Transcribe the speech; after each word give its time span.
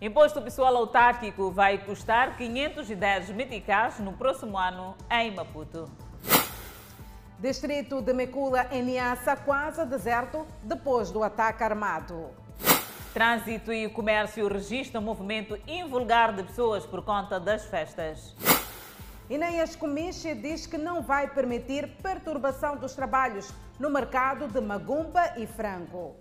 Imposto 0.00 0.40
pessoal 0.40 0.74
autárquico 0.78 1.50
vai 1.50 1.76
custar 1.76 2.34
510 2.38 3.28
meticais 3.32 3.98
no 3.98 4.14
próximo 4.14 4.56
ano 4.56 4.96
em 5.10 5.30
Maputo. 5.30 5.90
Distrito 7.38 8.00
de 8.00 8.14
Mecula, 8.14 8.66
em 8.72 8.82
Niassa, 8.82 9.36
quase 9.36 9.84
deserto 9.84 10.46
depois 10.62 11.10
do 11.10 11.22
ataque 11.22 11.62
armado. 11.62 12.30
Trânsito 13.12 13.70
e 13.70 13.90
comércio 13.90 14.48
registram 14.48 15.02
movimento 15.02 15.58
invulgar 15.68 16.34
de 16.34 16.44
pessoas 16.44 16.86
por 16.86 17.02
conta 17.04 17.38
das 17.38 17.66
festas. 17.66 18.34
Inês 19.28 19.76
Comiche 19.76 20.34
diz 20.34 20.66
que 20.66 20.78
não 20.78 21.02
vai 21.02 21.28
permitir 21.28 21.86
perturbação 22.02 22.74
dos 22.74 22.94
trabalhos 22.94 23.52
no 23.78 23.90
mercado 23.90 24.48
de 24.48 24.62
Magumba 24.62 25.34
e 25.36 25.46
Frango. 25.46 26.16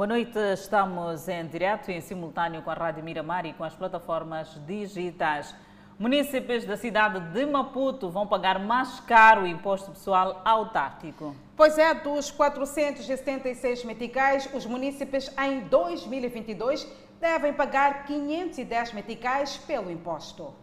Boa 0.00 0.08
noite, 0.08 0.38
estamos 0.54 1.28
em 1.28 1.46
direto 1.46 1.90
e 1.90 1.94
em 1.94 2.00
simultâneo 2.00 2.62
com 2.62 2.70
a 2.70 2.72
Rádio 2.72 3.04
Miramar 3.04 3.44
e 3.44 3.52
com 3.52 3.62
as 3.62 3.74
plataformas 3.74 4.58
digitais. 4.66 5.54
Munícipes 5.98 6.64
da 6.64 6.74
cidade 6.74 7.20
de 7.34 7.44
Maputo 7.44 8.08
vão 8.08 8.26
pagar 8.26 8.58
mais 8.58 8.98
caro 9.00 9.42
o 9.42 9.46
imposto 9.46 9.90
pessoal 9.90 10.40
autárquico. 10.42 11.36
Pois 11.54 11.76
é, 11.76 11.92
dos 11.92 12.30
476 12.30 13.84
meticais, 13.84 14.48
os 14.54 14.64
munícipes 14.64 15.30
em 15.36 15.68
2022 15.68 16.88
devem 17.20 17.52
pagar 17.52 18.06
510 18.06 18.94
meticais 18.94 19.58
pelo 19.58 19.90
imposto. 19.90 20.54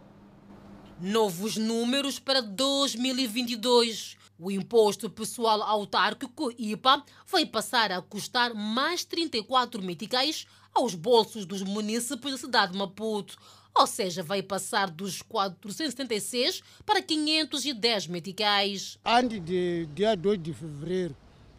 Novos 1.00 1.56
números 1.56 2.18
para 2.18 2.42
2022. 2.42 4.17
O 4.40 4.52
imposto 4.52 5.10
pessoal 5.10 5.60
autárquico 5.62 6.52
IPA 6.56 7.04
vai 7.26 7.44
passar 7.44 7.90
a 7.90 8.00
custar 8.00 8.54
mais 8.54 9.04
34 9.04 9.82
meticais 9.82 10.46
aos 10.72 10.94
bolsos 10.94 11.44
dos 11.44 11.60
munícipes 11.62 12.30
da 12.30 12.38
cidade 12.38 12.72
de 12.72 12.78
Maputo. 12.78 13.36
Ou 13.74 13.84
seja, 13.84 14.22
vai 14.22 14.40
passar 14.40 14.90
dos 14.90 15.22
476 15.22 16.62
para 16.86 17.02
510 17.02 18.06
meticais. 18.06 18.96
Antes 19.04 19.44
de 19.44 19.86
dia 19.86 20.16
2 20.16 20.40
de 20.40 20.52
fevereiro, 20.52 21.16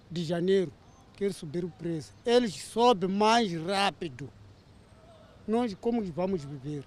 de 0.10 0.24
janeiro, 0.24 0.72
quer 1.18 1.34
subir 1.34 1.66
o 1.66 1.70
preço. 1.70 2.14
Eles 2.26 2.56
sobem 2.56 3.10
mais 3.10 3.54
rápido. 3.62 4.32
Nós 5.46 5.76
como 5.82 6.02
vamos 6.14 6.46
viver? 6.46 6.86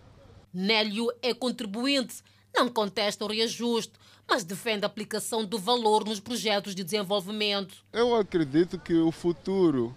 Nélio 0.55 1.13
é 1.21 1.35
contribuinte 1.35 2.23
não 2.55 2.69
contesta 2.69 3.25
o 3.25 3.29
reajuste, 3.29 3.95
mas 4.29 4.45
defende 4.45 4.85
a 4.85 4.87
aplicação 4.87 5.45
do 5.45 5.59
valor 5.59 6.05
nos 6.05 6.21
projetos 6.21 6.75
de 6.75 6.83
desenvolvimento. 6.83 7.85
Eu 7.93 8.15
acredito 8.15 8.79
que 8.79 8.95
o 8.95 9.11
futuro 9.11 9.95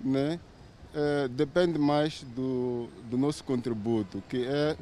né, 0.00 0.38
é, 0.94 1.28
depende 1.28 1.78
mais 1.78 2.22
do, 2.22 2.88
do 3.10 3.16
nosso 3.16 3.44
contributo, 3.44 4.22
que 4.28 4.44
é 4.44 4.76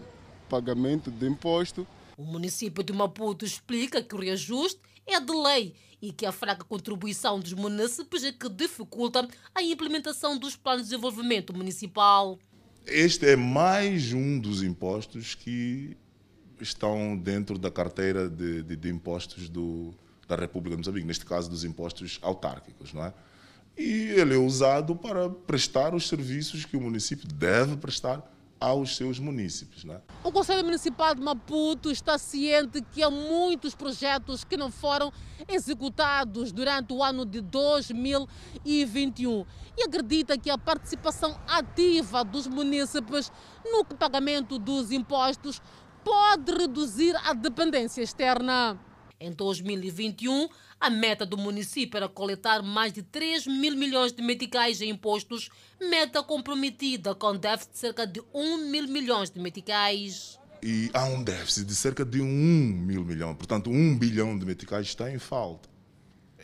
pagamento 0.48 1.10
de 1.10 1.26
imposto. 1.26 1.86
O 2.16 2.24
município 2.24 2.82
de 2.82 2.92
Maputo 2.92 3.44
explica 3.44 4.02
que 4.02 4.14
o 4.14 4.18
reajuste 4.18 4.80
é 5.06 5.20
de 5.20 5.32
lei 5.32 5.74
e 6.00 6.12
que 6.12 6.26
a 6.26 6.32
fraca 6.32 6.64
contribuição 6.64 7.38
dos 7.40 7.52
municípios 7.52 8.24
é 8.24 8.32
que 8.32 8.48
dificulta 8.48 9.26
a 9.54 9.62
implementação 9.62 10.38
dos 10.38 10.56
planos 10.56 10.84
de 10.84 10.90
desenvolvimento 10.90 11.54
municipal. 11.54 12.38
Este 12.86 13.30
é 13.30 13.36
mais 13.36 14.12
um 14.12 14.38
dos 14.38 14.62
impostos 14.62 15.34
que 15.34 15.96
estão 16.60 17.16
dentro 17.16 17.58
da 17.58 17.70
carteira 17.70 18.28
de, 18.28 18.62
de, 18.62 18.76
de 18.76 18.88
impostos 18.88 19.48
do, 19.48 19.94
da 20.28 20.36
República 20.36 20.76
de 20.76 20.80
Moçambique, 20.80 21.06
neste 21.06 21.24
caso 21.24 21.50
dos 21.50 21.64
impostos 21.64 22.18
autárquicos, 22.22 22.92
não 22.92 23.04
é? 23.04 23.12
E 23.76 24.14
ele 24.18 24.34
é 24.34 24.38
usado 24.38 24.96
para 24.96 25.28
prestar 25.28 25.94
os 25.94 26.08
serviços 26.08 26.64
que 26.64 26.76
o 26.76 26.80
município 26.80 27.28
deve 27.28 27.76
prestar 27.76 28.22
aos 28.58 28.96
seus 28.96 29.18
municípios. 29.18 29.84
Né? 29.84 30.00
O 30.24 30.32
Conselho 30.32 30.64
Municipal 30.64 31.14
de 31.14 31.20
Maputo 31.20 31.90
está 31.90 32.16
ciente 32.18 32.80
que 32.92 33.02
há 33.02 33.10
muitos 33.10 33.74
projetos 33.74 34.44
que 34.44 34.56
não 34.56 34.70
foram 34.70 35.12
executados 35.48 36.52
durante 36.52 36.92
o 36.92 37.02
ano 37.02 37.26
de 37.26 37.40
2021 37.42 39.44
e 39.76 39.82
acredita 39.82 40.38
que 40.38 40.48
a 40.48 40.56
participação 40.56 41.38
ativa 41.46 42.24
dos 42.24 42.46
municípios 42.46 43.30
no 43.62 43.84
pagamento 43.84 44.58
dos 44.58 44.90
impostos 44.90 45.60
pode 46.06 46.52
reduzir 46.52 47.16
a 47.24 47.34
dependência 47.34 48.00
externa. 48.00 48.78
Em 49.18 49.32
2021, 49.32 50.48
a 50.78 50.88
meta 50.88 51.26
do 51.26 51.36
município 51.36 51.96
era 51.96 52.08
coletar 52.08 52.62
mais 52.62 52.92
de 52.92 53.02
3 53.02 53.48
mil 53.48 53.76
milhões 53.76 54.12
de 54.12 54.22
meticais 54.22 54.80
em 54.80 54.90
impostos, 54.90 55.48
meta 55.80 56.22
comprometida 56.22 57.12
com 57.12 57.34
déficit 57.34 57.72
de 57.72 57.78
cerca 57.78 58.06
de 58.06 58.22
1 58.32 58.70
mil 58.70 58.86
milhões 58.86 59.30
de 59.30 59.40
meticais. 59.40 60.38
E 60.62 60.90
há 60.94 61.06
um 61.06 61.24
déficit 61.24 61.66
de 61.66 61.74
cerca 61.74 62.04
de 62.04 62.20
1 62.20 62.24
mil 62.24 63.04
milhões, 63.04 63.36
portanto, 63.36 63.68
1 63.68 63.98
bilhão 63.98 64.38
de 64.38 64.46
meticais 64.46 64.86
está 64.86 65.10
em 65.10 65.18
falta. 65.18 65.68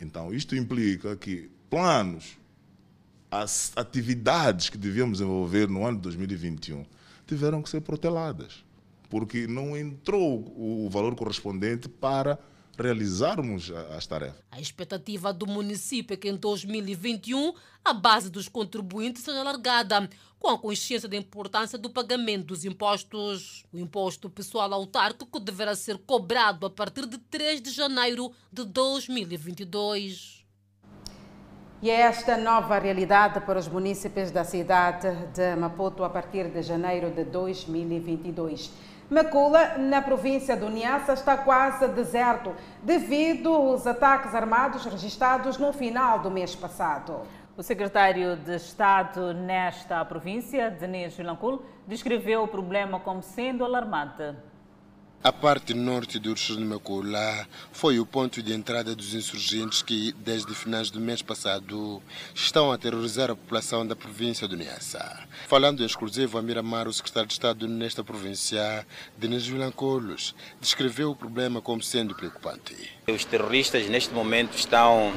Então, 0.01 0.35
isto 0.35 0.57
implica 0.57 1.17
que 1.17 1.49
planos, 1.71 2.37
as 3.31 3.71
atividades 3.77 4.69
que 4.69 4.77
devíamos 4.77 5.19
desenvolver 5.19 5.69
no 5.69 5.87
ano 5.87 5.99
de 5.99 6.03
2021 6.03 6.85
tiveram 7.29 7.63
que 7.63 7.71
ser 7.71 7.81
proteladas 7.81 8.65
porque 9.13 9.47
não 9.47 9.77
entrou 9.77 10.43
o 10.57 10.89
valor 10.89 11.15
correspondente 11.15 11.87
para 11.87 12.39
realizarmos 12.79 13.71
as 13.95 14.07
tarefas. 14.07 14.43
A 14.51 14.59
expectativa 14.59 15.35
do 15.35 15.47
município 15.47 16.15
é 16.15 16.17
que 16.17 16.31
em 16.31 16.35
2021 16.35 17.53
a 17.85 17.93
base 17.93 18.31
dos 18.31 18.49
contribuintes 18.49 19.23
seja 19.23 19.41
alargada, 19.41 20.09
com 20.39 20.49
a 20.49 20.59
consciência 20.59 21.11
da 21.11 21.17
importância 21.19 21.77
do 21.77 21.91
pagamento 21.91 22.47
dos 22.47 22.65
impostos. 22.65 23.67
O 23.71 23.79
imposto 23.79 24.31
pessoal 24.31 24.73
autárquico 24.73 25.39
deverá 25.39 25.77
ser 25.77 25.99
cobrado 25.99 26.65
a 26.65 26.71
partir 26.71 27.05
de 27.05 27.19
3 27.19 27.61
de 27.61 27.71
janeiro 27.71 28.33
de 28.51 28.65
2022. 28.65 30.43
E 31.83 31.91
é 31.91 32.01
esta 32.01 32.39
nova 32.39 32.79
realidade 32.79 33.41
para 33.41 33.59
os 33.59 33.69
municípios 33.69 34.31
da 34.31 34.43
cidade 34.43 35.09
de 35.35 35.55
Maputo 35.57 36.03
a 36.03 36.09
partir 36.09 36.49
de 36.49 36.63
janeiro 36.63 37.11
de 37.11 37.25
2022. 37.25 38.71
Macula, 39.13 39.77
na 39.77 40.01
província 40.01 40.57
do 40.57 40.71
Niassa, 40.71 41.13
está 41.13 41.37
quase 41.37 41.87
deserto 41.89 42.57
devido 42.83 43.53
aos 43.53 43.87
ataques 43.87 44.35
armados 44.35 44.87
registrados 44.87 45.59
no 45.59 45.71
final 45.71 46.21
do 46.21 46.31
mês 46.31 46.57
passado. 46.57 47.21
O 47.55 47.63
secretário 47.63 48.37
de 48.37 48.57
Estado 48.57 49.35
nesta 49.35 50.03
província, 50.07 50.71
Denis 50.71 51.15
Vilancul, 51.15 51.63
descreveu 51.87 52.45
o 52.45 52.49
problema 52.49 53.01
como 53.01 53.23
sendo 53.23 53.67
alarmante. 53.67 54.35
A 55.25 55.31
parte 55.31 55.73
norte 55.73 56.19
do 56.19 56.35
Macula 56.63 57.47
foi 57.71 58.01
o 58.01 58.05
ponto 58.05 58.43
de 58.43 58.53
entrada 58.53 58.93
dos 58.93 59.15
insurgentes 59.15 59.81
que, 59.81 60.13
desde 60.19 60.53
finais 60.53 60.91
do 60.91 60.99
mês 60.99 61.23
passado, 61.23 62.03
estão 62.35 62.73
a 62.73 62.77
terrorizar 62.77 63.31
a 63.31 63.37
população 63.37 63.87
da 63.87 63.95
província 63.95 64.49
do 64.49 64.57
Niassa. 64.57 65.21
Falando 65.47 65.81
em 65.81 65.87
exclusivo 65.87 66.39
a 66.39 66.43
Miramar, 66.43 66.89
o 66.89 66.93
secretário 66.93 67.29
de 67.29 67.35
Estado 67.35 67.69
nesta 67.69 68.03
província, 68.03 68.85
Denis 69.17 69.47
Vilancolos, 69.47 70.35
descreveu 70.61 71.13
o 71.13 71.17
problema 71.17 71.61
como 71.61 71.85
sendo 71.85 72.17
preocupante. 72.17 72.75
Os 73.07 73.25
terroristas, 73.25 73.87
neste 73.89 74.13
momento, 74.13 74.59
estão 74.59 75.13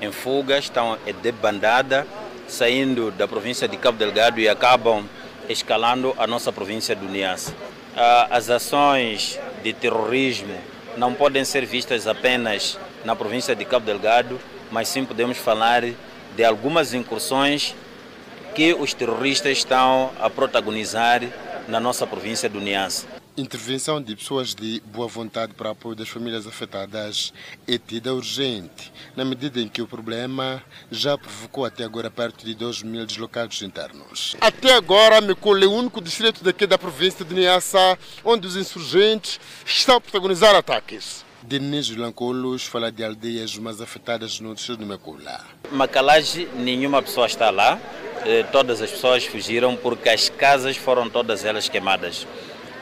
em 0.00 0.12
fuga, 0.12 0.56
estão 0.56 0.96
de 1.20 1.32
bandada, 1.32 2.06
saindo 2.46 3.10
da 3.10 3.26
província 3.26 3.66
de 3.66 3.76
Cabo 3.76 3.98
Delgado 3.98 4.38
e 4.38 4.48
acabam 4.48 5.04
escalando 5.48 6.14
a 6.16 6.28
nossa 6.28 6.52
província 6.52 6.94
do 6.94 7.08
Niassa. 7.08 7.52
Ah, 7.96 8.28
as 8.30 8.48
ações 8.48 9.40
de 9.62 9.72
terrorismo 9.72 10.56
não 10.96 11.14
podem 11.14 11.44
ser 11.44 11.64
vistas 11.64 12.06
apenas 12.06 12.78
na 13.04 13.14
província 13.14 13.54
de 13.54 13.64
Cabo 13.64 13.86
Delgado, 13.86 14.40
mas 14.70 14.88
sim 14.88 15.04
podemos 15.04 15.38
falar 15.38 15.84
de 16.36 16.44
algumas 16.44 16.94
incursões 16.94 17.74
que 18.54 18.74
os 18.74 18.92
terroristas 18.92 19.58
estão 19.58 20.10
a 20.20 20.28
protagonizar 20.28 21.22
na 21.68 21.78
nossa 21.78 22.06
província 22.06 22.48
do 22.48 22.60
Niassa. 22.60 23.17
Intervenção 23.38 24.02
de 24.02 24.16
pessoas 24.16 24.52
de 24.52 24.82
boa 24.86 25.06
vontade 25.06 25.54
para 25.54 25.70
apoio 25.70 25.94
das 25.94 26.08
famílias 26.08 26.44
afetadas 26.44 27.32
é 27.68 27.78
tida 27.78 28.12
urgente, 28.12 28.92
na 29.14 29.24
medida 29.24 29.60
em 29.60 29.68
que 29.68 29.80
o 29.80 29.86
problema 29.86 30.60
já 30.90 31.16
provocou 31.16 31.64
até 31.64 31.84
agora 31.84 32.10
perto 32.10 32.44
de 32.44 32.52
2 32.52 32.82
mil 32.82 33.06
deslocados 33.06 33.62
internos. 33.62 34.34
Até 34.40 34.74
agora, 34.74 35.20
Mecole 35.20 35.66
é 35.66 35.68
o 35.68 35.72
único 35.72 36.00
distrito 36.00 36.42
daqui 36.42 36.66
da 36.66 36.76
província 36.76 37.24
de 37.24 37.32
Niassa 37.32 37.96
onde 38.24 38.44
os 38.44 38.56
insurgentes 38.56 39.38
estão 39.64 39.98
a 39.98 40.00
protagonizar 40.00 40.56
ataques. 40.56 41.24
Denis 41.40 41.94
Lancolos 41.94 42.64
fala 42.64 42.90
de 42.90 43.04
aldeias 43.04 43.56
mais 43.56 43.80
afetadas 43.80 44.40
no 44.40 44.52
distrito 44.52 44.80
de 44.80 44.84
Mecula. 44.84 45.44
Macalage, 45.70 46.48
nenhuma 46.56 47.00
pessoa 47.00 47.28
está 47.28 47.50
lá. 47.50 47.80
Eh, 48.26 48.42
todas 48.50 48.82
as 48.82 48.90
pessoas 48.90 49.24
fugiram 49.24 49.76
porque 49.76 50.08
as 50.08 50.28
casas 50.28 50.76
foram 50.76 51.08
todas 51.08 51.44
elas 51.44 51.68
queimadas. 51.68 52.26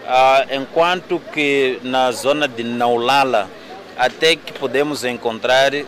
Ah, 0.06 0.47
enquanto 0.50 1.20
que 1.32 1.81
na 1.82 2.12
zona 2.12 2.47
de 2.47 2.62
Naulala 2.62 3.50
até 3.97 4.37
que 4.37 4.53
podemos 4.53 5.05
encontrar 5.05 5.73
uh, 5.75 5.85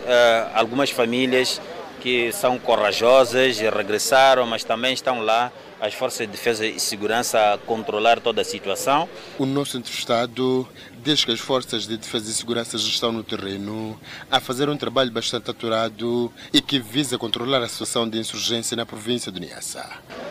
algumas 0.54 0.90
famílias 0.90 1.60
que 2.00 2.32
são 2.32 2.58
corajosas, 2.58 3.58
regressaram, 3.58 4.46
mas 4.46 4.64
também 4.64 4.94
estão 4.94 5.20
lá 5.20 5.52
as 5.80 5.94
forças 5.94 6.26
de 6.26 6.32
defesa 6.32 6.66
e 6.66 6.78
segurança 6.80 7.54
a 7.54 7.58
controlar 7.58 8.20
toda 8.20 8.40
a 8.42 8.44
situação. 8.44 9.08
O 9.38 9.46
nosso 9.46 9.76
entrevistado 9.76 10.66
diz 11.02 11.24
que 11.24 11.32
as 11.32 11.40
forças 11.40 11.86
de 11.86 11.96
defesa 11.96 12.30
e 12.30 12.34
segurança 12.34 12.78
já 12.78 12.88
estão 12.88 13.12
no 13.12 13.22
terreno 13.22 13.98
a 14.30 14.40
fazer 14.40 14.68
um 14.68 14.76
trabalho 14.76 15.10
bastante 15.10 15.50
aturado 15.50 16.32
e 16.52 16.60
que 16.60 16.80
visa 16.80 17.18
controlar 17.18 17.62
a 17.62 17.68
situação 17.68 18.08
de 18.08 18.18
insurgência 18.18 18.76
na 18.76 18.86
província 18.86 19.30
de 19.30 19.40
Niassa. 19.40 19.88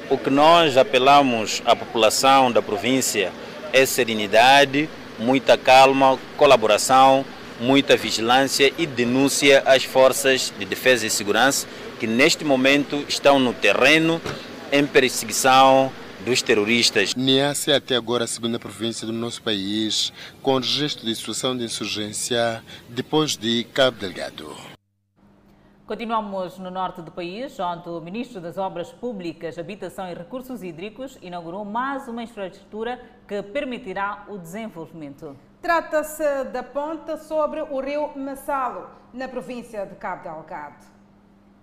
O 0.10 0.18
que 0.18 0.30
nós 0.30 0.78
apelamos 0.78 1.62
à 1.66 1.76
população 1.76 2.52
da 2.52 2.62
província 2.62 3.32
é 3.78 3.86
serenidade, 3.86 4.90
muita 5.20 5.56
calma, 5.56 6.18
colaboração, 6.36 7.24
muita 7.60 7.96
vigilância 7.96 8.74
e 8.78 8.88
denúncia 8.88 9.62
às 9.66 9.84
forças 9.84 10.52
de 10.58 10.66
defesa 10.66 11.06
e 11.06 11.10
segurança 11.10 11.68
que 12.00 12.08
neste 12.08 12.44
momento 12.44 13.04
estão 13.08 13.40
no 13.40 13.54
terreno 13.54 14.20
em 14.72 14.86
perseguição 14.86 15.92
dos 16.26 16.42
terroristas. 16.42 17.14
Niassa 17.16 17.72
é 17.72 17.76
até 17.76 17.96
agora 17.96 18.24
a 18.24 18.28
segunda 18.28 18.58
província 18.58 19.06
do 19.06 19.14
nosso 19.14 19.42
país 19.44 20.12
com 20.42 20.58
registro 20.58 21.06
de 21.06 21.16
situação 21.16 21.56
de 21.56 21.64
insurgência 21.64 22.64
depois 22.90 23.38
de 23.38 23.64
Cabo 23.74 23.98
Delgado. 24.00 24.77
Continuamos 25.88 26.58
no 26.58 26.70
norte 26.70 27.02
do 27.02 27.14
país, 27.14 27.58
onde 27.62 27.88
o 27.88 28.02
Ministro 28.02 28.42
das 28.42 28.58
Obras 28.58 28.92
Públicas, 28.92 29.58
Habitação 29.58 30.12
e 30.12 30.14
Recursos 30.14 30.62
Hídricos 30.62 31.18
inaugurou 31.22 31.64
mais 31.64 32.10
uma 32.10 32.22
infraestrutura 32.22 33.00
que 33.26 33.42
permitirá 33.42 34.26
o 34.28 34.38
desenvolvimento. 34.38 35.34
Trata-se 35.62 36.44
da 36.52 36.62
ponte 36.62 37.18
sobre 37.20 37.62
o 37.62 37.80
rio 37.80 38.12
Massalo, 38.18 38.90
na 39.14 39.30
província 39.30 39.86
de 39.86 39.96
Cabo 39.96 40.24
Delgado. 40.24 40.98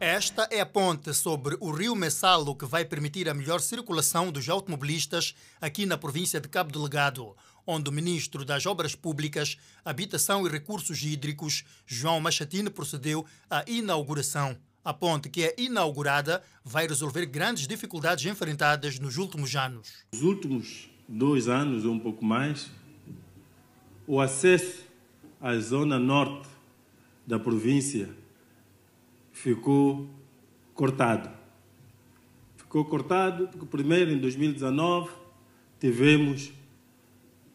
Esta 0.01 0.49
é 0.51 0.61
a 0.61 0.67
ponte 0.67 1.15
sobre 1.15 1.57
o 1.61 1.71
rio 1.71 1.95
Messalo 1.95 2.57
que 2.57 2.67
vai 2.67 2.85
permitir 2.85 3.29
a 3.29 3.33
melhor 3.33 3.61
circulação 3.61 4.33
dos 4.33 4.49
automobilistas 4.49 5.37
aqui 5.61 5.87
na 5.87 5.97
província 5.97 6.41
de 6.41 6.49
Cabo 6.49 6.73
Delgado, 6.73 7.37
onde 7.67 7.89
o 7.89 7.93
ministro 7.93 8.45
das 8.45 8.67
Obras 8.67 8.95
Públicas, 8.95 9.57
Habitação 9.85 10.47
e 10.47 10.51
Recursos 10.51 11.03
Hídricos, 11.03 11.65
João 11.87 12.21
Machatine, 12.21 12.71
procedeu 12.71 13.25
à 13.49 13.65
inauguração. 13.67 14.57
A 14.85 14.93
ponte 14.93 15.31
que 15.31 15.43
é 15.43 15.55
inaugurada 15.57 16.43
vai 16.63 16.87
resolver 16.87 17.25
grandes 17.27 17.67
dificuldades 17.67 18.27
enfrentadas 18.27 18.99
nos 18.99 19.17
últimos 19.17 19.57
anos. 19.57 20.05
Nos 20.13 20.23
últimos 20.23 20.91
dois 21.09 21.49
anos 21.49 21.85
ou 21.85 21.93
um 21.93 21.99
pouco 21.99 22.25
mais, 22.25 22.71
o 24.07 24.21
acesso 24.21 24.85
à 25.41 25.57
zona 25.59 25.99
norte 25.99 26.49
da 27.27 27.39
província 27.39 28.11
ficou 29.33 30.09
cortado. 30.75 31.31
Ficou 32.57 32.85
cortado 32.85 33.49
porque, 33.49 33.67
primeiro, 33.67 34.11
em 34.11 34.19
2019, 34.19 35.11
tivemos 35.81 36.53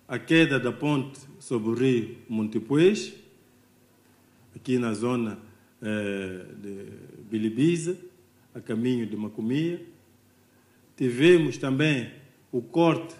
a 0.09 0.17
queda 0.17 0.59
da 0.59 0.71
ponte 0.71 1.19
sobre 1.37 1.69
o 1.69 1.73
rio 1.75 2.17
Montepuez, 2.27 3.13
aqui 4.55 4.79
na 4.79 4.91
zona 4.91 5.37
eh, 5.83 6.45
de 6.57 6.85
Bilibiza, 7.29 7.95
a 8.55 8.59
caminho 8.59 9.05
de 9.05 9.15
Macomia. 9.15 9.79
Tivemos 10.97 11.59
também 11.59 12.09
o 12.51 12.59
corte 12.59 13.13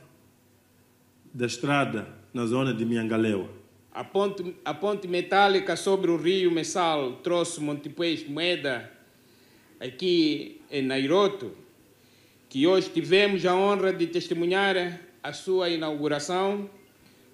da 1.32 1.46
estrada 1.46 2.08
na 2.34 2.48
zona 2.48 2.74
de 2.74 2.84
Miangaleua. 2.84 3.52
A 3.92 4.04
ponte, 4.04 4.56
a 4.66 4.74
ponte 4.74 5.08
metálica 5.08 5.76
sobre 5.76 6.10
o 6.10 6.18
rio 6.18 6.52
Messal 6.52 7.18
trouxe 7.18 7.62
Montepuez 7.62 8.28
Moeda 8.28 8.92
aqui 9.80 10.60
em 10.72 10.82
Nairoto, 10.82 11.52
que 12.50 12.66
hoje 12.66 12.90
tivemos 12.90 13.46
a 13.46 13.56
honra 13.56 13.94
de 13.94 14.08
testemunhar 14.08 15.00
a 15.22 15.34
sua 15.34 15.70
inauguração, 15.70 16.68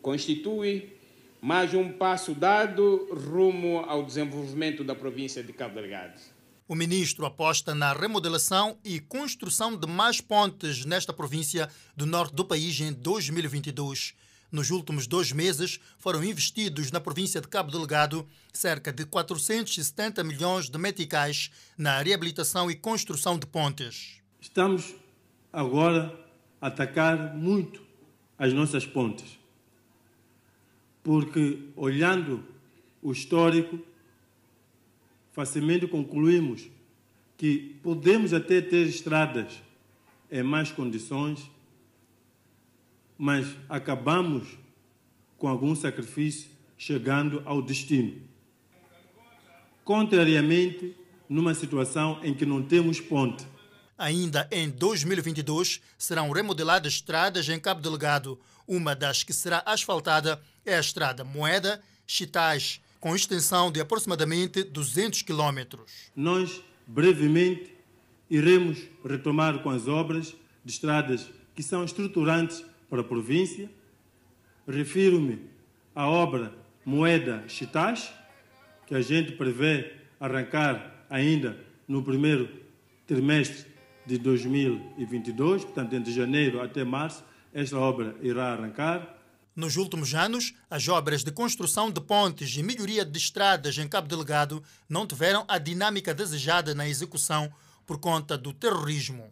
constitui 0.06 0.96
mais 1.42 1.74
um 1.74 1.92
passo 1.92 2.36
dado 2.36 3.10
rumo 3.12 3.80
ao 3.88 4.04
desenvolvimento 4.04 4.84
da 4.84 4.94
província 4.94 5.44
de 5.44 5.52
Cabo 5.52 5.82
Delgado. 5.82 6.22
O 6.68 6.76
ministro 6.76 7.26
aposta 7.26 7.74
na 7.74 7.92
remodelação 7.92 8.78
e 8.86 9.00
construção 9.00 9.76
de 9.76 9.88
mais 9.88 10.22
pontes 10.22 10.86
nesta 10.86 11.12
província 11.12 11.68
do 11.98 12.06
norte 12.06 12.36
do 12.36 12.46
país 12.46 12.80
em 12.80 12.94
2022. 12.94 14.14
Nos 14.52 14.70
últimos 14.70 15.08
dois 15.08 15.32
meses, 15.32 15.80
foram 15.98 16.24
investidos 16.24 16.92
na 16.92 17.00
província 17.00 17.42
de 17.42 17.48
Cabo 17.48 17.72
Delgado 17.72 18.28
cerca 18.54 18.94
de 18.94 19.06
470 19.06 20.24
milhões 20.24 20.70
de 20.70 20.78
meticais 20.78 21.50
na 21.76 22.00
reabilitação 22.00 22.70
e 22.70 22.76
construção 22.76 23.40
de 23.40 23.48
pontes. 23.48 24.22
Estamos 24.40 24.94
agora 25.52 26.16
a 26.62 26.68
atacar 26.68 27.36
muito 27.36 27.82
as 28.38 28.54
nossas 28.54 28.86
pontes, 28.86 29.40
porque 31.06 31.70
olhando 31.78 32.44
o 33.02 33.14
histórico, 33.14 33.80
facilmente 35.32 35.88
concluímos 35.88 36.68
que 37.38 37.78
podemos 37.82 38.34
até 38.34 38.60
ter 38.60 38.86
estradas 38.88 39.62
em 40.30 40.44
mais 40.44 40.70
condições 40.72 41.50
mas 43.18 43.48
acabamos 43.70 44.48
com 45.38 45.48
algum 45.48 45.76
sacrifício 45.76 46.50
chegando 46.78 47.42
ao 47.46 47.62
destino. 47.62 48.22
Contrariamente, 49.84 50.96
numa 51.30 51.54
situação 51.54 52.20
em 52.24 52.34
que 52.34 52.46
não 52.46 52.62
temos 52.62 53.00
ponte. 53.00 53.46
Ainda 53.98 54.48
em 54.52 54.70
2022 54.70 55.82
serão 55.98 56.32
remodeladas 56.32 56.94
estradas 56.94 57.48
em 57.48 57.60
Cabo 57.60 57.82
Delgado. 57.82 58.38
Uma 58.68 58.96
das 58.96 59.24
que 59.24 59.34
será 59.34 59.62
asfaltada 59.66 60.42
é 60.66 60.76
a 60.76 60.80
estrada 60.80 61.24
Moeda 61.24 61.82
Chitais, 62.08 62.82
com 63.00 63.16
extensão 63.16 63.72
de 63.72 63.80
aproximadamente 63.80 64.64
200 64.64 65.22
quilômetros. 65.22 66.12
Nós, 66.16 66.62
brevemente, 66.88 67.72
iremos 68.30 68.80
retomar 69.04 69.60
com 69.62 69.70
as 69.70 69.88
obras 69.88 70.36
de 70.64 70.72
estradas 70.72 71.30
que 71.54 71.62
são 71.62 71.84
estruturantes 71.84 72.66
para 72.90 73.02
a 73.02 73.04
província. 73.04 73.70
Refiro-me 74.68 75.48
à 75.94 76.08
obra 76.08 76.52
Moeda 76.84 77.44
Chitash, 77.48 78.12
que 78.88 78.96
a 78.96 79.02
gente 79.02 79.34
prevê 79.34 79.94
arrancar 80.20 81.06
ainda 81.10 81.60
no 81.88 82.02
primeiro 82.04 82.50
trimestre 83.06 83.66
de 84.06 84.18
2022, 84.18 85.64
portanto, 85.64 85.94
entre 85.94 86.12
janeiro 86.12 86.62
até 86.62 86.84
março, 86.84 87.24
esta 87.56 87.80
obra 87.80 88.18
irá 88.22 88.52
arrancar. 88.52 89.16
Nos 89.56 89.78
últimos 89.78 90.14
anos, 90.14 90.54
as 90.70 90.90
obras 90.90 91.24
de 91.24 91.32
construção 91.32 91.90
de 91.90 92.02
pontes 92.02 92.58
e 92.58 92.62
melhoria 92.62 93.06
de 93.06 93.18
estradas 93.18 93.78
em 93.78 93.88
Cabo 93.88 94.10
Delgado 94.10 94.62
não 94.90 95.08
tiveram 95.08 95.46
a 95.48 95.58
dinâmica 95.58 96.14
desejada 96.14 96.76
na 96.76 96.86
execução 96.86 97.50
por 97.86 97.98
conta 97.98 98.38
do 98.38 98.52
terrorismo. 98.52 99.32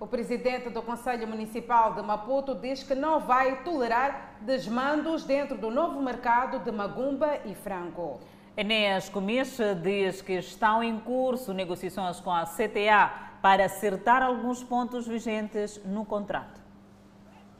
O 0.00 0.06
presidente 0.06 0.70
do 0.70 0.80
Conselho 0.80 1.28
Municipal 1.28 1.94
de 1.94 2.00
Maputo 2.00 2.54
diz 2.54 2.82
que 2.82 2.94
não 2.94 3.20
vai 3.20 3.62
tolerar 3.62 4.38
desmandos 4.40 5.24
dentro 5.24 5.58
do 5.58 5.70
novo 5.70 6.00
mercado 6.00 6.64
de 6.64 6.72
Magumba 6.72 7.40
e 7.44 7.54
Frango. 7.54 8.18
Enéas 8.56 9.10
Comiche 9.10 9.74
diz 9.82 10.22
que 10.22 10.32
estão 10.32 10.82
em 10.82 10.98
curso 10.98 11.52
negociações 11.52 12.20
com 12.20 12.32
a 12.32 12.44
CTA 12.44 13.27
para 13.42 13.64
acertar 13.66 14.22
alguns 14.22 14.62
pontos 14.62 15.06
vigentes 15.06 15.80
no 15.84 16.04
contrato. 16.04 16.60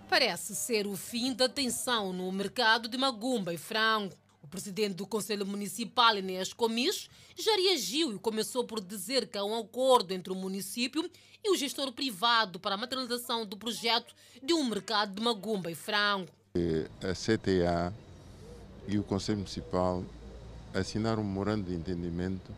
Parece 0.08 0.56
ser 0.56 0.86
o 0.86 0.96
fim 0.96 1.34
da 1.34 1.48
tensão 1.48 2.12
no 2.12 2.30
mercado 2.32 2.88
de 2.88 2.96
Magumba 2.96 3.52
e 3.52 3.58
Frango. 3.58 4.14
O 4.42 4.48
presidente 4.48 4.94
do 4.94 5.06
Conselho 5.06 5.44
Municipal, 5.44 6.16
Inês 6.16 6.52
Comis, 6.54 7.10
já 7.36 7.54
reagiu 7.56 8.14
e 8.14 8.18
começou 8.18 8.64
por 8.64 8.80
dizer 8.80 9.26
que 9.26 9.36
há 9.36 9.44
um 9.44 9.58
acordo 9.58 10.14
entre 10.14 10.32
o 10.32 10.36
município 10.36 11.08
e 11.44 11.50
o 11.50 11.56
gestor 11.56 11.92
privado 11.92 12.58
para 12.58 12.74
a 12.74 12.78
materialização 12.78 13.44
do 13.44 13.56
projeto 13.56 14.14
de 14.42 14.54
um 14.54 14.64
mercado 14.64 15.14
de 15.14 15.22
magumba 15.22 15.70
e 15.70 15.74
frango. 15.74 16.30
A 17.02 17.12
CTA 17.12 17.92
e 18.86 18.98
o 18.98 19.04
Conselho 19.04 19.38
Municipal 19.38 20.02
assinaram 20.72 21.22
um 21.22 21.26
memorando 21.26 21.68
de 21.68 21.74
entendimento 21.74 22.50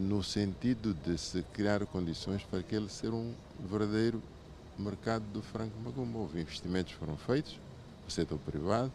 no 0.00 0.22
sentido 0.22 0.92
de 0.92 1.16
se 1.16 1.42
criar 1.54 1.84
condições 1.86 2.42
para 2.42 2.62
que 2.62 2.74
ele 2.74 2.88
seja 2.88 3.14
um 3.14 3.32
verdadeiro 3.68 4.20
mercado 4.78 5.24
do 5.32 5.42
frango 5.42 5.72
magumba. 5.84 6.18
Houve 6.18 6.40
investimentos 6.40 6.92
foram 6.94 7.16
feitos 7.16 7.56
no 8.04 8.10
setor 8.10 8.38
privado 8.38 8.92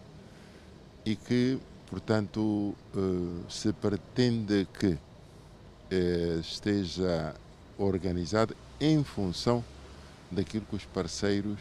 e 1.06 1.16
que 1.16 1.58
Portanto, 1.90 2.74
eh, 2.96 3.50
se 3.50 3.72
pretende 3.72 4.68
que 4.80 4.98
eh, 5.92 6.40
esteja 6.42 7.36
organizado 7.78 8.56
em 8.82 9.04
função 9.04 9.64
daquilo 10.32 10.66
que 10.66 10.76
os 10.76 10.86
parceiros 10.86 11.60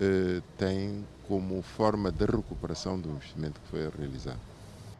eh, 0.00 0.42
tem 0.58 1.04
como 1.28 1.62
forma 1.62 2.10
de 2.10 2.26
recuperação 2.26 2.98
do 2.98 3.10
investimento 3.10 3.60
que 3.60 3.68
foi 3.68 3.88
realizado. 3.96 4.53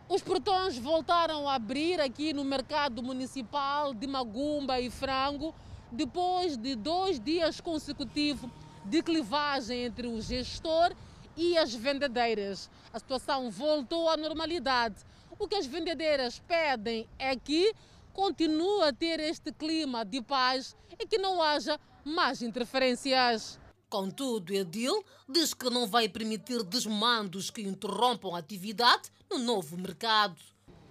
Os 0.07 0.23
portões 0.23 0.77
voltaram 0.77 1.49
a 1.49 1.55
abrir 1.55 1.99
aqui 1.99 2.35
no 2.35 2.45
mercado 2.45 3.03
municipal 3.03 3.95
de 3.95 4.07
Magumba 4.07 4.79
e 4.79 4.91
Frango, 4.91 5.55
depois 5.91 6.59
de 6.59 6.75
dois 6.75 7.19
dias 7.19 7.59
consecutivos 7.59 8.51
de 8.85 9.03
clivagem 9.03 9.85
entre 9.85 10.07
o 10.07 10.21
gestor 10.21 10.95
e 11.35 11.57
as 11.57 11.75
vendedeiras. 11.75 12.71
A 12.93 12.99
situação 12.99 13.51
voltou 13.51 14.09
à 14.11 14.17
normalidade. 14.17 14.97
O 15.39 15.49
que 15.49 15.55
as 15.55 15.67
vendedeiras 15.67 16.39
pedem 16.39 17.09
é 17.19 17.35
que 17.35 17.75
continue 18.13 18.83
a 18.83 18.93
ter 18.93 19.19
este 19.21 19.53
clima 19.53 20.05
de 20.05 20.21
paz 20.21 20.77
e 21.01 21.07
que 21.07 21.17
não 21.17 21.43
haja 21.43 21.81
mais 22.05 22.43
interferências. 22.43 23.59
Contudo, 23.89 24.53
Edil 24.53 25.05
diz 25.29 25.55
que 25.55 25.71
não 25.71 25.87
vai 25.87 26.09
permitir 26.09 26.63
desmandos 26.63 27.51
que 27.51 27.63
interrompam 27.63 28.35
a 28.35 28.39
atividade 28.39 29.11
no 29.31 29.39
novo 29.39 29.77
mercado. 29.77 30.37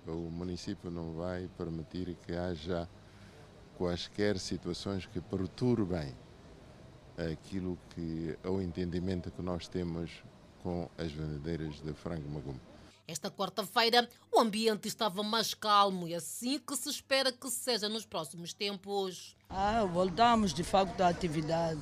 O 0.07 0.29
município 0.29 0.91
não 0.91 1.13
vai 1.13 1.50
permitir 1.57 2.15
que 2.25 2.33
haja 2.33 2.89
quaisquer 3.77 4.38
situações 4.39 5.05
que 5.05 5.19
perturbem 5.21 6.15
aquilo 7.31 7.77
que 7.89 8.38
é 8.43 8.50
o 8.50 8.62
entendimento 8.62 9.31
que 9.31 9.41
nós 9.41 9.67
temos 9.67 10.12
com 10.62 10.89
as 10.97 11.12
vendedeiras 11.12 11.81
de 11.81 11.93
frango 11.93 12.29
magum. 12.29 12.57
Esta 13.05 13.29
quarta-feira, 13.29 14.07
o 14.31 14.39
ambiente 14.39 14.88
estava 14.88 15.21
mais 15.21 15.53
calmo 15.53 16.07
e 16.07 16.15
assim 16.15 16.57
que 16.57 16.75
se 16.75 16.89
espera 16.89 17.31
que 17.33 17.50
seja 17.50 17.89
nos 17.89 18.05
próximos 18.05 18.53
tempos. 18.53 19.35
Ah, 19.50 19.83
voltamos 19.83 20.53
de 20.53 20.63
facto 20.63 21.01
à 21.01 21.09
atividade. 21.09 21.81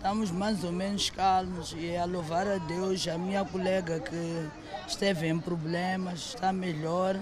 Estamos 0.00 0.30
mais 0.30 0.64
ou 0.64 0.72
menos 0.72 1.10
calmos 1.10 1.74
e 1.76 1.94
a 1.94 2.06
louvar 2.06 2.48
a 2.48 2.56
Deus, 2.56 3.06
a 3.06 3.18
minha 3.18 3.44
colega 3.44 4.00
que 4.00 4.48
esteve 4.88 5.28
em 5.28 5.38
problemas 5.38 6.30
está 6.30 6.54
melhor. 6.54 7.20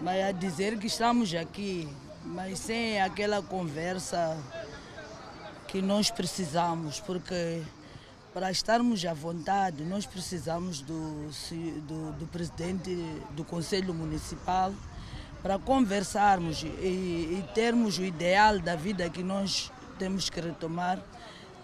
Mas 0.00 0.24
a 0.24 0.30
dizer 0.30 0.78
que 0.78 0.86
estamos 0.86 1.34
aqui, 1.34 1.88
mas 2.24 2.60
sem 2.60 3.02
aquela 3.02 3.42
conversa 3.42 4.38
que 5.66 5.82
nós 5.82 6.12
precisamos, 6.12 7.00
porque 7.00 7.60
para 8.32 8.52
estarmos 8.52 9.04
à 9.04 9.12
vontade, 9.12 9.82
nós 9.82 10.06
precisamos 10.06 10.80
do, 10.82 11.28
do, 11.88 12.12
do 12.12 12.26
presidente 12.28 12.94
do 13.32 13.42
Conselho 13.42 13.92
Municipal 13.92 14.72
para 15.42 15.58
conversarmos 15.58 16.62
e, 16.62 16.66
e, 16.66 17.44
termos 17.52 17.98
o 17.98 18.04
ideal 18.04 18.60
da 18.60 18.76
vida 18.76 19.10
que 19.10 19.24
nós 19.24 19.72
temos 19.98 20.30
que 20.30 20.40
retomar. 20.40 21.02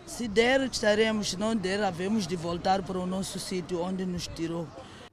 Se 0.07 0.29
der, 0.29 0.61
estaremos, 0.61 1.31
se 1.31 1.37
não 1.37 1.55
der, 1.55 1.83
havemos 1.83 2.29
de 2.29 2.37
voltar 2.37 2.81
para 2.81 2.97
o 2.97 3.07
nosso 3.07 3.41
sítio 3.41 3.83
onde 3.83 4.07
nos 4.07 4.29
tirou. 4.29 4.69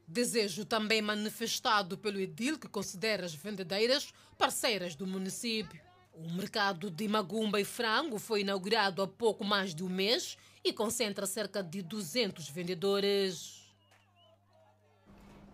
Desejo 0.07 0.63
também 0.63 1.01
manifestado 1.01 1.97
pelo 1.97 2.19
Edil, 2.19 2.59
que 2.59 2.67
considera 2.67 3.25
as 3.25 3.33
vendedeiras 3.33 4.13
parceiras 4.37 4.95
do 4.95 5.07
município. 5.07 5.81
O 6.13 6.31
mercado 6.33 6.91
de 6.91 7.07
Magumba 7.07 7.59
e 7.59 7.65
Frango 7.65 8.19
foi 8.19 8.41
inaugurado 8.41 9.01
há 9.01 9.07
pouco 9.07 9.43
mais 9.43 9.73
de 9.73 9.83
um 9.83 9.89
mês 9.89 10.37
e 10.63 10.71
concentra 10.71 11.25
cerca 11.25 11.63
de 11.63 11.81
200 11.81 12.47
vendedores. 12.49 13.63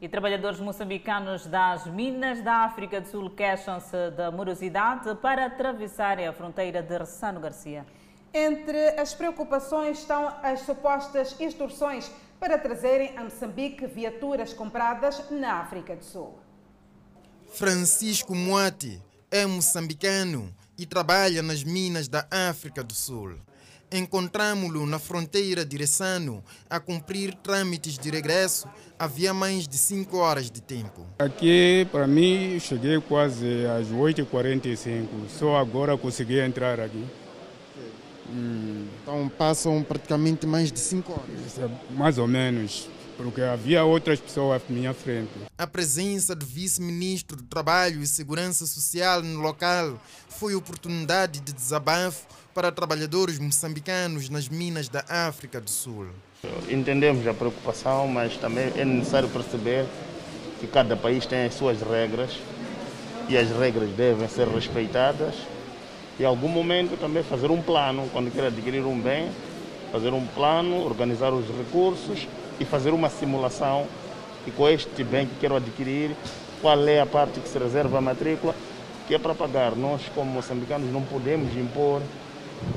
E 0.01 0.10
trabalhadores 0.10 0.60
moçambicanos 0.60 1.46
das 1.46 1.88
minas 1.88 2.41
da 2.41 2.65
África 2.65 3.00
do 3.00 3.08
Sul 3.08 3.29
queixam-se 3.29 4.12
da 4.12 4.29
morosidade 4.31 5.15
para 5.15 5.46
atravessarem 5.46 6.27
a 6.27 6.34
fronteira 6.34 6.84
de 6.84 6.98
Ressano 6.98 7.39
Garcia. 7.39 7.86
Entre 8.33 8.89
as 9.00 9.13
preocupações 9.13 10.00
estão 10.00 10.27
as 10.43 10.62
supostas 10.62 11.36
instruções 11.39 12.12
para 12.39 12.57
trazerem 12.57 13.17
a 13.17 13.24
Moçambique 13.24 13.88
viaturas 13.88 14.53
compradas 14.53 15.29
na 15.31 15.55
África 15.55 15.95
do 15.95 16.05
Sul. 16.05 16.38
Francisco 17.51 18.36
Moati 18.36 19.01
é 19.31 19.45
moçambicano 19.45 20.53
e 20.77 20.86
trabalha 20.86 21.41
nas 21.41 21.63
minas 21.63 22.07
da 22.07 22.27
África 22.29 22.83
do 22.83 22.93
Sul. 22.93 23.36
Encontramos-lo 23.91 24.86
na 24.86 25.00
fronteira 25.00 25.65
de 25.65 25.75
Ressano 25.75 26.43
a 26.69 26.79
cumprir 26.79 27.33
trâmites 27.33 27.98
de 27.98 28.12
regresso 28.12 28.69
havia 29.00 29.33
mais 29.33 29.67
de 29.67 29.79
5 29.79 30.15
horas 30.15 30.51
de 30.51 30.62
tempo. 30.62 31.07
Aqui, 31.17 31.88
para 31.91 32.05
mim, 32.05 32.59
cheguei 32.59 33.01
quase 33.01 33.65
às 33.65 33.88
8h45. 33.88 35.07
Só 35.29 35.57
agora 35.57 35.98
consegui 35.98 36.39
entrar 36.39 36.79
aqui. 36.79 37.03
Hum, 38.31 38.88
então 39.01 39.29
passam 39.29 39.83
praticamente 39.83 40.45
mais 40.45 40.71
de 40.71 40.79
5 40.79 41.12
horas. 41.12 41.59
É 41.59 41.93
mais 41.93 42.17
ou 42.17 42.27
menos 42.27 42.88
porque 43.17 43.41
havia 43.41 43.83
outras 43.83 44.17
pessoas 44.17 44.62
à 44.62 44.71
minha 44.71 44.93
frente. 44.93 45.29
A 45.57 45.67
presença 45.67 46.33
do 46.33 46.45
vice-ministro 46.45 47.36
do 47.36 47.43
Trabalho 47.43 48.01
e 48.01 48.07
Segurança 48.07 48.65
Social 48.65 49.21
no 49.21 49.41
local 49.41 50.00
foi 50.29 50.55
oportunidade 50.55 51.41
de 51.41 51.51
desabafo 51.51 52.25
para 52.53 52.71
trabalhadores 52.71 53.38
moçambicanos 53.38 54.29
nas 54.29 54.48
minas 54.48 54.88
da 54.88 55.03
África 55.09 55.59
do 55.59 55.69
Sul. 55.69 56.07
Entendemos 56.69 57.27
a 57.27 57.33
preocupação, 57.33 58.07
mas 58.07 58.38
também 58.38 58.71
é 58.77 58.86
necessário 58.86 59.27
perceber 59.27 59.86
que 60.62 60.67
cada 60.67 60.95
país 60.95 61.25
tem 61.25 61.43
as 61.43 61.53
suas 61.55 61.81
regras 61.81 62.39
e 63.27 63.38
as 63.38 63.50
regras 63.50 63.89
devem 63.91 64.29
ser 64.29 64.48
respeitadas. 64.48 65.36
Em 66.19 66.25
algum 66.25 66.49
momento 66.49 66.99
também 66.99 67.23
fazer 67.23 67.49
um 67.49 67.61
plano, 67.61 68.09
quando 68.11 68.29
quer 68.29 68.47
adquirir 68.47 68.83
um 68.83 68.99
bem, 68.99 69.29
fazer 69.89 70.11
um 70.11 70.25
plano, 70.27 70.85
organizar 70.85 71.31
os 71.31 71.47
recursos 71.47 72.27
e 72.59 72.65
fazer 72.65 72.89
uma 72.89 73.09
simulação 73.09 73.88
e 74.45 74.51
com 74.51 74.67
este 74.67 75.01
bem 75.01 75.25
que 75.25 75.35
quero 75.39 75.55
adquirir, 75.55 76.13
qual 76.61 76.85
é 76.89 76.99
a 76.99 77.05
parte 77.05 77.39
que 77.39 77.47
se 77.47 77.57
reserva 77.57 77.99
a 77.99 78.01
matrícula, 78.01 78.53
que 79.07 79.15
é 79.15 79.17
para 79.17 79.33
pagar. 79.33 79.77
Nós, 79.77 80.01
como 80.13 80.29
moçambicanos, 80.29 80.91
não 80.91 81.03
podemos 81.03 81.55
impor 81.55 82.01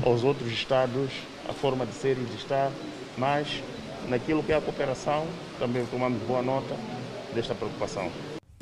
aos 0.06 0.22
outros 0.22 0.52
Estados 0.52 1.10
a 1.48 1.52
forma 1.52 1.84
de 1.84 1.94
ser 1.94 2.12
e 2.12 2.24
de 2.24 2.36
estar, 2.36 2.70
mas 3.18 3.60
naquilo 4.08 4.40
que 4.44 4.52
é 4.52 4.56
a 4.56 4.60
cooperação, 4.60 5.26
também 5.58 5.84
tomamos 5.86 6.22
boa 6.22 6.42
nota 6.42 6.76
desta 7.34 7.56
preocupação. 7.56 8.08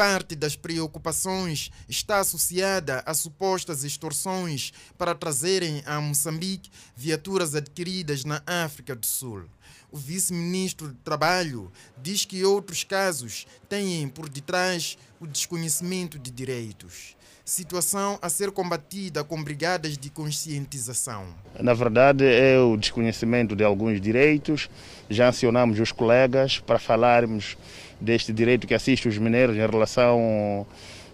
Parte 0.01 0.35
das 0.35 0.57
preocupações 0.57 1.71
está 1.87 2.21
associada 2.21 3.03
a 3.05 3.13
supostas 3.13 3.85
extorsões 3.85 4.73
para 4.97 5.15
trazerem 5.15 5.83
a 5.85 6.01
Moçambique 6.01 6.71
viaturas 6.97 7.55
adquiridas 7.55 8.25
na 8.25 8.43
África 8.47 8.97
do 8.97 9.05
Sul. 9.05 9.45
O 9.93 9.97
vice-ministro 9.97 10.89
do 10.89 10.95
Trabalho 10.95 11.71
diz 12.01 12.25
que 12.25 12.45
outros 12.45 12.85
casos 12.85 13.47
têm 13.69 14.09
por 14.09 14.29
detrás 14.29 14.97
o 15.21 15.27
desconhecimento 15.27 16.19
de 16.19 16.31
direitos. 16.31 17.17
Situação 17.45 18.17
a 18.23 18.29
ser 18.29 18.53
combatida 18.53 19.25
com 19.25 19.43
brigadas 19.43 19.99
de 19.99 20.09
conscientização. 20.09 21.27
Na 21.59 21.75
verdade, 21.75 22.25
é 22.25 22.61
o 22.61 22.77
desconhecimento 22.77 23.57
de 23.57 23.65
alguns 23.65 24.01
direitos. 24.01 24.71
Já 25.09 25.27
acionamos 25.27 25.81
os 25.81 25.91
colegas 25.91 26.61
para 26.61 26.79
falarmos 26.79 27.57
deste 28.01 28.33
direito 28.33 28.69
que 28.69 28.75
assiste 28.75 29.09
os 29.09 29.19
mineiros 29.19 29.57
em 29.57 29.67
relação 29.69 30.65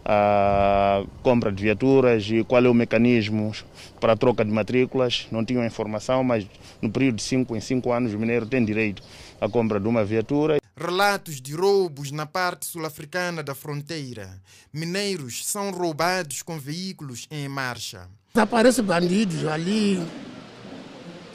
à 0.08 1.02
compra 1.22 1.50
de 1.50 1.64
viaturas 1.64 2.24
e 2.30 2.44
qual 2.44 2.64
é 2.64 2.68
o 2.68 2.74
mecanismo 2.74 3.52
para 4.00 4.12
a 4.12 4.16
troca 4.16 4.44
de 4.44 4.52
matrículas. 4.52 5.26
Não 5.32 5.44
tinham 5.44 5.66
informação, 5.66 6.22
mas 6.22 6.46
no 6.80 6.90
período 6.90 7.16
de 7.16 7.22
5 7.24 7.56
em 7.56 7.60
5 7.60 7.92
anos 7.92 8.14
o 8.14 8.18
mineiro 8.18 8.46
tem 8.46 8.64
direito 8.64 9.02
à 9.40 9.48
compra 9.48 9.80
de 9.80 9.88
uma 9.88 10.04
viatura. 10.04 10.58
Relatos 10.76 11.40
de 11.40 11.54
roubos 11.54 12.12
na 12.12 12.24
parte 12.24 12.66
sul-africana 12.66 13.42
da 13.42 13.54
fronteira. 13.54 14.40
Mineiros 14.72 15.44
são 15.44 15.72
roubados 15.72 16.42
com 16.42 16.56
veículos 16.58 17.26
em 17.30 17.48
marcha. 17.48 18.06
Aparecem 18.34 18.84
bandidos 18.84 19.44
ali, 19.46 20.00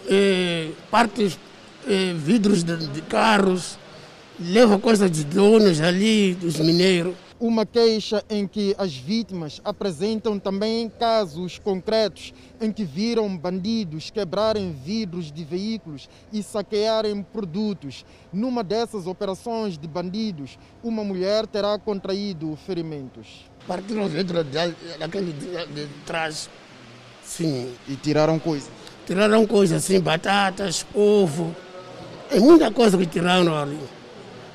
eh, 0.08 0.70
partes, 0.90 1.38
eh, 1.88 2.14
vidros 2.14 2.64
de, 2.64 2.88
de 2.88 3.02
carros, 3.02 3.80
levam 4.40 4.80
coisas 4.80 5.12
de 5.12 5.24
donos 5.24 5.82
ali, 5.82 6.36
dos 6.36 6.58
mineiros 6.60 7.16
uma 7.42 7.66
queixa 7.66 8.24
em 8.30 8.46
que 8.46 8.76
as 8.78 8.96
vítimas 8.96 9.60
apresentam 9.66 10.38
também 10.38 10.88
casos 10.88 11.58
concretos 11.58 12.32
em 12.62 12.72
que 12.72 12.84
viram 12.84 13.36
bandidos 13.36 14.12
quebrarem 14.12 14.72
vidros 14.72 15.32
de 15.32 15.44
veículos 15.44 16.08
e 16.32 16.44
saquearem 16.44 17.24
produtos. 17.24 18.06
Numa 18.32 18.64
dessas 18.64 19.08
operações 19.08 19.76
de 19.76 19.88
bandidos, 19.88 20.60
uma 20.84 21.04
mulher 21.04 21.48
terá 21.48 21.80
contraído 21.80 22.56
ferimentos. 22.64 23.50
Partiram 23.68 24.06
o 24.06 24.08
vidro 24.08 24.44
daquele 25.00 25.34
de, 25.34 25.88
trás, 26.06 26.48
sim. 27.24 27.74
E 27.88 27.96
tiraram 27.96 28.38
coisas? 28.38 28.70
Tiraram 29.08 29.48
coisas 29.48 29.84
assim, 29.84 30.00
batatas, 30.00 30.86
ovo, 30.94 31.56
é 32.30 32.40
muita 32.40 32.70
coisa 32.70 33.00
que 33.00 33.08
tiraram 33.08 33.58
ali. 33.58 33.80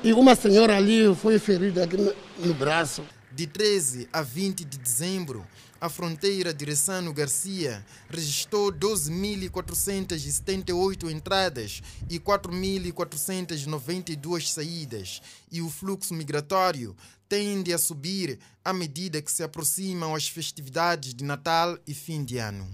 E 0.01 0.13
uma 0.13 0.35
senhora 0.35 0.77
ali 0.77 1.13
foi 1.15 1.37
ferida 1.37 1.83
aqui 1.83 1.97
no 2.39 2.53
braço. 2.53 3.03
De 3.31 3.45
13 3.45 4.07
a 4.11 4.21
20 4.21 4.63
de 4.63 4.77
dezembro, 4.77 5.45
a 5.79 5.89
fronteira 5.89 6.53
de 6.53 6.63
Ressano 6.65 7.13
Garcia 7.13 7.85
registrou 8.09 8.71
12.478 8.71 11.11
entradas 11.11 11.83
e 12.09 12.19
4.492 12.19 14.47
saídas, 14.47 15.21
e 15.51 15.61
o 15.61 15.69
fluxo 15.69 16.13
migratório 16.13 16.95
tende 17.29 17.73
a 17.73 17.77
subir 17.77 18.39
à 18.63 18.71
medida 18.73 19.21
que 19.21 19.31
se 19.31 19.43
aproximam 19.43 20.15
as 20.15 20.27
festividades 20.27 21.13
de 21.13 21.23
Natal 21.23 21.77
e 21.85 21.93
fim 21.93 22.23
de 22.23 22.37
ano. 22.37 22.67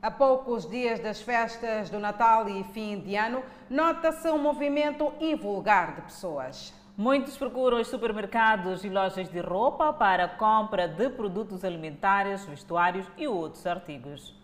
A 0.00 0.12
poucos 0.12 0.70
dias 0.70 1.00
das 1.00 1.20
festas 1.20 1.90
do 1.90 1.98
Natal 1.98 2.48
e 2.48 2.62
fim 2.72 3.00
de 3.00 3.16
ano, 3.16 3.42
nota-se 3.68 4.30
um 4.30 4.38
movimento 4.38 5.12
invulgar 5.20 5.96
de 5.96 6.02
pessoas. 6.02 6.72
Muitos 6.98 7.36
procuram 7.36 7.80
os 7.80 7.86
supermercados 7.86 8.82
e 8.82 8.88
lojas 8.88 9.30
de 9.30 9.38
roupa 9.38 9.92
para 9.92 10.24
a 10.24 10.28
compra 10.28 10.88
de 10.88 11.08
produtos 11.08 11.62
alimentares, 11.62 12.44
vestuários 12.44 13.06
e 13.16 13.28
outros 13.28 13.64
artigos. 13.68 14.34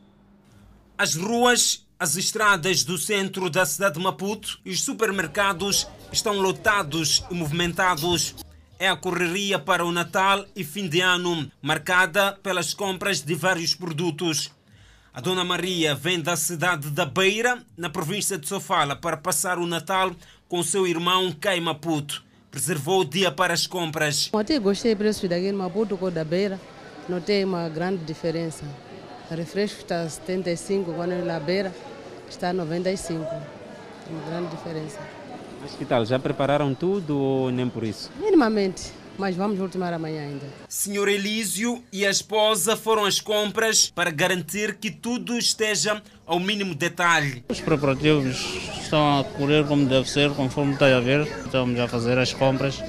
As 0.96 1.16
ruas, 1.16 1.84
as 1.98 2.14
estradas 2.14 2.84
do 2.84 2.96
centro 2.96 3.50
da 3.50 3.66
cidade 3.66 3.96
de 3.96 4.00
Maputo 4.00 4.60
e 4.64 4.70
os 4.70 4.84
supermercados 4.84 5.88
estão 6.12 6.40
lotados 6.40 7.24
e 7.28 7.34
movimentados. 7.34 8.36
É 8.78 8.88
a 8.88 8.94
correria 8.94 9.58
para 9.58 9.84
o 9.84 9.90
Natal 9.90 10.46
e 10.54 10.62
fim 10.62 10.88
de 10.88 11.00
ano, 11.00 11.50
marcada 11.60 12.38
pelas 12.40 12.72
compras 12.72 13.20
de 13.20 13.34
vários 13.34 13.74
produtos. 13.74 14.52
A 15.12 15.20
Dona 15.20 15.42
Maria 15.42 15.92
vem 15.92 16.20
da 16.20 16.36
cidade 16.36 16.88
da 16.90 17.04
Beira, 17.04 17.60
na 17.76 17.90
província 17.90 18.38
de 18.38 18.46
Sofala, 18.46 18.94
para 18.94 19.16
passar 19.16 19.58
o 19.58 19.66
Natal 19.66 20.12
com 20.48 20.62
seu 20.62 20.86
irmão 20.86 21.32
Cai 21.32 21.58
Maputo. 21.58 22.22
Preservou 22.54 23.00
o 23.00 23.04
dia 23.04 23.32
para 23.32 23.52
as 23.52 23.66
compras. 23.66 24.30
Até 24.32 24.60
gostei 24.60 24.94
do 24.94 24.98
preço 24.98 25.26
daqui 25.26 25.48
em 25.48 25.52
Maputo 25.52 25.96
com 25.96 26.08
da 26.08 26.22
Beira. 26.22 26.60
Notei 27.08 27.42
uma 27.42 27.68
grande 27.68 28.04
diferença. 28.04 28.64
O 29.28 29.34
refresco 29.34 29.80
está 29.80 30.02
a 30.02 30.08
75, 30.08 30.92
quando 30.92 31.16
na 31.24 31.40
Beira 31.40 31.74
está 32.30 32.50
a 32.50 32.52
95. 32.52 33.18
Uma 34.08 34.30
grande 34.30 34.54
diferença. 34.54 35.00
Mas 35.60 35.72
que 35.72 35.84
tal? 35.84 36.06
Já 36.06 36.16
prepararam 36.20 36.72
tudo 36.76 37.18
ou 37.18 37.50
nem 37.50 37.68
por 37.68 37.82
isso? 37.82 38.08
Minimamente 38.20 38.92
mas 39.18 39.36
vamos 39.36 39.60
ultimar 39.60 39.92
amanhã 39.92 40.22
ainda. 40.22 40.46
Senhor 40.68 41.08
Elísio 41.08 41.82
e 41.92 42.04
a 42.04 42.10
esposa 42.10 42.76
foram 42.76 43.04
às 43.04 43.20
compras 43.20 43.90
para 43.94 44.10
garantir 44.10 44.76
que 44.76 44.90
tudo 44.90 45.38
esteja 45.38 46.02
ao 46.26 46.40
mínimo 46.40 46.74
detalhe. 46.74 47.44
Os 47.48 47.60
preparativos 47.60 48.36
estão 48.82 49.20
a 49.20 49.24
correr 49.24 49.66
como 49.66 49.86
deve 49.86 50.08
ser, 50.08 50.30
conforme 50.30 50.74
está 50.74 50.86
a 50.96 51.00
ver. 51.00 51.26
Estamos 51.44 51.78
a 51.78 51.88
fazer 51.88 52.18
as 52.18 52.32
compras 52.32 52.82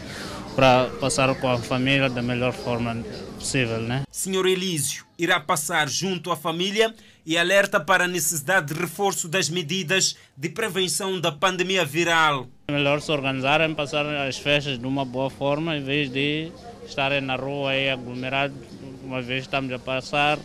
para 0.56 0.90
passar 1.02 1.34
com 1.36 1.50
a 1.50 1.58
família 1.58 2.10
da 2.10 2.22
melhor 2.22 2.54
forma 2.54 2.96
possível, 3.38 3.80
né? 3.80 4.04
Senhor 4.10 4.48
Elísio 4.48 5.06
irá 5.20 5.40
passar 5.40 5.90
junto 5.90 6.32
à 6.32 6.36
família 6.36 6.94
e 7.26 7.38
alerta 7.38 7.80
para 7.80 8.06
a 8.06 8.08
necessidade 8.08 8.74
de 8.74 8.80
reforço 8.80 9.28
das 9.28 9.50
medidas 9.50 10.16
de 10.38 10.50
prevenção 10.50 11.20
da 11.20 11.32
pandemia 11.32 11.84
viral. 11.84 12.48
É 12.68 12.72
melhor 12.72 13.02
se 13.02 13.12
organizarem, 13.12 13.74
passar 13.74 14.06
as 14.06 14.38
festas 14.38 14.80
de 14.80 14.86
uma 14.86 15.04
boa 15.04 15.30
forma, 15.30 15.76
em 15.76 15.84
vez 15.84 16.10
de 16.10 16.52
estarem 16.88 17.22
na 17.22 17.36
rua 17.36 17.76
e 17.76 17.90
aglomerados, 17.90 18.58
uma 19.04 19.22
vez 19.22 19.44
estamos 19.44 19.72
a 19.74 19.80
passar 19.80 20.40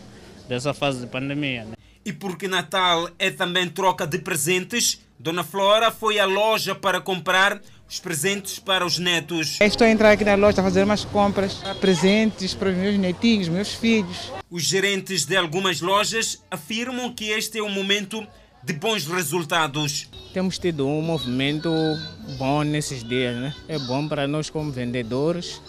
dessa 0.47 0.73
fase 0.73 1.01
de 1.01 1.07
pandemia. 1.07 1.65
Né? 1.65 1.80
E 2.03 2.11
porque 2.11 2.47
Natal 2.47 3.09
é 3.19 3.29
também 3.29 3.69
troca 3.69 4.07
de 4.07 4.17
presentes, 4.17 4.99
Dona 5.19 5.43
Flora 5.43 5.91
foi 5.91 6.19
à 6.19 6.25
loja 6.25 6.73
para 6.73 6.99
comprar 6.99 7.61
os 7.87 7.99
presentes 7.99 8.57
para 8.57 8.83
os 8.83 8.97
netos. 8.97 9.59
Estou 9.61 9.85
a 9.85 9.89
entrar 9.89 10.11
aqui 10.11 10.23
na 10.23 10.33
loja 10.33 10.61
a 10.61 10.63
fazer 10.63 10.83
umas 10.83 11.05
compras, 11.05 11.61
presentes 11.79 12.55
para 12.55 12.69
os 12.69 12.75
meus 12.75 12.97
netinhos, 12.97 13.47
meus 13.47 13.73
filhos. 13.73 14.31
Os 14.49 14.63
gerentes 14.63 15.25
de 15.25 15.35
algumas 15.35 15.79
lojas 15.79 16.43
afirmam 16.49 17.13
que 17.13 17.25
este 17.25 17.59
é 17.59 17.61
um 17.61 17.69
momento 17.69 18.25
de 18.63 18.73
bons 18.73 19.05
resultados. 19.05 20.09
Temos 20.33 20.57
tido 20.57 20.87
um 20.87 21.01
movimento 21.01 21.69
bom 22.37 22.63
nesses 22.63 23.03
dias, 23.03 23.35
né? 23.35 23.53
É 23.67 23.77
bom 23.77 24.07
para 24.07 24.27
nós 24.27 24.49
como 24.49 24.71
vendedores. 24.71 25.61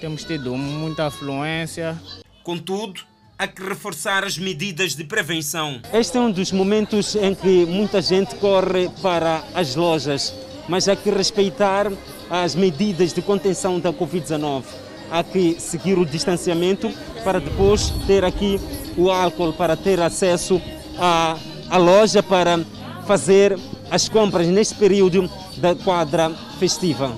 Temos 0.00 0.24
tido 0.24 0.54
muita 0.56 1.06
afluência. 1.06 1.98
Contudo, 2.42 3.02
há 3.40 3.46
que 3.46 3.62
reforçar 3.62 4.22
as 4.22 4.36
medidas 4.36 4.94
de 4.94 5.02
prevenção. 5.02 5.80
Este 5.94 6.18
é 6.18 6.20
um 6.20 6.30
dos 6.30 6.52
momentos 6.52 7.14
em 7.14 7.34
que 7.34 7.64
muita 7.64 8.02
gente 8.02 8.34
corre 8.36 8.90
para 9.00 9.42
as 9.54 9.74
lojas 9.74 10.34
mas 10.70 10.88
há 10.88 10.94
que 10.94 11.10
respeitar 11.10 11.90
as 12.30 12.54
medidas 12.54 13.12
de 13.12 13.20
contenção 13.20 13.80
da 13.80 13.92
Covid-19. 13.92 14.62
Há 15.10 15.24
que 15.24 15.58
seguir 15.58 15.98
o 15.98 16.06
distanciamento 16.06 16.88
para 17.24 17.40
depois 17.40 17.90
ter 18.06 18.24
aqui 18.24 18.60
o 18.96 19.10
álcool 19.10 19.52
para 19.52 19.76
ter 19.76 20.00
acesso 20.00 20.62
à, 20.96 21.36
à 21.68 21.76
loja 21.76 22.22
para 22.22 22.60
fazer 23.04 23.58
as 23.90 24.08
compras 24.08 24.46
neste 24.46 24.76
período 24.76 25.28
da 25.56 25.74
quadra 25.74 26.30
festiva. 26.60 27.16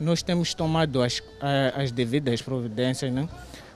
Nós 0.00 0.22
temos 0.22 0.54
tomado 0.54 1.02
as, 1.02 1.22
as 1.76 1.92
devidas 1.92 2.40
providências, 2.40 3.12
né? 3.12 3.28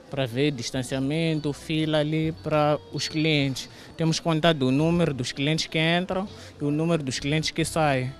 Para 0.09 0.25
ver 0.25 0.51
distanciamento, 0.51 1.53
fila 1.53 1.99
ali 1.99 2.31
para 2.43 2.79
os 2.91 3.07
clientes. 3.07 3.69
Temos 3.95 4.19
contado 4.19 4.63
o 4.63 4.71
número 4.71 5.13
dos 5.13 5.31
clientes 5.31 5.67
que 5.67 5.79
entram 5.79 6.27
e 6.59 6.63
o 6.63 6.71
número 6.71 7.03
dos 7.03 7.19
clientes 7.19 7.51
que 7.51 7.63
saem 7.63 8.11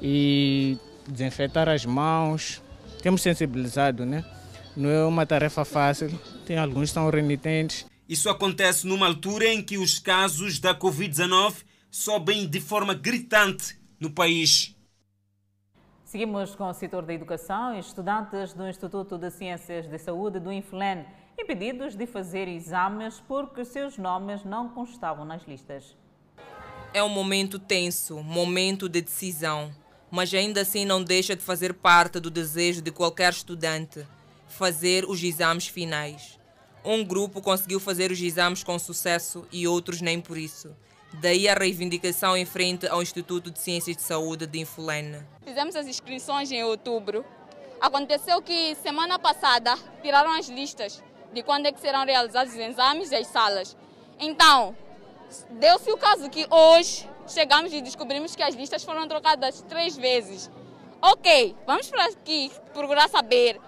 e 0.00 0.78
desinfetar 1.06 1.68
as 1.68 1.84
mãos. 1.84 2.62
Temos 3.02 3.22
sensibilizado, 3.22 4.04
né? 4.04 4.24
Não 4.76 4.88
é 4.88 5.04
uma 5.04 5.26
tarefa 5.26 5.64
fácil, 5.64 6.10
tem 6.46 6.56
alguns 6.56 6.90
que 6.90 6.94
são 6.94 7.10
renitentes. 7.10 7.84
Isso 8.08 8.30
acontece 8.30 8.86
numa 8.86 9.06
altura 9.06 9.46
em 9.46 9.62
que 9.62 9.76
os 9.76 9.98
casos 9.98 10.58
da 10.58 10.74
Covid-19 10.74 11.56
sobem 11.90 12.46
de 12.48 12.60
forma 12.60 12.94
gritante 12.94 13.78
no 14.00 14.10
país. 14.10 14.74
Seguimos 16.04 16.54
com 16.54 16.64
o 16.64 16.72
setor 16.72 17.04
da 17.04 17.12
educação. 17.12 17.78
Estudantes 17.78 18.54
do 18.54 18.66
Instituto 18.66 19.18
de 19.18 19.30
Ciências 19.30 19.86
de 19.86 19.98
Saúde 19.98 20.40
do 20.40 20.50
Inflen 20.50 21.04
impedidos 21.38 21.94
de 21.94 22.06
fazer 22.06 22.48
exames 22.48 23.22
porque 23.26 23.64
seus 23.64 23.96
nomes 23.96 24.44
não 24.44 24.68
constavam 24.68 25.24
nas 25.24 25.42
listas. 25.46 25.96
É 26.92 27.02
um 27.02 27.08
momento 27.08 27.58
tenso, 27.58 28.22
momento 28.22 28.88
de 28.88 29.00
decisão 29.00 29.72
mas 30.10 30.32
ainda 30.32 30.62
assim 30.62 30.84
não 30.84 31.02
deixa 31.02 31.36
de 31.36 31.42
fazer 31.42 31.74
parte 31.74 32.18
do 32.18 32.30
desejo 32.30 32.80
de 32.80 32.90
qualquer 32.90 33.32
estudante 33.32 34.06
fazer 34.46 35.04
os 35.04 35.22
exames 35.22 35.68
finais. 35.68 36.38
Um 36.84 37.04
grupo 37.04 37.42
conseguiu 37.42 37.78
fazer 37.78 38.10
os 38.10 38.20
exames 38.20 38.64
com 38.64 38.78
sucesso 38.78 39.46
e 39.52 39.68
outros 39.68 40.00
nem 40.00 40.20
por 40.20 40.38
isso. 40.38 40.74
Daí 41.20 41.48
a 41.48 41.54
reivindicação 41.54 42.36
em 42.36 42.44
frente 42.44 42.86
ao 42.86 43.02
Instituto 43.02 43.50
de 43.50 43.58
Ciências 43.58 43.96
de 43.96 44.02
Saúde 44.02 44.46
de 44.46 44.60
Infulene. 44.60 45.20
Fizemos 45.44 45.76
as 45.76 45.86
inscrições 45.86 46.50
em 46.50 46.62
outubro. 46.64 47.24
Aconteceu 47.80 48.40
que 48.42 48.74
semana 48.76 49.18
passada 49.18 49.76
tiraram 50.02 50.32
as 50.32 50.48
listas 50.48 51.02
de 51.32 51.42
quando 51.42 51.66
é 51.66 51.72
que 51.72 51.80
serão 51.80 52.04
realizados 52.04 52.52
os 52.52 52.58
exames 52.58 53.10
e 53.10 53.16
as 53.16 53.26
salas. 53.26 53.76
Então, 54.18 54.76
deu-se 55.50 55.90
o 55.92 55.96
caso 55.96 56.30
que 56.30 56.46
hoje 56.50 57.08
chegamos 57.26 57.72
e 57.72 57.80
descobrimos 57.80 58.34
que 58.34 58.42
as 58.42 58.54
listas 58.54 58.82
foram 58.84 59.06
trocadas 59.06 59.62
três 59.68 59.96
vezes. 59.96 60.50
Ok, 61.00 61.54
vamos 61.66 61.88
para 61.88 62.06
aqui 62.06 62.50
procurar 62.72 63.08
saber 63.08 63.60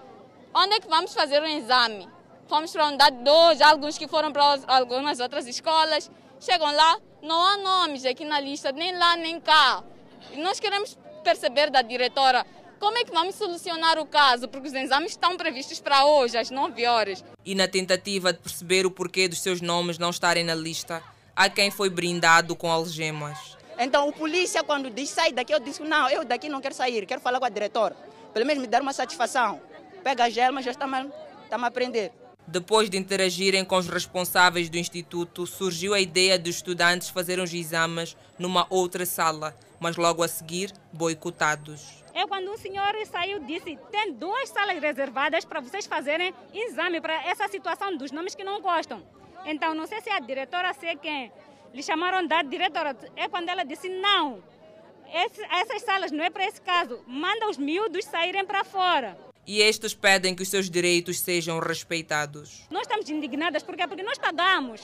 onde 0.53 0.75
é 0.75 0.79
que 0.79 0.87
vamos 0.87 1.13
fazer 1.13 1.41
o 1.41 1.45
exame. 1.45 2.09
Fomos 2.47 2.71
para 2.73 2.83
a 2.83 2.87
unidade 2.87 3.17
2, 3.23 3.61
alguns 3.61 3.97
que 3.97 4.07
foram 4.07 4.33
para 4.33 4.59
algumas 4.67 5.19
outras 5.19 5.47
escolas. 5.47 6.11
Chegam 6.39 6.69
lá, 6.75 6.99
não 7.21 7.41
há 7.41 7.57
nomes 7.57 8.03
aqui 8.03 8.25
na 8.25 8.39
lista, 8.39 8.71
nem 8.71 8.97
lá 8.97 9.15
nem 9.15 9.39
cá. 9.39 9.83
E 10.31 10.41
nós 10.41 10.59
queremos 10.59 10.97
perceber 11.23 11.69
da 11.69 11.81
diretora 11.81 12.45
como 12.81 12.97
é 12.97 13.05
que 13.05 13.11
vamos 13.11 13.35
solucionar 13.35 13.99
o 13.99 14.07
caso, 14.07 14.47
porque 14.47 14.67
os 14.67 14.73
exames 14.73 15.11
estão 15.11 15.37
previstos 15.37 15.79
para 15.79 16.03
hoje, 16.03 16.35
às 16.35 16.49
9 16.49 16.87
horas. 16.87 17.23
E 17.45 17.53
na 17.53 17.67
tentativa 17.67 18.33
de 18.33 18.39
perceber 18.39 18.87
o 18.87 18.91
porquê 18.91 19.27
dos 19.27 19.39
seus 19.39 19.61
nomes 19.61 19.99
não 19.99 20.09
estarem 20.09 20.43
na 20.43 20.55
lista, 20.55 21.03
há 21.35 21.47
quem 21.47 21.69
foi 21.69 21.91
brindado 21.91 22.55
com 22.55 22.71
algemas. 22.71 23.55
Então 23.77 24.09
o 24.09 24.11
polícia 24.11 24.63
quando 24.63 24.89
diz 24.89 25.11
sai 25.11 25.31
daqui, 25.31 25.53
eu 25.53 25.59
disse 25.59 25.83
não, 25.83 26.09
eu 26.09 26.25
daqui 26.25 26.49
não 26.49 26.59
quero 26.59 26.73
sair, 26.73 27.05
quero 27.05 27.21
falar 27.21 27.39
com 27.39 27.45
a 27.45 27.49
diretora. 27.49 27.95
Pelo 28.33 28.47
menos 28.47 28.61
me 28.61 28.67
dar 28.67 28.81
uma 28.81 28.93
satisfação. 28.93 29.61
Pega 30.03 30.23
a 30.23 30.29
gelma, 30.29 30.63
já 30.63 30.71
está-me 30.71 31.11
está 31.43 31.57
a 31.57 31.67
aprender. 31.67 32.11
Depois 32.47 32.89
de 32.89 32.97
interagirem 32.97 33.63
com 33.63 33.77
os 33.77 33.87
responsáveis 33.87 34.71
do 34.71 34.77
instituto, 34.77 35.45
surgiu 35.45 35.93
a 35.93 35.99
ideia 35.99 36.39
dos 36.39 36.55
estudantes 36.55 37.09
fazerem 37.09 37.43
os 37.43 37.53
exames 37.53 38.17
numa 38.39 38.65
outra 38.71 39.05
sala, 39.05 39.55
mas 39.79 39.97
logo 39.97 40.23
a 40.23 40.27
seguir 40.27 40.73
boicotados. 40.91 42.00
É 42.13 42.27
quando 42.27 42.51
um 42.51 42.57
senhor 42.57 42.93
saiu 43.05 43.39
disse 43.39 43.77
tem 43.91 44.13
duas 44.13 44.49
salas 44.49 44.79
reservadas 44.79 45.45
para 45.45 45.61
vocês 45.61 45.85
fazerem 45.85 46.33
exame 46.53 46.99
para 46.99 47.25
essa 47.25 47.47
situação 47.47 47.95
dos 47.95 48.11
nomes 48.11 48.35
que 48.35 48.43
não 48.43 48.61
gostam. 48.61 49.01
Então, 49.45 49.73
não 49.73 49.87
sei 49.87 50.01
se 50.01 50.09
é 50.09 50.13
a 50.13 50.19
diretora, 50.19 50.73
se 50.73 50.85
é 50.85 50.95
quem. 50.95 51.31
Lhe 51.73 51.81
chamaram 51.81 52.25
da 52.27 52.41
diretora. 52.41 52.95
É 53.15 53.27
quando 53.27 53.49
ela 53.49 53.63
disse: 53.63 53.87
não, 53.89 54.43
esse, 55.13 55.41
essas 55.45 55.81
salas 55.81 56.11
não 56.11 56.23
é 56.23 56.29
para 56.29 56.45
esse 56.45 56.61
caso. 56.61 57.01
Manda 57.07 57.47
os 57.49 57.57
miúdos 57.57 58.05
saírem 58.05 58.45
para 58.45 58.63
fora. 58.63 59.17
e 59.47 59.61
estes 59.61 59.93
pedem 59.95 60.35
que 60.35 60.43
os 60.43 60.49
seus 60.49 60.69
direitos 60.69 61.19
sejam 61.19 61.59
respeitados. 61.59 62.67
Nós 62.69 62.83
estamos 62.83 63.09
indignadas 63.09 63.63
porque, 63.63 63.85
porque 63.87 64.03
nós 64.03 64.17
pagamos. 64.17 64.81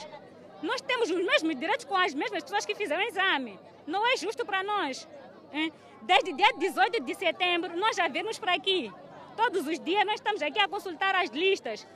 Nós 0.62 0.80
temos 0.80 1.08
os 1.10 1.24
mesmos 1.24 1.54
direitos 1.56 1.84
com 1.84 1.96
as 1.96 2.12
mesmas 2.14 2.42
pessoas 2.42 2.66
que 2.66 2.74
fizeram 2.74 3.04
o 3.04 3.08
exame. 3.08 3.58
Não 3.86 4.04
é 4.06 4.16
justo 4.16 4.44
para 4.44 4.62
nós. 4.64 5.06
Hein? 5.52 5.72
Desde 6.02 6.32
dia 6.32 6.52
18 6.56 7.00
de 7.00 7.14
setembro, 7.14 7.76
nós 7.76 7.96
já 7.96 8.08
vimos 8.08 8.38
para 8.38 8.54
aqui. 8.54 8.92
Todos 9.36 9.66
os 9.66 9.78
dias 9.78 10.04
nós 10.04 10.16
estamos 10.16 10.42
aqui 10.42 10.58
a 10.58 10.68
consultar 10.68 11.14
as 11.14 11.30
listas. 11.30 11.86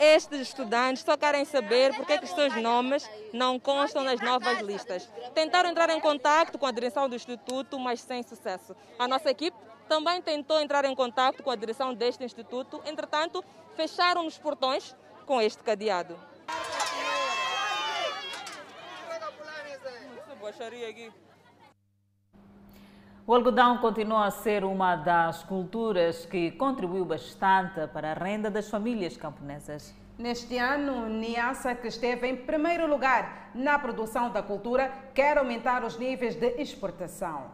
Estes 0.00 0.40
estudantes 0.40 1.02
só 1.02 1.16
querem 1.16 1.44
saber 1.44 1.94
por 1.94 2.06
que 2.06 2.14
os 2.24 2.30
seus 2.30 2.54
nomes 2.56 3.08
não 3.32 3.58
constam 3.58 4.02
nas 4.02 4.20
novas 4.20 4.60
listas. 4.60 5.10
Tentaram 5.34 5.70
entrar 5.70 5.90
em 5.90 6.00
contato 6.00 6.58
com 6.58 6.66
a 6.66 6.72
direção 6.72 7.08
do 7.08 7.14
Instituto, 7.14 7.78
mas 7.78 8.00
sem 8.00 8.22
sucesso. 8.22 8.76
A 8.98 9.06
nossa 9.06 9.30
equipe 9.30 9.56
também 9.88 10.20
tentou 10.20 10.60
entrar 10.60 10.84
em 10.84 10.94
contato 10.94 11.42
com 11.42 11.50
a 11.50 11.56
direção 11.56 11.94
deste 11.94 12.22
instituto, 12.22 12.80
entretanto, 12.84 13.42
fecharam 13.74 14.26
os 14.26 14.38
portões 14.38 14.94
com 15.24 15.40
este 15.40 15.62
cadeado. 15.62 16.18
O 23.28 23.34
algodão 23.34 23.76
continua 23.76 24.24
a 24.24 24.30
ser 24.30 24.64
uma 24.64 24.96
das 24.96 25.42
culturas 25.42 26.24
que 26.24 26.50
contribuiu 26.52 27.04
bastante 27.04 27.86
para 27.88 28.12
a 28.12 28.14
renda 28.14 28.50
das 28.50 28.70
famílias 28.70 29.18
camponesas. 29.18 29.94
Neste 30.16 30.56
ano, 30.56 31.10
Niassa, 31.10 31.74
que 31.74 31.88
esteve 31.88 32.26
em 32.26 32.34
primeiro 32.34 32.86
lugar 32.86 33.50
na 33.54 33.78
produção 33.78 34.30
da 34.30 34.42
cultura, 34.42 34.90
quer 35.14 35.36
aumentar 35.36 35.84
os 35.84 35.98
níveis 35.98 36.36
de 36.36 36.54
exportação. 36.58 37.50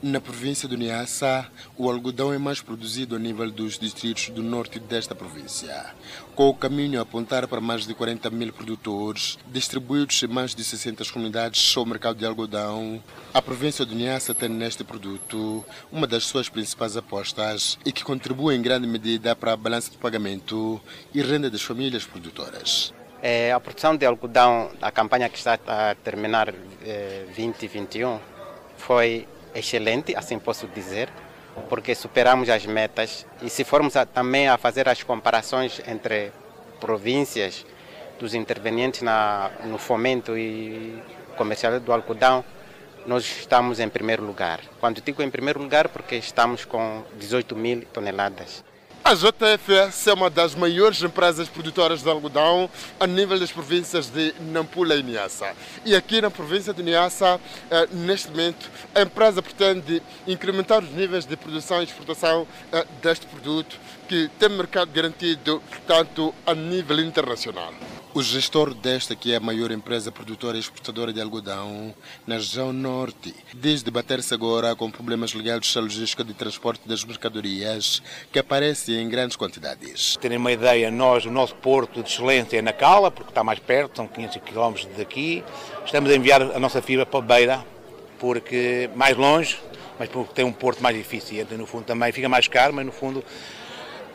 Na 0.00 0.20
província 0.20 0.68
do 0.68 0.76
Niassa, 0.76 1.48
o 1.76 1.90
algodão 1.90 2.32
é 2.32 2.38
mais 2.38 2.60
produzido 2.60 3.16
a 3.16 3.18
nível 3.18 3.50
dos 3.50 3.76
distritos 3.76 4.28
do 4.28 4.44
norte 4.44 4.78
desta 4.78 5.12
província, 5.12 5.86
com 6.36 6.48
o 6.48 6.54
caminho 6.54 7.00
a 7.00 7.02
apontar 7.02 7.48
para 7.48 7.60
mais 7.60 7.84
de 7.84 7.94
40 7.94 8.30
mil 8.30 8.52
produtores, 8.52 9.36
distribuídos 9.48 10.22
em 10.22 10.28
mais 10.28 10.54
de 10.54 10.62
60 10.62 11.04
comunidades 11.12 11.76
ao 11.76 11.84
mercado 11.84 12.16
de 12.16 12.24
algodão. 12.24 13.02
A 13.34 13.42
província 13.42 13.84
do 13.84 13.96
Niassa 13.96 14.32
tem 14.32 14.48
neste 14.48 14.84
produto 14.84 15.64
uma 15.90 16.06
das 16.06 16.22
suas 16.26 16.48
principais 16.48 16.96
apostas 16.96 17.76
e 17.84 17.90
que 17.90 18.04
contribui 18.04 18.54
em 18.54 18.62
grande 18.62 18.86
medida 18.86 19.34
para 19.34 19.54
a 19.54 19.56
balança 19.56 19.90
de 19.90 19.96
pagamento 19.96 20.80
e 21.12 21.20
renda 21.20 21.50
das 21.50 21.62
famílias 21.62 22.04
produtoras. 22.04 22.94
É, 23.20 23.50
a 23.52 23.58
produção 23.58 23.96
de 23.96 24.06
algodão, 24.06 24.70
a 24.80 24.92
campanha 24.92 25.28
que 25.28 25.38
está 25.38 25.58
a 25.66 25.96
terminar 25.96 26.54
é, 26.84 27.24
2021, 27.36 28.20
foi 28.76 29.26
excelente, 29.54 30.14
assim 30.16 30.38
posso 30.38 30.66
dizer, 30.68 31.08
porque 31.68 31.94
superamos 31.94 32.48
as 32.48 32.64
metas 32.66 33.26
e 33.42 33.50
se 33.50 33.64
formos 33.64 33.96
a, 33.96 34.06
também 34.06 34.48
a 34.48 34.56
fazer 34.56 34.88
as 34.88 35.02
comparações 35.02 35.80
entre 35.86 36.32
províncias 36.80 37.66
dos 38.18 38.34
intervenientes 38.34 39.02
na, 39.02 39.50
no 39.64 39.78
fomento 39.78 40.36
e 40.36 41.00
comercial 41.36 41.78
do 41.78 41.92
algodão, 41.92 42.44
nós 43.06 43.24
estamos 43.24 43.80
em 43.80 43.88
primeiro 43.88 44.24
lugar. 44.24 44.60
Quando 44.80 45.00
digo 45.00 45.22
em 45.22 45.30
primeiro 45.30 45.62
lugar, 45.62 45.88
porque 45.88 46.16
estamos 46.16 46.64
com 46.64 47.02
18 47.16 47.56
mil 47.56 47.82
toneladas. 47.92 48.62
A 49.04 49.14
JFS 49.14 50.06
é 50.08 50.12
uma 50.12 50.28
das 50.28 50.54
maiores 50.54 51.02
empresas 51.02 51.48
produtoras 51.48 52.02
de 52.02 52.10
algodão 52.10 52.68
a 53.00 53.06
nível 53.06 53.38
das 53.38 53.50
províncias 53.50 54.08
de 54.08 54.34
Nampula 54.38 54.96
e 54.96 55.02
Niassa. 55.02 55.54
E 55.84 55.96
aqui 55.96 56.20
na 56.20 56.30
província 56.30 56.74
de 56.74 56.82
Niassa, 56.82 57.40
eh, 57.70 57.88
neste 57.90 58.28
momento, 58.28 58.70
a 58.94 59.00
empresa 59.00 59.40
pretende 59.40 60.02
incrementar 60.26 60.82
os 60.82 60.90
níveis 60.90 61.24
de 61.24 61.36
produção 61.36 61.80
e 61.80 61.84
exportação 61.84 62.46
eh, 62.70 62.86
deste 63.00 63.26
produto, 63.26 63.78
que 64.06 64.30
tem 64.38 64.50
mercado 64.50 64.90
garantido 64.92 65.62
tanto 65.86 66.34
a 66.44 66.54
nível 66.54 67.00
internacional. 67.00 67.72
O 68.14 68.22
gestor 68.22 68.72
desta, 68.72 69.14
que 69.14 69.34
é 69.34 69.36
a 69.36 69.40
maior 69.40 69.70
empresa 69.70 70.10
produtora 70.10 70.56
e 70.56 70.60
exportadora 70.60 71.12
de 71.12 71.20
algodão 71.20 71.94
na 72.26 72.36
região 72.36 72.72
norte, 72.72 73.34
diz 73.52 73.82
debater-se 73.82 74.32
agora 74.32 74.74
com 74.74 74.90
problemas 74.90 75.32
ligados 75.32 75.76
à 75.76 75.80
logística 75.80 76.24
de 76.24 76.32
transporte 76.32 76.88
das 76.88 77.04
mercadorias, 77.04 78.02
que 78.32 78.38
aparecem 78.38 79.02
em 79.02 79.08
grandes 79.10 79.36
quantidades. 79.36 80.16
Terem 80.16 80.38
uma 80.38 80.50
ideia, 80.50 80.90
nós, 80.90 81.26
o 81.26 81.30
nosso 81.30 81.54
porto 81.56 82.02
de 82.02 82.08
excelência 82.08 82.56
é 82.56 82.62
na 82.62 82.72
Cala, 82.72 83.10
porque 83.10 83.30
está 83.30 83.44
mais 83.44 83.58
perto, 83.58 83.98
são 83.98 84.08
500 84.08 84.38
km 84.38 84.88
daqui. 84.96 85.44
Estamos 85.84 86.10
a 86.10 86.16
enviar 86.16 86.40
a 86.40 86.58
nossa 86.58 86.80
fibra 86.80 87.04
para 87.04 87.20
Beira, 87.20 87.64
porque 88.18 88.88
mais 88.96 89.18
longe, 89.18 89.58
mas 89.98 90.08
porque 90.08 90.32
tem 90.32 90.46
um 90.46 90.52
porto 90.52 90.82
mais 90.82 90.96
eficiente. 90.96 91.54
No 91.54 91.66
fundo 91.66 91.84
também 91.84 92.10
fica 92.10 92.28
mais 92.28 92.48
caro, 92.48 92.72
mas 92.72 92.86
no 92.86 92.92
fundo 92.92 93.22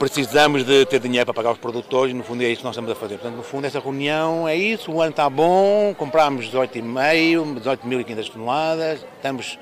precisamos 0.10 0.66
de 0.66 0.86
ter 0.86 1.00
dinheiro 1.00 1.26
para 1.26 1.34
pagar 1.34 1.52
os 1.54 1.58
produtores 1.58 2.14
e 2.14 2.18
no 2.18 2.26
fundo 2.26 2.44
é 2.44 2.48
isso 2.48 2.58
que 2.58 2.66
nós 2.66 2.74
estamos 2.74 2.92
a 2.92 2.96
fazer. 2.96 3.16
Portanto, 3.16 3.38
no 3.38 3.44
fundo 3.44 3.66
essa 3.66 3.80
reunião 3.80 4.46
é 4.46 4.54
isso, 4.54 4.92
o 4.92 5.02
ano 5.02 5.12
está 5.12 5.30
bom, 5.30 5.96
compramos 5.98 6.48
18,5, 6.48 7.62
18.500 7.62 8.30
toneladas, 8.30 9.06
estamos 9.16 9.58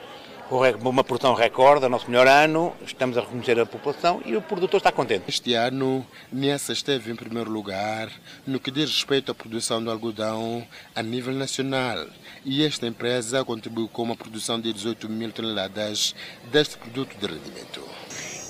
com 0.50 0.90
uma 0.90 1.04
produção 1.04 1.36
recorde, 1.36 1.84
é 1.84 1.88
o 1.88 1.92
nosso 1.92 2.10
melhor 2.10 2.28
ano, 2.28 2.74
estamos 2.84 3.20
a 3.20 3.22
reconhecer 3.22 3.60
a 3.60 3.68
população 3.68 4.20
e 4.26 4.36
o 4.36 4.42
produtor 4.42 4.80
está 4.80 4.92
contente. 4.92 5.26
Este 5.28 5.54
ano, 5.54 6.04
Niassa 6.32 6.74
esteve 6.74 7.12
em 7.12 7.16
primeiro 7.16 7.52
lugar 7.52 8.10
no 8.46 8.60
que 8.60 8.72
diz 8.72 8.90
respeito 8.90 9.32
à 9.32 9.36
produção 9.36 9.82
do 9.84 9.92
algodão 9.92 10.66
a 10.96 11.04
nível 11.04 11.36
nacional 11.36 12.04
e 12.44 12.66
esta 12.66 12.88
empresa 12.88 13.46
contribuiu 13.46 13.88
com 13.88 14.02
uma 14.02 14.16
produção 14.16 14.60
de 14.60 14.74
18 14.74 15.08
mil 15.08 15.32
toneladas 15.32 16.16
deste 16.52 16.78
produto 16.80 17.16
de 17.16 17.28
rendimento. 17.28 17.82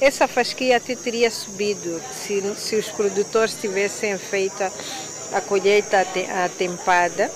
Essa 0.02 0.28
fasquia 0.28 0.78
até 0.78 0.96
teria 0.96 1.30
subido 1.30 2.02
se, 2.12 2.42
se 2.56 2.76
os 2.76 2.88
produtores 2.88 3.54
tivessem 3.54 4.18
feito 4.18 4.64
a 5.32 5.40
colheita 5.42 6.04
atempada, 6.44 7.32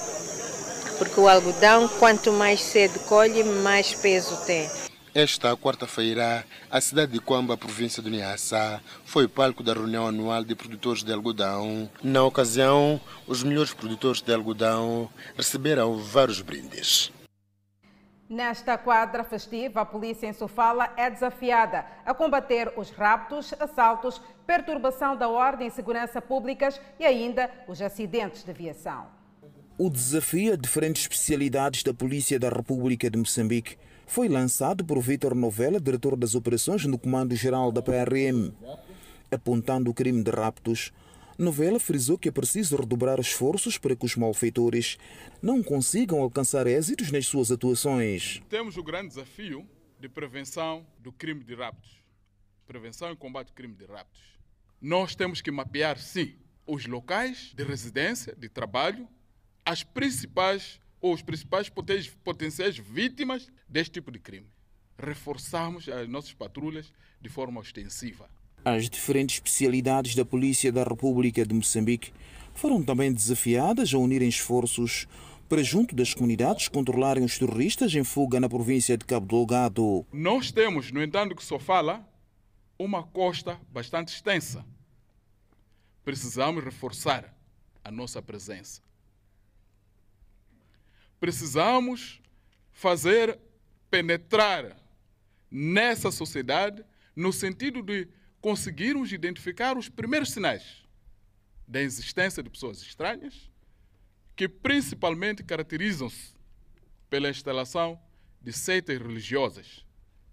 porque 0.97 1.19
o 1.19 1.27
algodão, 1.27 1.87
quanto 1.87 2.33
mais 2.33 2.59
cedo 2.59 2.99
colhe, 3.01 3.43
mais 3.43 3.93
peso 3.93 4.35
tem. 4.47 4.67
Esta 5.13 5.55
quarta-feira, 5.55 6.43
a 6.69 6.81
cidade 6.81 7.11
de 7.11 7.19
Quamba, 7.19 7.55
província 7.55 8.01
do 8.01 8.09
Niassa, 8.09 8.81
foi 9.05 9.27
palco 9.27 9.61
da 9.61 9.73
reunião 9.73 10.07
anual 10.07 10.43
de 10.43 10.55
produtores 10.55 11.03
de 11.03 11.13
algodão. 11.13 11.87
Na 12.03 12.23
ocasião, 12.23 12.99
os 13.27 13.43
melhores 13.43 13.75
produtores 13.75 14.21
de 14.21 14.33
algodão 14.33 15.07
receberam 15.37 15.97
vários 15.97 16.41
brindes. 16.41 17.11
Nesta 18.27 18.75
quadra 18.75 19.23
festiva, 19.23 19.81
a 19.81 19.85
polícia 19.85 20.25
em 20.25 20.33
Sofala 20.33 20.91
é 20.97 21.11
desafiada 21.11 21.85
a 22.03 22.11
combater 22.11 22.73
os 22.75 22.89
raptos, 22.89 23.53
assaltos, 23.59 24.19
perturbação 24.47 25.15
da 25.15 25.29
ordem 25.29 25.67
e 25.67 25.71
segurança 25.71 26.19
públicas 26.19 26.81
e 26.99 27.05
ainda 27.05 27.51
os 27.67 27.79
acidentes 27.83 28.43
de 28.43 28.49
aviação. 28.49 29.05
O 29.77 29.91
desafio 29.91 30.53
a 30.53 30.55
diferentes 30.55 31.03
especialidades 31.03 31.83
da 31.83 31.93
Polícia 31.93 32.39
da 32.39 32.49
República 32.49 33.11
de 33.11 33.17
Moçambique 33.19 33.77
foi 34.07 34.27
lançado 34.27 34.83
por 34.83 34.99
Vítor 34.99 35.35
Novela, 35.35 35.79
diretor 35.79 36.15
das 36.15 36.33
operações 36.33 36.83
no 36.85 36.97
Comando-Geral 36.97 37.71
da 37.71 37.81
PRM. 37.81 38.51
Apontando 39.31 39.91
o 39.91 39.93
crime 39.93 40.23
de 40.23 40.31
raptos, 40.31 40.91
Novela 41.37 41.81
frisou 41.81 42.17
que 42.17 42.29
é 42.29 42.31
preciso 42.31 42.77
redobrar 42.77 43.19
esforços 43.19 43.77
para 43.77 43.93
que 43.93 44.05
os 44.05 44.15
malfeitores 44.15 44.97
não 45.41 45.61
consigam 45.61 46.21
alcançar 46.21 46.65
êxitos 46.65 47.11
nas 47.11 47.27
suas 47.27 47.51
atuações. 47.51 48.41
Temos 48.47 48.77
o 48.77 48.83
grande 48.83 49.09
desafio 49.09 49.67
de 49.99 50.07
prevenção 50.07 50.87
do 50.97 51.11
crime 51.11 51.43
de 51.43 51.53
raptos. 51.53 51.91
Prevenção 52.65 53.11
e 53.11 53.17
combate 53.17 53.49
ao 53.49 53.53
crime 53.53 53.75
de 53.75 53.85
raptos. 53.85 54.21
Nós 54.79 55.13
temos 55.13 55.41
que 55.41 55.51
mapear, 55.51 55.99
sim, 55.99 56.35
os 56.65 56.85
locais 56.85 57.51
de 57.53 57.65
residência, 57.65 58.33
de 58.33 58.47
trabalho, 58.47 59.05
as 59.65 59.83
principais 59.83 60.79
ou 61.01 61.13
os 61.13 61.21
principais 61.21 61.69
potenciais 62.23 62.77
vítimas 62.77 63.51
deste 63.67 63.91
tipo 63.91 64.09
de 64.09 64.19
crime. 64.19 64.47
Reforçarmos 64.97 65.89
as 65.89 66.07
nossas 66.07 66.33
patrulhas 66.33 66.93
de 67.19 67.27
forma 67.27 67.59
ostensiva. 67.59 68.29
As 68.65 68.89
diferentes 68.89 69.35
especialidades 69.35 70.15
da 70.15 70.25
Polícia 70.25 70.71
da 70.71 70.83
República 70.83 71.45
de 71.45 71.53
Moçambique 71.53 72.11
foram 72.55 72.81
também 72.81 73.13
desafiadas 73.13 73.93
a 73.93 73.99
unirem 73.99 74.27
esforços 74.27 75.07
para, 75.47 75.61
junto 75.61 75.93
das 75.93 76.15
comunidades, 76.15 76.67
controlarem 76.67 77.23
os 77.23 77.37
terroristas 77.37 77.93
em 77.93 78.03
fuga 78.03 78.39
na 78.39 78.49
província 78.49 78.97
de 78.97 79.05
Cabo 79.05 79.27
Delgado. 79.27 80.03
Nós 80.11 80.51
temos, 80.51 80.91
no 80.91 81.03
entanto, 81.03 81.35
que 81.35 81.43
só 81.43 81.59
fala, 81.59 82.03
uma 82.79 83.03
costa 83.03 83.61
bastante 83.71 84.07
extensa. 84.07 84.65
Precisamos 86.03 86.63
reforçar 86.63 87.37
a 87.83 87.91
nossa 87.91 88.19
presença. 88.19 88.81
Precisamos 91.19 92.19
fazer 92.71 93.37
penetrar 93.91 94.75
nessa 95.51 96.09
sociedade 96.09 96.83
no 97.15 97.31
sentido 97.31 97.83
de 97.83 98.07
conseguirmos 98.45 99.11
identificar 99.11 99.75
os 99.75 99.89
primeiros 99.89 100.29
sinais 100.29 100.85
da 101.67 101.81
existência 101.81 102.43
de 102.43 102.49
pessoas 102.51 102.79
estranhas, 102.79 103.49
que 104.35 104.47
principalmente 104.47 105.43
caracterizam-se 105.43 106.35
pela 107.09 107.27
instalação 107.27 107.99
de 108.39 108.53
seitas 108.53 108.99
religiosas, 108.99 109.83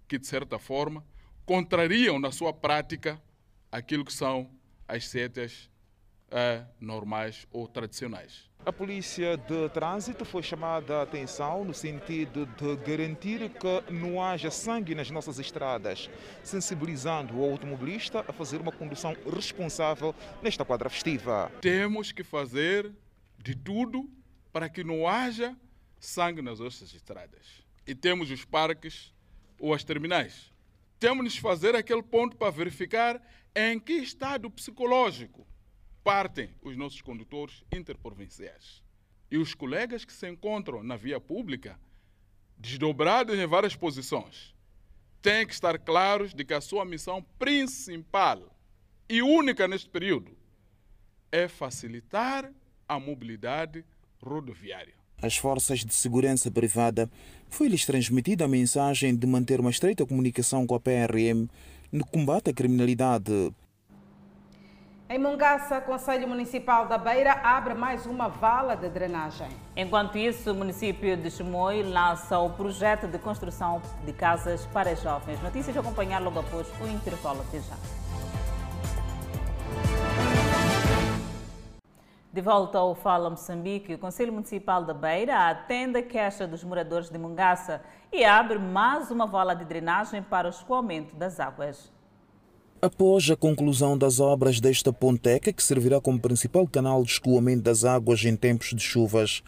que 0.07 0.19
de 0.19 0.27
certa 0.27 0.59
forma 0.59 1.03
contrariam 1.47 2.19
na 2.19 2.31
sua 2.31 2.53
prática 2.53 3.19
aquilo 3.71 4.05
que 4.05 4.13
são 4.13 4.51
as 4.87 5.09
setas 5.09 5.71
uh, 6.29 6.69
normais 6.79 7.47
ou 7.51 7.67
tradicionais. 7.67 8.47
A 8.65 8.73
polícia 8.73 9.37
de 9.37 9.69
trânsito 9.71 10.25
foi 10.25 10.41
chamada 10.41 10.99
a 10.99 11.03
atenção 11.03 11.65
no 11.65 11.75
sentido 11.75 12.47
de 12.47 12.77
garantir 12.77 13.51
que 13.51 13.93
não 13.93 14.23
haja 14.23 14.53
sangue 14.53 14.95
nas 14.95 15.11
nossas 15.11 15.41
estradas, 15.41 16.09
sensibilizando 16.45 17.41
o 17.41 17.43
automobilista 17.43 18.21
a 18.21 18.33
fazer 18.33 18.61
uma 18.61 18.71
condução 18.71 19.17
responsável 19.35 20.15
nesta 20.41 20.65
quadra 20.65 20.89
festiva. 20.89 21.51
Temos 21.61 22.13
que 22.13 22.23
fazer 22.23 22.93
de 23.37 23.57
tudo 23.57 24.09
para 24.53 24.69
que 24.69 24.85
não 24.85 25.09
haja 25.09 25.57
sangue 25.99 26.41
nas 26.41 26.61
nossas 26.61 26.95
estradas. 26.95 27.65
E 27.85 27.97
temos 27.97 28.31
os 28.31 28.45
parques 28.45 29.13
ou 29.59 29.75
as 29.75 29.83
terminais. 29.83 30.53
Temos 31.01 31.33
de 31.33 31.41
fazer 31.41 31.75
aquele 31.75 32.03
ponto 32.03 32.37
para 32.37 32.53
verificar 32.53 33.21
em 33.57 33.81
que 33.81 33.95
estado 33.95 34.49
psicológico 34.49 35.45
partem 36.03 36.51
os 36.63 36.77
nossos 36.77 37.01
condutores 37.01 37.63
interprovinciais. 37.73 38.83
E 39.31 39.39
os 39.39 39.55
colegas 39.55 40.05
que 40.05 40.13
se 40.13 40.29
encontram 40.29 40.83
na 40.83 40.97
via 40.97 41.21
pública, 41.21 41.79
desdobrados 42.59 43.39
em 43.39 43.47
várias 43.47 43.75
posições, 43.75 44.55
têm 45.23 45.47
que 45.47 45.55
estar 45.55 45.79
claros 45.79 46.35
de 46.35 46.45
que 46.45 46.53
a 46.53 46.61
sua 46.61 46.85
missão 46.85 47.25
principal 47.39 48.55
e 49.09 49.23
única 49.23 49.69
neste 49.69 49.89
período 49.89 50.37
é 51.31 51.49
facilitar 51.49 52.53
a 52.89 52.99
mobilidade 52.99 53.85
rodoviária. 54.23 54.95
As 55.23 55.37
forças 55.37 55.85
de 55.85 55.95
segurança 55.95 56.51
privada 56.51 57.09
foi-lhes 57.49 57.87
transmitida 57.87 58.45
a 58.45 58.49
mensagem 58.49 59.15
de 59.15 59.27
manter 59.27 59.61
uma 59.61 59.71
estreita 59.71 60.05
comunicação 60.05 60.67
com 60.67 60.75
a 60.75 60.81
PRM 60.81 61.49
no 61.93 62.05
combate 62.05 62.51
à 62.51 62.53
criminalidade 62.53 63.53
em 65.13 65.19
Mongaça, 65.19 65.79
Conselho 65.79 66.27
Municipal 66.27 66.87
da 66.87 66.97
Beira 66.97 67.33
abre 67.45 67.75
mais 67.75 68.07
uma 68.07 68.29
vala 68.29 68.75
de 68.75 68.89
drenagem. 68.89 69.47
Enquanto 69.77 70.17
isso, 70.17 70.53
o 70.53 70.55
município 70.55 71.19
de 71.19 71.31
Chimoio 71.31 71.87
lança 71.87 72.39
o 72.39 72.49
projeto 72.49 73.07
de 73.07 73.19
construção 73.19 73.83
de 74.07 74.13
casas 74.15 74.65
para 74.73 74.97
jovens. 74.97 75.39
Notícias 75.43 75.77
a 75.77 75.81
acompanhar 75.81 76.23
logo 76.23 76.41
após 76.41 76.67
o 76.81 76.87
intervalo. 76.87 77.43
Até 77.43 77.61
já. 77.61 77.75
De 82.33 82.41
volta 82.41 82.79
ao 82.79 82.95
Fala 82.95 83.29
Moçambique, 83.29 83.93
o 83.93 83.99
Conselho 83.99 84.33
Municipal 84.33 84.83
da 84.83 84.95
Beira 84.95 85.51
atende 85.51 85.99
a 85.99 86.03
queixa 86.03 86.47
dos 86.47 86.65
moradores 86.65 87.11
de 87.11 87.19
Mongaça 87.19 87.83
e 88.11 88.25
abre 88.25 88.59
mais 88.59 89.11
uma 89.11 89.27
vala 89.27 89.53
de 89.53 89.67
drenagem 89.67 90.23
para 90.23 90.47
o 90.47 90.51
escoamento 90.51 91.15
das 91.15 91.39
águas. 91.39 91.92
Após 92.85 93.31
a 93.31 93.37
conclusão 93.37 93.97
das 93.97 94.19
obras 94.19 94.59
desta 94.59 94.93
ponteca, 94.93 95.53
que 95.53 95.63
servirá 95.63 96.01
como 96.01 96.19
principal 96.19 96.67
canal 96.67 97.05
de 97.05 97.13
escoamento 97.13 97.63
das 97.63 97.85
águas 97.85 98.25
em 98.25 98.35
tempos 98.35 98.75
de 98.75 98.83
chuvas, 98.83 99.41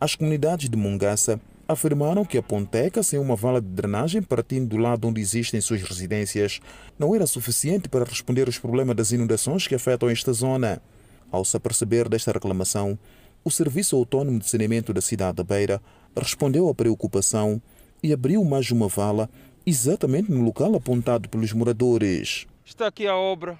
as 0.00 0.16
comunidades 0.16 0.68
de 0.68 0.76
Mungaça 0.76 1.40
afirmaram 1.68 2.24
que 2.24 2.36
a 2.36 2.42
ponteca, 2.42 3.00
sem 3.04 3.16
uma 3.20 3.36
vala 3.36 3.60
de 3.60 3.68
drenagem 3.68 4.20
partindo 4.20 4.70
do 4.70 4.76
lado 4.76 5.06
onde 5.06 5.20
existem 5.20 5.60
suas 5.60 5.82
residências, 5.82 6.58
não 6.98 7.14
era 7.14 7.28
suficiente 7.28 7.88
para 7.88 8.04
responder 8.04 8.48
aos 8.48 8.58
problemas 8.58 8.96
das 8.96 9.12
inundações 9.12 9.68
que 9.68 9.76
afetam 9.76 10.10
esta 10.10 10.32
zona. 10.32 10.82
Ao 11.30 11.44
se 11.44 11.56
aperceber 11.56 12.08
desta 12.08 12.32
reclamação, 12.32 12.98
o 13.44 13.52
Serviço 13.52 13.94
Autônomo 13.94 14.40
de 14.40 14.50
Saneamento 14.50 14.92
da 14.92 15.00
cidade 15.00 15.36
da 15.36 15.44
Beira 15.44 15.80
respondeu 16.16 16.68
à 16.68 16.74
preocupação 16.74 17.62
e 18.02 18.12
abriu 18.12 18.44
mais 18.44 18.68
uma 18.72 18.88
vala 18.88 19.30
exatamente 19.66 20.30
no 20.30 20.42
local 20.42 20.74
apontado 20.74 21.28
pelos 21.28 21.52
moradores 21.52 22.46
está 22.70 22.86
aqui 22.86 23.06
a 23.06 23.16
obra 23.16 23.58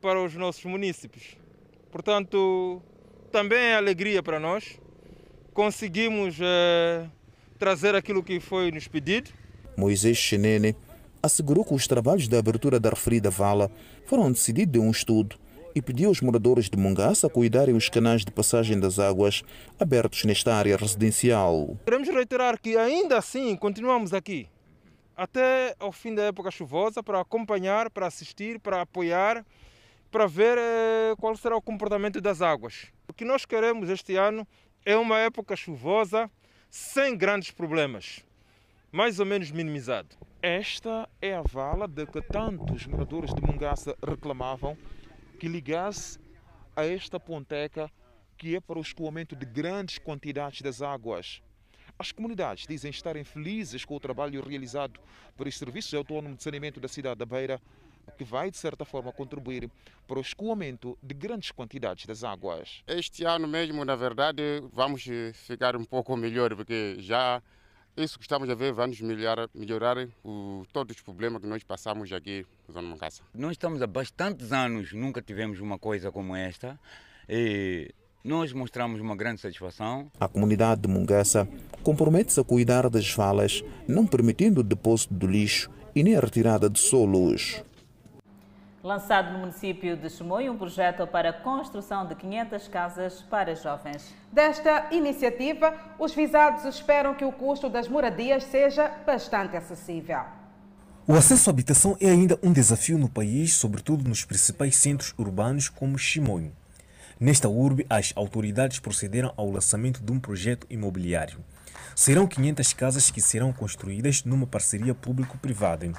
para 0.00 0.22
os 0.22 0.34
nossos 0.34 0.64
municípios. 0.64 1.36
Portanto, 1.90 2.80
também 3.32 3.58
é 3.58 3.74
alegria 3.74 4.22
para 4.22 4.38
nós. 4.38 4.78
Conseguimos 5.52 6.36
é, 6.40 7.08
trazer 7.58 7.94
aquilo 7.94 8.22
que 8.22 8.38
foi 8.38 8.70
nos 8.70 8.86
pedido. 8.86 9.30
Moisés 9.76 10.16
Chenene 10.16 10.76
assegurou 11.20 11.64
que 11.64 11.74
os 11.74 11.88
trabalhos 11.88 12.28
de 12.28 12.36
abertura 12.36 12.78
da 12.78 12.90
referida 12.90 13.30
vala 13.30 13.70
foram 14.06 14.30
decididos 14.30 14.72
de 14.72 14.78
um 14.78 14.90
estudo 14.90 15.36
e 15.74 15.82
pediu 15.82 16.08
aos 16.08 16.20
moradores 16.20 16.70
de 16.70 16.78
Mongaça 16.78 17.28
cuidarem 17.28 17.74
os 17.74 17.88
canais 17.88 18.24
de 18.24 18.30
passagem 18.30 18.78
das 18.78 19.00
águas 19.00 19.42
abertos 19.78 20.24
nesta 20.24 20.54
área 20.54 20.76
residencial. 20.76 21.76
Queremos 21.84 22.08
reiterar 22.08 22.60
que 22.60 22.76
ainda 22.76 23.18
assim 23.18 23.56
continuamos 23.56 24.12
aqui 24.12 24.46
até 25.16 25.74
ao 25.78 25.92
fim 25.92 26.14
da 26.14 26.22
época 26.24 26.50
chuvosa 26.50 27.02
para 27.02 27.20
acompanhar, 27.20 27.90
para 27.90 28.06
assistir, 28.06 28.58
para 28.58 28.82
apoiar, 28.82 29.44
para 30.10 30.26
ver 30.26 30.58
eh, 30.58 31.14
qual 31.18 31.36
será 31.36 31.56
o 31.56 31.62
comportamento 31.62 32.20
das 32.20 32.40
águas. 32.40 32.92
O 33.08 33.12
que 33.12 33.24
nós 33.24 33.44
queremos 33.44 33.88
este 33.88 34.16
ano 34.16 34.46
é 34.84 34.96
uma 34.96 35.18
época 35.18 35.56
chuvosa 35.56 36.30
sem 36.70 37.16
grandes 37.16 37.50
problemas, 37.50 38.24
mais 38.90 39.20
ou 39.20 39.26
menos 39.26 39.50
minimizado. 39.50 40.16
Esta 40.42 41.08
é 41.22 41.34
a 41.34 41.42
vala 41.42 41.88
de 41.88 42.04
que 42.06 42.20
tantos 42.20 42.86
moradores 42.86 43.32
de 43.32 43.40
Mungaça 43.40 43.96
reclamavam 44.06 44.76
que 45.38 45.48
ligasse 45.48 46.18
a 46.76 46.84
esta 46.84 47.18
ponteca 47.18 47.90
que 48.36 48.56
é 48.56 48.60
para 48.60 48.78
o 48.78 48.82
escoamento 48.82 49.34
de 49.36 49.46
grandes 49.46 49.98
quantidades 49.98 50.60
das 50.60 50.82
águas. 50.82 51.42
As 51.98 52.10
comunidades 52.10 52.66
dizem 52.66 52.90
estarem 52.90 53.22
felizes 53.22 53.84
com 53.84 53.94
o 53.94 54.00
trabalho 54.00 54.42
realizado 54.46 54.98
pelos 55.36 55.56
serviços 55.56 55.94
autónomos 55.94 56.38
de 56.38 56.42
saneamento 56.42 56.80
da 56.80 56.88
cidade 56.88 57.18
da 57.18 57.26
Beira, 57.26 57.60
que 58.18 58.24
vai, 58.24 58.50
de 58.50 58.56
certa 58.56 58.84
forma, 58.84 59.12
contribuir 59.12 59.70
para 60.06 60.18
o 60.18 60.20
escoamento 60.20 60.98
de 61.02 61.14
grandes 61.14 61.50
quantidades 61.52 62.04
das 62.04 62.24
águas. 62.24 62.82
Este 62.86 63.24
ano 63.24 63.46
mesmo, 63.46 63.84
na 63.84 63.96
verdade, 63.96 64.42
vamos 64.72 65.04
ficar 65.32 65.76
um 65.76 65.84
pouco 65.84 66.16
melhor, 66.16 66.54
porque 66.54 66.96
já 66.98 67.42
isso 67.96 68.18
que 68.18 68.24
estamos 68.24 68.50
a 68.50 68.54
ver 68.54 68.72
vai 68.72 68.88
nos 68.88 69.00
melhorar, 69.00 69.48
melhorar 69.54 70.08
o, 70.24 70.64
todos 70.72 70.96
os 70.96 71.02
problemas 71.02 71.40
que 71.40 71.46
nós 71.46 71.62
passamos 71.62 72.12
aqui 72.12 72.44
na 72.66 72.74
Zona 72.74 72.88
Mancassa. 72.88 73.22
Nós 73.32 73.52
estamos 73.52 73.80
há 73.80 73.86
bastantes 73.86 74.52
anos, 74.52 74.92
nunca 74.92 75.22
tivemos 75.22 75.60
uma 75.60 75.78
coisa 75.78 76.10
como 76.10 76.34
esta. 76.34 76.78
E 77.28 77.94
nós 78.24 78.54
mostramos 78.54 79.02
uma 79.02 79.14
grande 79.14 79.42
satisfação. 79.42 80.10
A 80.18 80.26
comunidade 80.26 80.80
de 80.80 80.88
Mungaça 80.88 81.46
compromete-se 81.82 82.40
a 82.40 82.44
cuidar 82.44 82.88
das 82.88 83.12
valas, 83.12 83.62
não 83.86 84.06
permitindo 84.06 84.62
o 84.62 84.64
depósito 84.64 85.12
do 85.12 85.26
lixo 85.26 85.70
e 85.94 86.02
nem 86.02 86.16
a 86.16 86.20
retirada 86.20 86.70
de 86.70 86.78
solos. 86.78 87.62
Lançado 88.82 89.32
no 89.32 89.40
município 89.40 89.96
de 89.96 90.08
Chimoio 90.08 90.52
um 90.52 90.58
projeto 90.58 91.06
para 91.06 91.30
a 91.30 91.32
construção 91.32 92.06
de 92.06 92.14
500 92.14 92.68
casas 92.68 93.22
para 93.22 93.54
jovens. 93.54 94.14
Desta 94.32 94.88
iniciativa, 94.90 95.74
os 95.98 96.14
visados 96.14 96.64
esperam 96.64 97.14
que 97.14 97.24
o 97.24 97.32
custo 97.32 97.68
das 97.68 97.88
moradias 97.88 98.44
seja 98.44 98.88
bastante 99.06 99.56
acessível. 99.56 100.20
O 101.06 101.12
acesso 101.12 101.50
à 101.50 101.52
habitação 101.52 101.96
é 102.00 102.08
ainda 102.08 102.38
um 102.42 102.52
desafio 102.52 102.96
no 102.96 103.08
país, 103.08 103.54
sobretudo 103.54 104.08
nos 104.08 104.24
principais 104.24 104.76
centros 104.76 105.14
urbanos 105.18 105.68
como 105.68 105.98
Chimoio. 105.98 106.52
Nesta 107.18 107.48
urbe, 107.48 107.86
as 107.88 108.12
autoridades 108.16 108.80
procederam 108.80 109.32
ao 109.36 109.50
lançamento 109.50 110.02
de 110.02 110.10
um 110.10 110.18
projeto 110.18 110.66
imobiliário. 110.68 111.38
Serão 111.94 112.26
500 112.26 112.72
casas 112.72 113.10
que 113.10 113.20
serão 113.20 113.52
construídas 113.52 114.24
numa 114.24 114.46
parceria 114.46 114.94
público-privada. 114.94 115.92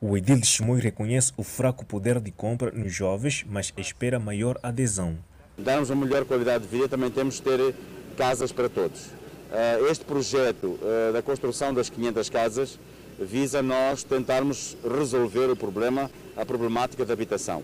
O 0.00 0.16
edil 0.16 0.40
de 0.40 0.46
Chimoio 0.46 0.82
reconhece 0.82 1.32
o 1.36 1.44
fraco 1.44 1.84
poder 1.84 2.18
de 2.20 2.32
compra 2.32 2.72
nos 2.72 2.92
jovens, 2.92 3.44
mas 3.48 3.72
espera 3.76 4.18
maior 4.18 4.58
adesão. 4.62 5.16
Darmos 5.56 5.90
uma 5.90 6.04
melhor 6.04 6.24
qualidade 6.24 6.64
de 6.64 6.70
vida, 6.70 6.88
também 6.88 7.10
temos 7.10 7.34
de 7.34 7.42
ter 7.42 7.74
casas 8.16 8.50
para 8.50 8.68
todos. 8.68 9.10
Eh, 9.52 9.80
este 9.90 10.04
projeto 10.04 10.78
eh, 10.82 11.12
da 11.12 11.22
construção 11.22 11.72
das 11.72 11.88
500 11.88 12.28
casas 12.28 12.78
visa 13.20 13.62
nós 13.62 14.02
tentarmos 14.02 14.76
resolver 14.82 15.50
o 15.50 15.56
problema, 15.56 16.10
a 16.36 16.44
problemática 16.44 17.04
da 17.04 17.12
habitação. 17.12 17.62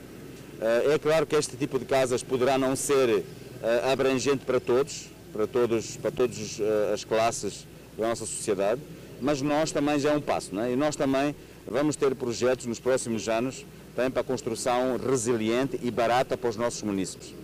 Eh, 0.61 0.95
é 0.95 0.99
claro 0.99 1.27
que 1.27 1.37
este 1.37 1.57
tipo 1.57 1.79
de 1.79 1.85
casas 1.85 2.23
poderá 2.23 2.57
não 2.57 2.75
ser 2.75 3.25
eh, 3.63 3.93
abrangente 3.93 4.45
para 4.45 4.59
todos, 4.59 5.09
para 5.33 5.47
todos, 5.47 5.97
para 5.97 6.11
todas 6.11 6.59
eh, 6.61 6.93
as 6.95 7.05
classes 7.05 7.67
da 7.97 8.09
nossa 8.09 8.25
sociedade, 8.25 8.81
mas 9.21 9.43
nós 9.43 9.71
também 9.71 9.99
já 9.99 10.13
é 10.13 10.17
um 10.17 10.21
passo, 10.21 10.55
não 10.55 10.63
é? 10.63 10.73
E 10.73 10.77
nós 10.77 10.97
também 10.97 11.35
vamos 11.67 11.97
ter 11.97 12.15
projetos 12.15 12.67
nos 12.67 12.79
próximos 12.79 13.29
anos 13.29 13.65
também 13.95 14.11
para 14.11 14.21
a 14.21 14.25
construção 14.25 14.99
resiliente 14.99 15.79
e 15.83 15.91
barata 15.91 16.37
para 16.37 16.51
os 16.51 16.57
nossos 16.57 16.83
municípios. 16.83 17.35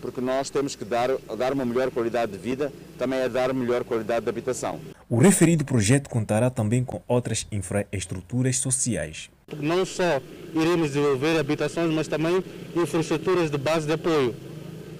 Porque 0.00 0.20
nós 0.20 0.50
temos 0.50 0.74
que 0.74 0.84
dar, 0.84 1.08
dar 1.36 1.52
uma 1.52 1.64
melhor 1.64 1.90
qualidade 1.90 2.32
de 2.32 2.38
vida, 2.38 2.72
também 2.98 3.20
é 3.20 3.28
dar 3.28 3.52
melhor 3.54 3.84
qualidade 3.84 4.24
de 4.24 4.28
habitação. 4.28 4.80
O 5.08 5.18
referido 5.18 5.64
projeto 5.64 6.08
contará 6.08 6.50
também 6.50 6.84
com 6.84 7.00
outras 7.06 7.46
infraestruturas 7.50 8.58
sociais. 8.58 9.30
Não 9.56 9.84
só 9.86 10.20
iremos 10.54 10.88
desenvolver 10.88 11.38
habitações, 11.38 11.92
mas 11.92 12.06
também 12.06 12.44
infraestruturas 12.76 13.50
de 13.50 13.56
base 13.56 13.86
de 13.86 13.94
apoio. 13.94 14.34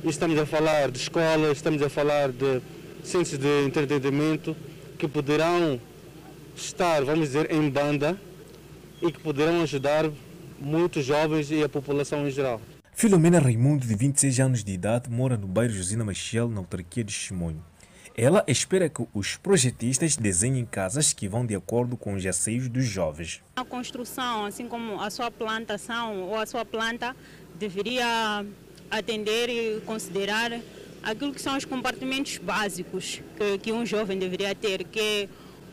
Estamos 0.04 0.38
a 0.38 0.46
falar 0.46 0.90
de 0.90 0.98
escolas, 0.98 1.58
estamos 1.58 1.82
a 1.82 1.88
falar 1.90 2.30
de 2.30 2.60
centros 3.02 3.38
de 3.38 3.64
entretenimento 3.64 4.56
que 4.98 5.06
poderão 5.06 5.80
estar, 6.56 7.04
vamos 7.04 7.28
dizer, 7.28 7.52
em 7.52 7.68
banda 7.68 8.18
e 9.02 9.12
que 9.12 9.20
poderão 9.20 9.62
ajudar 9.62 10.10
muitos 10.58 11.04
jovens 11.04 11.50
e 11.50 11.62
a 11.62 11.68
população 11.68 12.26
em 12.26 12.30
geral. 12.30 12.60
Filomena 12.94 13.38
Raimundo, 13.38 13.86
de 13.86 13.94
26 13.94 14.40
anos 14.40 14.64
de 14.64 14.72
idade, 14.72 15.10
mora 15.10 15.36
no 15.36 15.46
bairro 15.46 15.72
Josina 15.72 16.04
Machiel, 16.04 16.48
na 16.48 16.58
autarquia 16.58 17.04
de 17.04 17.12
Chimonho. 17.12 17.62
Ela 18.20 18.42
espera 18.48 18.88
que 18.88 19.06
os 19.14 19.36
projetistas 19.36 20.16
desenhem 20.16 20.64
casas 20.66 21.12
que 21.12 21.28
vão 21.28 21.46
de 21.46 21.54
acordo 21.54 21.96
com 21.96 22.14
os 22.14 22.26
anseios 22.26 22.68
dos 22.68 22.84
jovens. 22.84 23.40
A 23.54 23.64
construção, 23.64 24.44
assim 24.44 24.66
como 24.66 25.00
a 25.00 25.08
sua 25.08 25.30
plantação 25.30 26.22
ou 26.24 26.34
a 26.34 26.44
sua 26.44 26.64
planta, 26.64 27.14
deveria 27.60 28.44
atender 28.90 29.48
e 29.48 29.80
considerar 29.82 30.50
aquilo 31.00 31.32
que 31.32 31.40
são 31.40 31.56
os 31.56 31.64
compartimentos 31.64 32.38
básicos 32.38 33.22
que, 33.36 33.58
que 33.58 33.72
um 33.72 33.86
jovem 33.86 34.18
deveria 34.18 34.52
ter, 34.52 34.82
que 34.82 34.98
é 34.98 35.28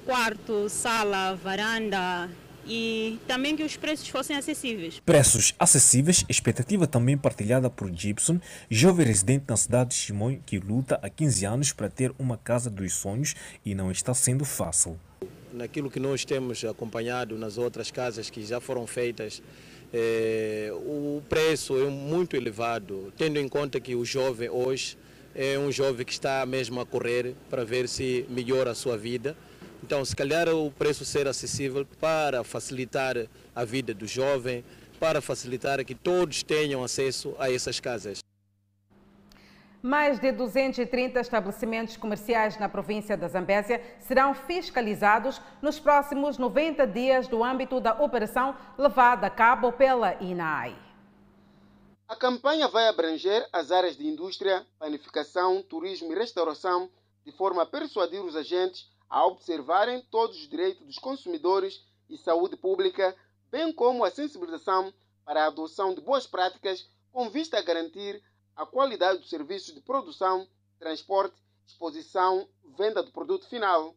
quarto, 0.06 0.70
sala, 0.70 1.34
varanda, 1.34 2.30
e 2.66 3.20
também 3.28 3.56
que 3.56 3.64
os 3.64 3.78
preços 3.78 4.08
fossem 4.08 4.36
acessíveis. 4.36 5.00
Preços 5.00 5.54
acessíveis, 5.60 6.26
expectativa 6.28 6.88
também 6.88 7.18
partilhada 7.18 7.70
por 7.70 7.92
Gibson, 7.94 8.40
jovem 8.70 9.06
residente 9.06 9.46
na 9.48 9.58
cidade 9.58 9.92
de 9.92 9.96
Chimoio 9.96 10.42
que 10.46 10.60
luta 10.60 11.00
há 11.02 11.10
15 11.10 11.46
anos 11.46 11.74
para 11.74 11.90
ter 11.90 12.12
uma 12.18 12.38
casa 12.38 12.70
dos 12.70 12.94
sonhos 12.94 13.36
e 13.66 13.76
não 13.76 13.92
está 13.92 14.14
sendo 14.14 14.44
fácil. 14.44 15.00
Naquilo 15.54 15.90
que 15.90 16.00
nós 16.00 16.26
temos 16.26 16.64
acompanhado 16.66 17.38
nas 17.38 17.58
outras 17.58 17.92
casas 17.92 18.30
que 18.30 18.46
já 18.46 18.60
foram 18.60 18.86
feitas, 18.86 19.42
é, 19.94 20.70
o 20.74 21.22
preço 21.30 21.78
é 21.78 21.86
muito 21.86 22.36
elevado, 22.36 23.14
tendo 23.18 23.40
em 23.40 23.48
conta 23.48 23.80
que 23.80 23.96
o 23.96 24.04
jovem 24.04 24.50
hoje 24.50 24.98
é 25.34 25.60
um 25.60 25.72
jovem 25.72 26.06
que 26.06 26.14
está 26.14 26.46
mesmo 26.46 26.80
a 26.80 26.86
correr 26.86 27.36
para 27.50 27.64
ver 27.64 27.88
se 27.88 28.26
melhora 28.30 28.72
a 28.72 28.76
sua 28.76 28.98
vida. 28.98 29.36
Então, 29.86 30.04
se 30.04 30.16
calhar 30.16 30.50
o 30.50 30.72
preço 30.72 31.06
ser 31.06 31.28
acessível 31.28 31.86
para 32.02 32.44
facilitar 32.44 33.16
a 33.54 33.64
vida 33.64 33.94
do 33.94 34.08
jovem, 34.08 34.66
para 35.00 35.22
facilitar 35.22 35.86
que 35.86 35.94
todos 35.94 36.42
tenham 36.42 36.84
acesso 36.84 37.36
a 37.38 37.52
essas 37.52 37.80
casas. 37.80 38.18
Mais 39.84 40.20
de 40.20 40.32
230 40.32 41.20
estabelecimentos 41.20 41.98
comerciais 41.98 42.58
na 42.58 42.68
província 42.68 43.16
da 43.16 43.28
Zambésia 43.28 43.80
serão 44.00 44.34
fiscalizados 44.34 45.40
nos 45.62 45.80
próximos 45.80 46.40
90 46.40 46.88
dias 46.88 47.28
do 47.28 47.44
âmbito 47.44 47.80
da 47.80 47.94
operação 48.02 48.58
levada 48.80 49.28
a 49.28 49.30
cabo 49.30 49.72
pela 49.72 50.16
INAI. 50.20 50.76
A 52.08 52.16
campanha 52.16 52.68
vai 52.70 52.88
abranger 52.88 53.48
as 53.54 53.70
áreas 53.72 53.96
de 53.96 54.08
indústria, 54.08 54.66
panificação, 54.80 55.62
turismo 55.62 56.12
e 56.12 56.16
restauração, 56.16 56.90
de 57.24 57.32
forma 57.32 57.62
a 57.62 57.68
persuadir 57.68 58.24
os 58.24 58.36
agentes 58.36 58.95
a 59.10 59.26
observarem 59.26 60.02
todos 60.10 60.38
os 60.38 60.50
direitos 60.50 60.86
dos 60.86 60.98
consumidores 60.98 61.84
e 62.10 62.18
saúde 62.18 62.56
pública, 62.58 63.16
bem 63.50 63.72
como 63.74 64.04
a 64.04 64.12
sensibilização 64.12 64.94
para 65.24 65.44
a 65.44 65.48
adoção 65.48 65.94
de 65.94 66.02
boas 66.02 66.28
práticas 66.28 66.90
com 67.12 67.30
vista 67.30 67.58
a 67.58 67.62
garantir 67.62 68.22
a 68.56 68.66
qualidade 68.66 69.20
dos 69.20 69.30
serviços 69.30 69.74
de 69.74 69.82
produção, 69.82 70.48
transporte, 70.80 71.36
exposição, 71.66 72.48
venda 72.78 73.02
do 73.02 73.12
produto 73.12 73.48
final. 73.48 73.96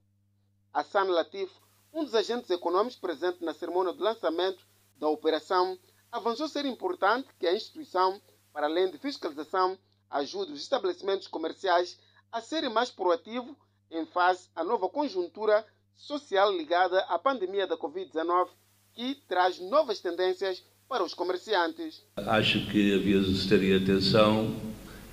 Hassan 0.73 1.05
Latif, 1.05 1.53
um 1.93 2.05
dos 2.05 2.15
agentes 2.15 2.51
econômicos 2.51 2.99
presente 2.99 3.45
na 3.45 3.55
cerimônia 3.55 3.93
de 3.93 4.01
lançamento 4.01 4.67
da 4.97 5.09
operação, 5.09 5.79
avançou 6.11 6.49
ser 6.49 6.65
importante 6.65 7.29
que 7.39 7.47
a 7.47 7.55
instituição, 7.55 8.21
para 8.53 8.67
além 8.67 8.91
de 8.91 8.99
fiscalização, 8.99 9.79
ajude 10.11 10.53
os 10.53 10.63
estabelecimentos 10.63 11.29
comerciais 11.29 11.99
a 12.33 12.41
serem 12.41 12.71
mais 12.71 12.91
proativos 12.91 13.57
em 13.91 14.05
face 14.07 14.49
à 14.55 14.63
nova 14.63 14.89
conjuntura 14.89 15.65
social 15.95 16.57
ligada 16.57 17.01
à 17.09 17.19
pandemia 17.19 17.67
da 17.67 17.77
Covid-19, 17.77 18.49
que 18.95 19.15
traz 19.29 19.59
novas 19.59 20.01
tendências 20.01 20.63
para 20.89 21.05
os 21.05 21.13
comerciantes. 21.13 22.03
Acho 22.17 22.67
que 22.67 22.95
havia 22.95 23.21
de 23.21 23.49
ter 23.49 23.83
atenção 23.83 24.57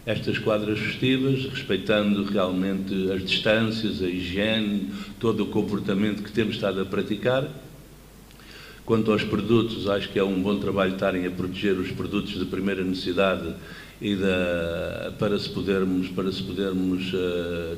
estas 0.06 0.38
quadras 0.38 0.80
festivas, 0.80 1.46
respeitando 1.46 2.24
realmente 2.24 3.12
as 3.12 3.24
distâncias, 3.24 4.02
a 4.02 4.08
higiene, 4.08 4.94
todo 5.20 5.44
o 5.44 5.48
comportamento 5.48 6.22
que 6.22 6.32
temos 6.32 6.56
estado 6.56 6.80
a 6.80 6.86
praticar. 6.86 7.50
Quanto 8.86 9.12
aos 9.12 9.24
produtos, 9.24 9.90
acho 9.90 10.10
que 10.10 10.20
é 10.20 10.24
um 10.24 10.40
bom 10.42 10.60
trabalho 10.60 10.94
estarem 10.94 11.26
a 11.26 11.32
proteger 11.32 11.74
os 11.74 11.92
produtos 11.92 12.38
de 12.38 12.46
primeira 12.46 12.84
necessidade 12.84 13.56
e 14.00 14.16
da, 14.16 15.14
para 15.18 15.40
se 15.40 15.50
podermos, 15.50 16.10
para 16.10 16.32
se 16.32 16.44
podermos 16.44 17.12
uh, 17.12 17.78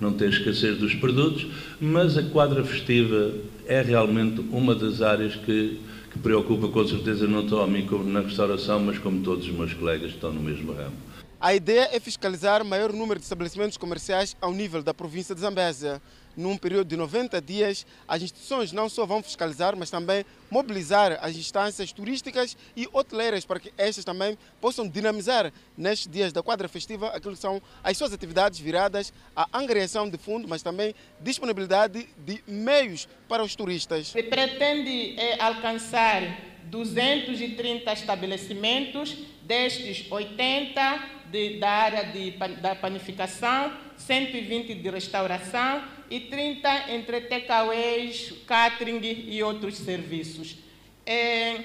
não 0.00 0.12
ter 0.12 0.28
escassez 0.28 0.78
dos 0.78 0.94
produtos, 0.94 1.46
mas 1.80 2.16
a 2.16 2.22
quadra 2.22 2.64
festiva 2.64 3.32
é 3.66 3.80
realmente 3.80 4.40
uma 4.50 4.74
das 4.74 5.00
áreas 5.00 5.34
que, 5.34 5.80
que 6.12 6.18
preocupa 6.18 6.68
com 6.68 6.86
certeza 6.86 7.26
não 7.26 7.48
só 7.48 7.64
a 7.64 7.66
mim 7.66 7.86
como 7.86 8.04
na 8.04 8.20
restauração, 8.20 8.80
mas 8.80 8.98
como 8.98 9.22
todos 9.22 9.46
os 9.46 9.52
meus 9.52 9.72
colegas 9.74 10.10
que 10.10 10.16
estão 10.16 10.32
no 10.32 10.40
mesmo 10.40 10.72
ramo. 10.72 10.96
A 11.40 11.54
ideia 11.54 11.90
é 11.92 12.00
fiscalizar 12.00 12.62
o 12.62 12.64
maior 12.64 12.92
número 12.92 13.20
de 13.20 13.24
estabelecimentos 13.24 13.76
comerciais 13.76 14.34
ao 14.40 14.52
nível 14.52 14.82
da 14.82 14.94
província 14.94 15.34
de 15.34 15.40
Zambésia 15.40 16.00
num 16.36 16.56
período 16.56 16.88
de 16.88 16.96
90 16.96 17.40
dias, 17.40 17.86
as 18.06 18.22
instituições 18.22 18.72
não 18.72 18.88
só 18.88 19.06
vão 19.06 19.22
fiscalizar, 19.22 19.74
mas 19.76 19.90
também 19.90 20.24
mobilizar 20.50 21.18
as 21.22 21.36
instâncias 21.36 21.92
turísticas 21.92 22.56
e 22.76 22.88
hoteleiras 22.92 23.44
para 23.44 23.58
que 23.58 23.72
estas 23.76 24.04
também 24.04 24.36
possam 24.60 24.86
dinamizar 24.86 25.52
nestes 25.76 26.10
dias 26.10 26.32
da 26.32 26.42
quadra 26.42 26.68
festiva 26.68 27.08
aquilo 27.08 27.34
que 27.34 27.40
são 27.40 27.60
as 27.82 27.96
suas 27.96 28.12
atividades 28.12 28.58
viradas 28.60 29.12
à 29.34 29.48
angariação 29.58 30.08
de 30.08 30.18
fundo, 30.18 30.46
mas 30.46 30.62
também 30.62 30.94
disponibilidade 31.20 32.08
de 32.18 32.42
meios 32.46 33.08
para 33.28 33.42
os 33.42 33.56
turistas. 33.56 34.08
Se 34.08 34.22
pretende 34.22 35.18
é, 35.18 35.42
alcançar 35.42 36.22
230 36.64 37.92
estabelecimentos, 37.92 39.16
destes 39.42 40.10
80 40.10 41.16
de, 41.30 41.58
da 41.58 41.70
área 41.70 42.04
de, 42.04 42.32
da 42.60 42.74
panificação, 42.74 43.72
120 43.96 44.74
de 44.74 44.90
restauração 44.90 45.95
e 46.10 46.20
30 46.20 46.92
entre 46.92 47.20
takeaways, 47.22 48.32
catering 48.46 49.00
e 49.02 49.42
outros 49.42 49.76
serviços. 49.76 50.56
É, 51.04 51.60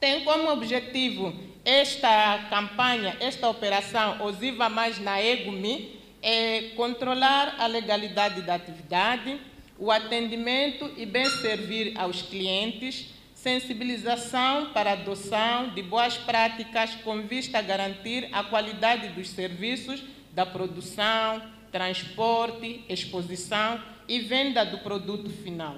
tem 0.00 0.24
como 0.24 0.50
objetivo 0.50 1.34
esta 1.64 2.46
campanha, 2.48 3.16
esta 3.20 3.48
operação 3.48 4.22
Osiva 4.22 4.68
Mais 4.68 4.98
na 4.98 5.22
EGUMI, 5.22 6.00
é 6.22 6.70
controlar 6.76 7.56
a 7.58 7.66
legalidade 7.66 8.42
da 8.42 8.54
atividade, 8.54 9.40
o 9.78 9.90
atendimento 9.90 10.90
e 10.96 11.06
bem 11.06 11.28
servir 11.28 11.92
aos 11.96 12.22
clientes, 12.22 13.14
sensibilização 13.34 14.70
para 14.72 14.90
a 14.90 14.92
adoção 14.94 15.68
de 15.68 15.82
boas 15.82 16.16
práticas 16.16 16.96
com 16.96 17.22
vista 17.22 17.58
a 17.58 17.62
garantir 17.62 18.28
a 18.32 18.42
qualidade 18.42 19.08
dos 19.08 19.30
serviços 19.30 20.02
da 20.32 20.44
produção, 20.44 21.42
transporte, 21.70 22.84
exposição 22.88 23.82
e 24.08 24.20
venda 24.20 24.64
do 24.64 24.78
produto 24.78 25.28
final. 25.30 25.76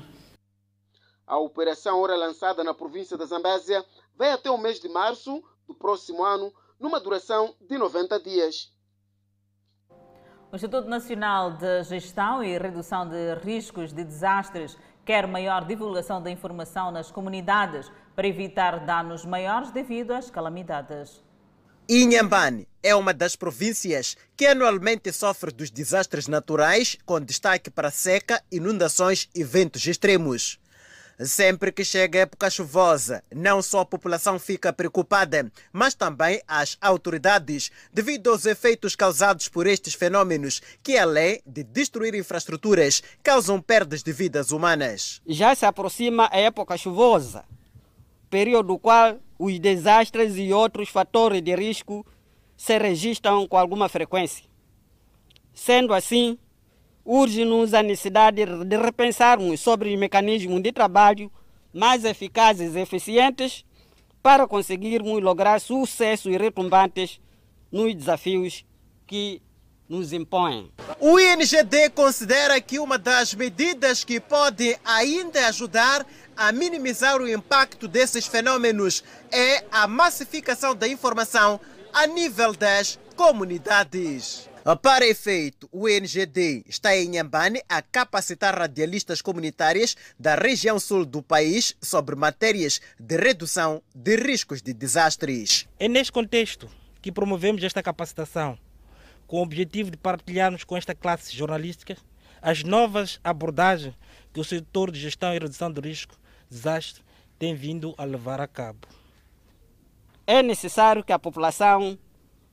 A 1.26 1.38
operação 1.38 2.00
ora 2.00 2.16
lançada 2.16 2.64
na 2.64 2.74
província 2.74 3.16
da 3.16 3.24
Zambésia 3.24 3.84
vai 4.16 4.32
até 4.32 4.50
o 4.50 4.58
mês 4.58 4.80
de 4.80 4.88
março 4.88 5.42
do 5.66 5.74
próximo 5.74 6.24
ano, 6.24 6.52
numa 6.78 6.98
duração 6.98 7.54
de 7.60 7.78
90 7.78 8.20
dias. 8.20 8.72
O 10.50 10.56
Instituto 10.56 10.88
Nacional 10.88 11.52
de 11.52 11.84
Gestão 11.84 12.42
e 12.42 12.58
Redução 12.58 13.08
de 13.08 13.34
Riscos 13.36 13.92
de 13.92 14.02
Desastres 14.02 14.76
quer 15.04 15.26
maior 15.26 15.64
divulgação 15.64 16.20
da 16.20 16.30
informação 16.30 16.90
nas 16.90 17.10
comunidades 17.10 17.90
para 18.16 18.26
evitar 18.26 18.84
danos 18.84 19.24
maiores 19.24 19.70
devido 19.70 20.10
às 20.10 20.28
calamidades. 20.28 21.22
Inhambane 21.92 22.68
é 22.84 22.94
uma 22.94 23.12
das 23.12 23.34
províncias 23.34 24.16
que 24.36 24.46
anualmente 24.46 25.12
sofre 25.12 25.50
dos 25.50 25.72
desastres 25.72 26.28
naturais, 26.28 26.96
com 27.04 27.20
destaque 27.20 27.68
para 27.68 27.90
seca, 27.90 28.40
inundações 28.48 29.28
e 29.34 29.42
ventos 29.42 29.84
extremos. 29.84 30.60
Sempre 31.18 31.72
que 31.72 31.84
chega 31.84 32.20
a 32.20 32.22
época 32.22 32.48
chuvosa, 32.48 33.24
não 33.34 33.60
só 33.60 33.80
a 33.80 33.84
população 33.84 34.38
fica 34.38 34.72
preocupada, 34.72 35.50
mas 35.72 35.92
também 35.92 36.40
as 36.46 36.78
autoridades, 36.80 37.72
devido 37.92 38.30
aos 38.30 38.46
efeitos 38.46 38.94
causados 38.94 39.48
por 39.48 39.66
estes 39.66 39.94
fenômenos, 39.94 40.62
que 40.84 40.96
além 40.96 41.42
de 41.44 41.64
destruir 41.64 42.14
infraestruturas, 42.14 43.02
causam 43.20 43.60
perdas 43.60 44.04
de 44.04 44.12
vidas 44.12 44.52
humanas. 44.52 45.20
Já 45.26 45.56
se 45.56 45.66
aproxima 45.66 46.28
a 46.30 46.38
época 46.38 46.78
chuvosa, 46.78 47.44
período 48.30 48.78
qual 48.78 49.18
os 49.42 49.58
desastres 49.58 50.36
e 50.36 50.52
outros 50.52 50.90
fatores 50.90 51.40
de 51.40 51.56
risco 51.56 52.04
se 52.58 52.78
registram 52.78 53.48
com 53.48 53.56
alguma 53.56 53.88
frequência. 53.88 54.44
Sendo 55.54 55.94
assim, 55.94 56.38
urge-nos 57.02 57.72
a 57.72 57.82
necessidade 57.82 58.44
de 58.44 58.76
repensarmos 58.76 59.58
sobre 59.60 59.94
os 59.94 59.98
mecanismos 59.98 60.62
de 60.62 60.70
trabalho 60.70 61.32
mais 61.72 62.04
eficazes 62.04 62.74
e 62.74 62.80
eficientes 62.80 63.64
para 64.22 64.46
conseguirmos 64.46 65.22
lograr 65.22 65.58
sucessos 65.58 66.36
retumbantes 66.36 67.18
nos 67.72 67.94
desafios 67.94 68.66
que 69.06 69.40
nos 69.90 70.12
impõem. 70.12 70.70
O 71.00 71.18
INGD 71.18 71.90
considera 71.90 72.60
que 72.60 72.78
uma 72.78 72.96
das 72.96 73.34
medidas 73.34 74.04
que 74.04 74.20
pode 74.20 74.78
ainda 74.84 75.48
ajudar 75.48 76.06
a 76.36 76.52
minimizar 76.52 77.20
o 77.20 77.28
impacto 77.28 77.88
desses 77.88 78.26
fenômenos 78.26 79.02
é 79.32 79.64
a 79.72 79.88
massificação 79.88 80.76
da 80.76 80.86
informação 80.86 81.60
a 81.92 82.06
nível 82.06 82.54
das 82.54 82.98
comunidades. 83.16 84.48
Para 84.82 85.06
efeito, 85.06 85.68
o 85.72 85.88
INGD 85.88 86.62
está 86.68 86.94
em 86.96 87.08
Nhambane 87.08 87.60
a 87.68 87.82
capacitar 87.82 88.56
radialistas 88.56 89.20
comunitárias 89.20 89.96
da 90.18 90.36
região 90.36 90.78
sul 90.78 91.04
do 91.04 91.22
país 91.22 91.74
sobre 91.80 92.14
matérias 92.14 92.80
de 92.98 93.16
redução 93.16 93.82
de 93.94 94.16
riscos 94.16 94.62
de 94.62 94.72
desastres. 94.72 95.66
É 95.78 95.88
neste 95.88 96.12
contexto 96.12 96.68
que 97.02 97.10
promovemos 97.10 97.64
esta 97.64 97.82
capacitação, 97.82 98.58
com 99.30 99.38
o 99.38 99.42
objetivo 99.42 99.92
de 99.92 99.96
partilharmos 99.96 100.64
com 100.64 100.76
esta 100.76 100.92
classe 100.92 101.36
jornalística 101.36 101.96
as 102.42 102.64
novas 102.64 103.20
abordagens 103.22 103.94
que 104.32 104.40
o 104.40 104.44
setor 104.44 104.90
de 104.90 104.98
gestão 104.98 105.32
e 105.32 105.38
redução 105.38 105.70
de 105.70 105.80
risco 105.80 106.16
de 106.48 106.56
desastre 106.56 107.04
tem 107.38 107.54
vindo 107.54 107.94
a 107.96 108.02
levar 108.02 108.40
a 108.40 108.48
cabo. 108.48 108.88
É 110.26 110.42
necessário 110.42 111.04
que 111.04 111.12
a 111.12 111.18
população 111.18 111.96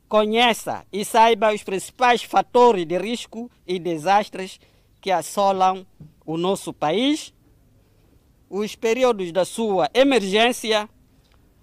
conheça 0.07 0.85
e 0.93 1.03
saiba 1.03 1.51
os 1.51 1.63
principais 1.63 2.21
fatores 2.21 2.85
de 2.85 2.95
risco 2.95 3.49
e 3.65 3.79
desastres 3.79 4.59
que 5.01 5.09
assolam 5.09 5.83
o 6.27 6.37
nosso 6.37 6.71
país, 6.71 7.33
os 8.47 8.75
períodos 8.75 9.31
da 9.31 9.45
sua 9.45 9.89
emergência, 9.95 10.87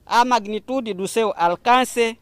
a 0.05 0.25
magnitude 0.25 0.93
do 0.93 1.07
seu 1.07 1.33
alcance, 1.37 2.19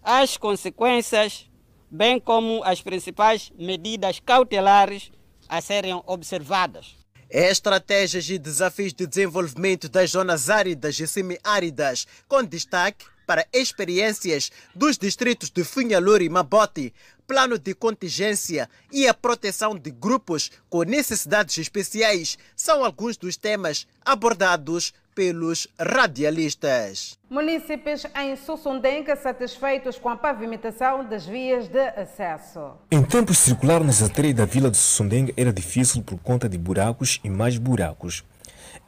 as 0.00 0.36
consequências, 0.36 1.50
bem 1.92 2.18
como 2.18 2.64
as 2.64 2.80
principais 2.80 3.52
medidas 3.58 4.18
cautelares 4.18 5.12
a 5.46 5.60
serem 5.60 6.02
observadas. 6.06 6.96
Estratégias 7.28 8.28
e 8.30 8.38
desafios 8.38 8.94
de 8.94 9.06
desenvolvimento 9.06 9.88
das 9.88 10.10
zonas 10.10 10.48
áridas 10.48 10.98
e 10.98 11.06
semiáridas, 11.06 12.06
com 12.26 12.42
destaque 12.42 13.04
para 13.26 13.46
experiências 13.52 14.50
dos 14.74 14.98
distritos 14.98 15.50
de 15.50 15.64
Funhalur 15.64 16.22
e 16.22 16.28
Mabote, 16.28 16.92
plano 17.26 17.58
de 17.58 17.74
contingência 17.74 18.68
e 18.90 19.06
a 19.06 19.14
proteção 19.14 19.76
de 19.76 19.90
grupos 19.90 20.50
com 20.68 20.82
necessidades 20.82 21.58
especiais 21.58 22.38
são 22.56 22.84
alguns 22.84 23.16
dos 23.16 23.36
temas 23.36 23.86
abordados 24.04 24.92
pelos 25.14 25.68
radialistas. 25.78 27.18
Munícipes 27.28 28.06
em 28.16 28.36
Sussundenga 28.36 29.16
satisfeitos 29.16 29.98
com 29.98 30.08
a 30.08 30.16
pavimentação 30.16 31.04
das 31.04 31.26
vias 31.26 31.68
de 31.68 31.88
acesso. 31.88 32.72
Em 32.90 33.02
tempos 33.02 33.38
circular 33.38 33.82
nas 33.84 34.02
artérias 34.02 34.34
da 34.34 34.44
vila 34.44 34.70
de 34.70 34.76
Sussundenga 34.76 35.32
era 35.36 35.52
difícil 35.52 36.02
por 36.02 36.18
conta 36.18 36.48
de 36.48 36.58
buracos 36.58 37.20
e 37.22 37.30
mais 37.30 37.58
buracos. 37.58 38.24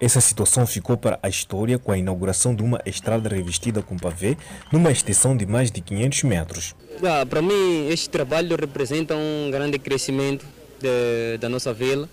Essa 0.01 0.20
situação 0.20 0.66
ficou 0.66 0.97
para 0.97 1.18
a 1.22 1.28
história 1.28 1.78
com 1.78 1.92
a 1.92 1.97
inauguração 1.97 2.55
de 2.55 2.62
uma 2.62 2.80
estrada 2.84 3.28
revestida 3.28 3.80
com 3.80 3.97
pavê 3.97 4.36
numa 4.72 4.90
extensão 4.90 5.36
de 5.36 5.47
mais 5.47 5.70
de 5.70 5.80
500 5.80 6.22
metros. 6.24 6.74
Ah, 7.03 7.24
para 7.24 7.40
mim, 7.40 7.88
este 7.88 8.11
trabalho 8.11 8.57
representa 8.59 9.14
um 9.14 9.51
grande 9.51 9.78
crescimento 9.78 10.45
de, 10.80 11.38
da 11.38 11.49
nossa 11.49 11.72
vila. 11.72 12.09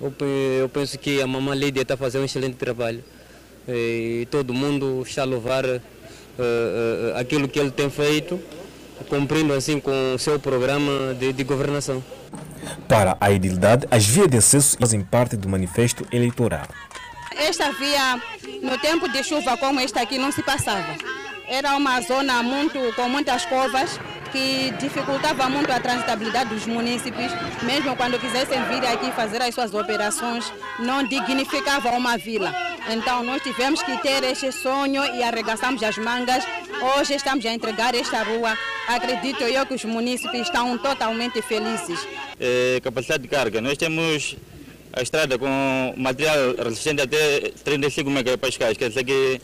Eu, 0.00 0.12
eu, 0.60 0.68
penso 0.70 0.98
que 0.98 1.20
a 1.20 1.26
Mamãe 1.26 1.58
Lídia 1.58 1.82
está 1.82 1.96
fazendo 1.96 2.22
um 2.22 2.24
excelente 2.24 2.56
trabalho 2.56 3.04
e 3.68 4.26
todo 4.30 4.54
mundo 4.54 5.02
está 5.06 5.22
a 5.22 5.26
louvar 5.26 5.64
uh, 5.66 5.78
uh, 5.78 7.16
aquilo 7.18 7.46
que 7.46 7.58
ele 7.58 7.70
tem 7.70 7.90
feito, 7.90 8.40
cumprindo 9.10 9.52
assim 9.52 9.78
com 9.78 10.14
o 10.14 10.18
seu 10.18 10.40
programa 10.40 11.14
de, 11.14 11.34
de 11.34 11.44
governação. 11.44 12.02
Para 12.88 13.16
a 13.20 13.30
edilidade, 13.30 13.86
as 13.90 14.06
vias 14.06 14.28
de 14.28 14.38
acesso 14.38 14.76
fazem 14.78 15.02
parte 15.02 15.36
do 15.36 15.48
manifesto 15.48 16.06
eleitoral. 16.10 16.66
Esta 17.40 17.72
via, 17.72 18.20
no 18.62 18.76
tempo 18.76 19.08
de 19.08 19.24
chuva 19.24 19.56
como 19.56 19.80
esta 19.80 20.02
aqui, 20.02 20.18
não 20.18 20.30
se 20.30 20.42
passava. 20.42 20.94
Era 21.48 21.74
uma 21.74 21.98
zona 22.02 22.42
muito, 22.42 22.78
com 22.94 23.08
muitas 23.08 23.46
covas 23.46 23.98
que 24.30 24.70
dificultava 24.78 25.48
muito 25.48 25.72
a 25.72 25.80
transitabilidade 25.80 26.50
dos 26.50 26.66
munícipes, 26.66 27.32
mesmo 27.62 27.96
quando 27.96 28.20
quisessem 28.20 28.62
vir 28.64 28.86
aqui 28.86 29.10
fazer 29.12 29.40
as 29.40 29.54
suas 29.54 29.72
operações, 29.72 30.52
não 30.78 31.02
dignificava 31.02 31.90
uma 31.92 32.18
vila. 32.18 32.54
Então 32.90 33.24
nós 33.24 33.42
tivemos 33.42 33.82
que 33.82 33.96
ter 34.02 34.22
este 34.22 34.52
sonho 34.52 35.02
e 35.14 35.22
arregaçamos 35.22 35.82
as 35.82 35.96
mangas. 35.96 36.44
Hoje 36.94 37.14
estamos 37.14 37.44
a 37.46 37.54
entregar 37.54 37.94
esta 37.94 38.22
rua. 38.22 38.56
Acredito 38.86 39.42
eu 39.44 39.64
que 39.64 39.74
os 39.74 39.84
munícipes 39.86 40.42
estão 40.42 40.76
totalmente 40.76 41.40
felizes. 41.40 42.06
É, 42.38 42.80
capacidade 42.82 43.22
de 43.22 43.28
carga, 43.28 43.62
nós 43.62 43.78
temos 43.78 44.36
a 44.92 45.02
estrada 45.02 45.38
com 45.38 45.94
material 45.96 46.54
resistente 46.56 47.02
até 47.02 47.52
35 47.64 48.10
megapascais, 48.10 48.76
quer 48.76 48.88
dizer 48.88 49.04
que 49.04 49.40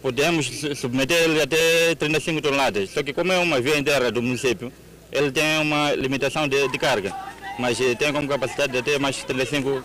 podemos 0.00 0.46
submeter 0.76 1.16
ele 1.24 1.42
até 1.42 1.94
35 1.96 2.40
toneladas. 2.40 2.90
Só 2.90 3.02
que 3.02 3.12
como 3.12 3.32
é 3.32 3.38
uma 3.38 3.60
via 3.60 3.78
inteira 3.78 4.10
do 4.12 4.22
município, 4.22 4.72
ele 5.10 5.32
tem 5.32 5.58
uma 5.60 5.92
limitação 5.94 6.46
de, 6.46 6.68
de 6.68 6.78
carga, 6.78 7.14
mas 7.58 7.78
tem 7.98 8.12
como 8.12 8.28
capacidade 8.28 8.72
de 8.72 8.78
até 8.78 8.98
mais 8.98 9.22
35 9.24 9.82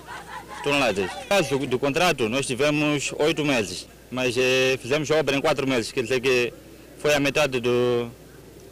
toneladas. 0.64 1.10
No 1.12 1.28
caso 1.28 1.58
do 1.60 1.80
contrato, 1.80 2.30
nós 2.30 2.46
tivemos 2.46 3.14
oito 3.20 3.44
meses, 3.44 3.88
mas 4.12 4.36
eh, 4.38 4.78
fizemos 4.82 5.10
a 5.12 5.16
obra 5.16 5.36
em 5.36 5.42
quatro 5.42 5.68
meses, 5.68 5.92
quer 5.92 6.04
dizer 6.04 6.20
que 6.22 6.54
foi 7.00 7.14
a 7.16 7.20
metade 7.20 7.60
do, 7.60 8.10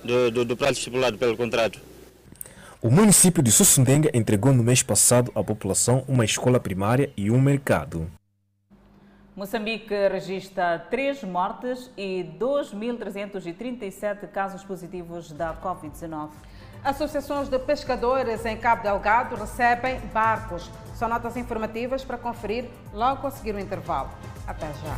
do, 0.03 0.31
do, 0.31 0.45
do 0.45 0.57
prazo 0.57 0.77
estipulado 0.77 1.17
pelo 1.17 1.35
contrato. 1.35 1.79
O 2.83 2.89
município 2.89 3.43
de 3.43 3.51
Sussundenga 3.51 4.09
entregou 4.11 4.51
no 4.51 4.63
mês 4.63 4.81
passado 4.81 5.31
à 5.35 5.43
população 5.43 6.03
uma 6.07 6.25
escola 6.25 6.59
primária 6.59 7.13
e 7.15 7.29
um 7.29 7.39
mercado. 7.39 8.09
Moçambique 9.35 9.93
registra 10.09 10.79
três 10.89 11.23
mortes 11.23 11.91
e 11.95 12.25
2.337 12.39 14.27
casos 14.31 14.63
positivos 14.63 15.31
da 15.31 15.53
Covid-19. 15.53 16.31
Associações 16.83 17.49
de 17.49 17.59
pescadores 17.59 18.43
em 18.47 18.57
Cabo 18.57 18.81
Delgado 18.81 19.35
recebem 19.35 19.99
barcos. 20.11 20.67
São 20.95 21.07
notas 21.07 21.37
informativas 21.37 22.03
para 22.03 22.17
conferir 22.17 22.65
logo 22.91 23.27
a 23.27 23.29
seguir 23.29 23.53
o 23.53 23.59
intervalo. 23.59 24.09
Até 24.47 24.65
já. 24.65 24.97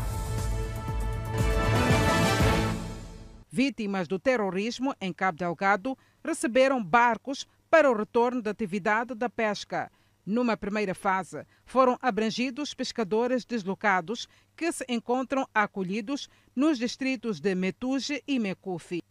Vítimas 3.52 4.08
do 4.08 4.18
terrorismo 4.18 4.96
em 5.02 5.12
Cabo 5.12 5.38
Delgado 5.38 5.98
receberam 6.24 6.82
barcos 6.82 7.46
para 7.74 7.90
o 7.90 7.98
retorno 7.98 8.40
da 8.40 8.52
atividade 8.52 9.16
da 9.16 9.28
pesca. 9.28 9.92
Numa 10.24 10.56
primeira 10.56 10.94
fase, 10.94 11.44
foram 11.66 11.98
abrangidos 12.04 12.72
pescadores 12.72 13.46
deslocados 13.46 14.28
que 14.56 14.72
se 14.72 14.86
encontram 14.88 15.48
acolhidos 15.52 16.30
nos 16.56 16.78
distritos 16.78 17.40
de 17.40 17.56
Metuge 17.56 18.22
e 18.28 18.38
Mecufi. 18.38 19.02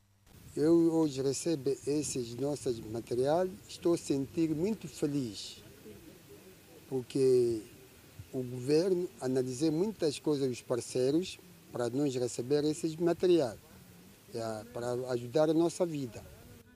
Eu 0.57 0.75
hoje 0.95 1.21
recebo 1.21 1.71
esses 1.85 2.37
nossos 2.37 2.79
materiais, 2.79 3.51
estou 3.69 3.95
a 3.95 3.99
sentir 3.99 4.51
muito 4.51 4.87
feliz, 4.87 5.61
porque 6.89 7.63
o 8.33 8.45
governo 8.45 9.09
analisou 9.21 9.73
muitas 9.73 10.21
coisas 10.21 10.49
dos 10.49 10.63
parceiros 10.63 11.37
para 11.73 11.91
nós 11.91 12.15
receber 12.15 12.63
esses 12.63 12.95
materiais, 12.95 13.59
para 14.73 14.93
ajudar 15.11 15.51
a 15.51 15.53
nossa 15.53 15.85
vida. 15.85 16.23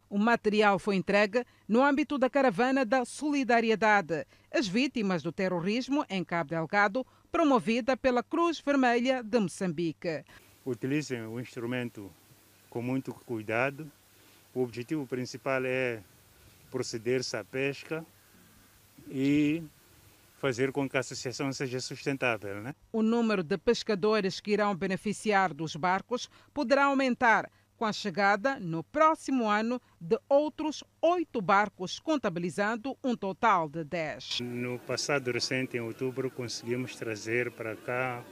O 0.08 0.18
material 0.18 0.78
foi 0.78 0.94
entregue 0.94 1.44
no 1.66 1.82
âmbito 1.82 2.16
da 2.16 2.30
Caravana 2.30 2.84
da 2.84 3.04
Solidariedade, 3.04 4.24
as 4.52 4.68
vítimas 4.68 5.22
do 5.22 5.32
terrorismo 5.32 6.04
em 6.08 6.22
Cabo 6.22 6.50
Delgado, 6.50 7.04
promovida 7.30 7.96
pela 7.96 8.22
Cruz 8.22 8.60
Vermelha 8.60 9.22
de 9.22 9.40
Moçambique. 9.40 10.24
Utilizem 10.64 11.26
o 11.26 11.40
instrumento 11.40 12.10
com 12.70 12.80
muito 12.80 13.12
cuidado. 13.12 13.90
O 14.54 14.62
objetivo 14.62 15.06
principal 15.06 15.62
é 15.64 16.00
proceder-se 16.70 17.36
à 17.36 17.44
pesca 17.44 18.04
e 19.08 19.62
fazer 20.38 20.70
com 20.70 20.88
que 20.88 20.96
a 20.96 21.00
associação 21.00 21.52
seja 21.52 21.80
sustentável. 21.80 22.62
Né? 22.62 22.74
O 22.92 23.02
número 23.02 23.42
de 23.42 23.58
pescadores 23.58 24.40
que 24.40 24.52
irão 24.52 24.74
beneficiar 24.74 25.52
dos 25.52 25.74
barcos 25.74 26.30
poderá 26.54 26.84
aumentar 26.84 27.50
com 27.76 27.84
a 27.84 27.92
chegada, 27.92 28.58
no 28.58 28.82
próximo 28.82 29.48
ano, 29.48 29.80
de 30.00 30.18
outros 30.28 30.82
oito 31.00 31.40
barcos, 31.40 31.98
contabilizando 31.98 32.96
um 33.04 33.14
total 33.14 33.68
de 33.68 33.84
dez. 33.84 34.40
No 34.40 34.78
passado 34.78 35.30
recente, 35.30 35.76
em 35.76 35.80
outubro, 35.80 36.30
conseguimos 36.30 36.96
trazer 36.96 37.50
para 37.52 37.76
cá, 37.76 38.24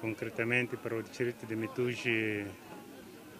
concretamente 0.00 0.76
para 0.76 0.96
o 0.96 1.02
distrito 1.02 1.46
de 1.46 1.56
Metuge, 1.56 2.46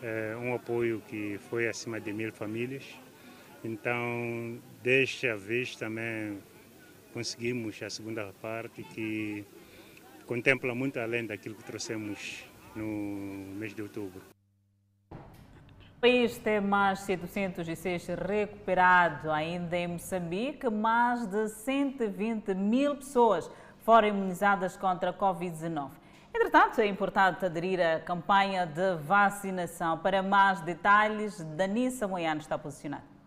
eh, 0.02 0.36
um 0.40 0.54
apoio 0.54 1.02
que 1.06 1.38
foi 1.48 1.68
acima 1.68 2.00
de 2.00 2.12
mil 2.12 2.32
famílias. 2.32 2.84
Então, 3.62 4.58
desta 4.82 5.36
vez 5.36 5.76
também 5.76 6.38
conseguimos 7.12 7.82
a 7.82 7.90
segunda 7.90 8.32
parte 8.40 8.84
que 8.84 9.44
contempla 10.26 10.74
muito 10.74 11.00
além 11.00 11.26
daquilo 11.26 11.54
que 11.54 11.64
trouxemos 11.64 12.44
no 12.76 13.54
mês 13.56 13.74
de 13.74 13.82
outubro. 13.82 14.37
O 15.98 16.00
país 16.00 16.38
tem 16.38 16.60
mais 16.60 17.00
706 17.00 18.06
recuperados. 18.06 19.28
Ainda 19.32 19.76
em 19.76 19.88
Moçambique, 19.88 20.70
mais 20.70 21.26
de 21.26 21.48
120 21.48 22.54
mil 22.54 22.94
pessoas 22.94 23.50
foram 23.80 24.06
imunizadas 24.06 24.76
contra 24.76 25.10
a 25.10 25.12
Covid-19. 25.12 25.90
Entretanto, 26.32 26.80
é 26.80 26.86
importante 26.86 27.44
aderir 27.44 27.80
à 27.80 27.98
campanha 27.98 28.64
de 28.64 28.94
vacinação. 29.02 29.98
Para 29.98 30.22
mais 30.22 30.60
detalhes, 30.60 31.42
Danissa 31.56 32.06
Moiano 32.06 32.40
está 32.40 32.56
posicionada. 32.56 33.17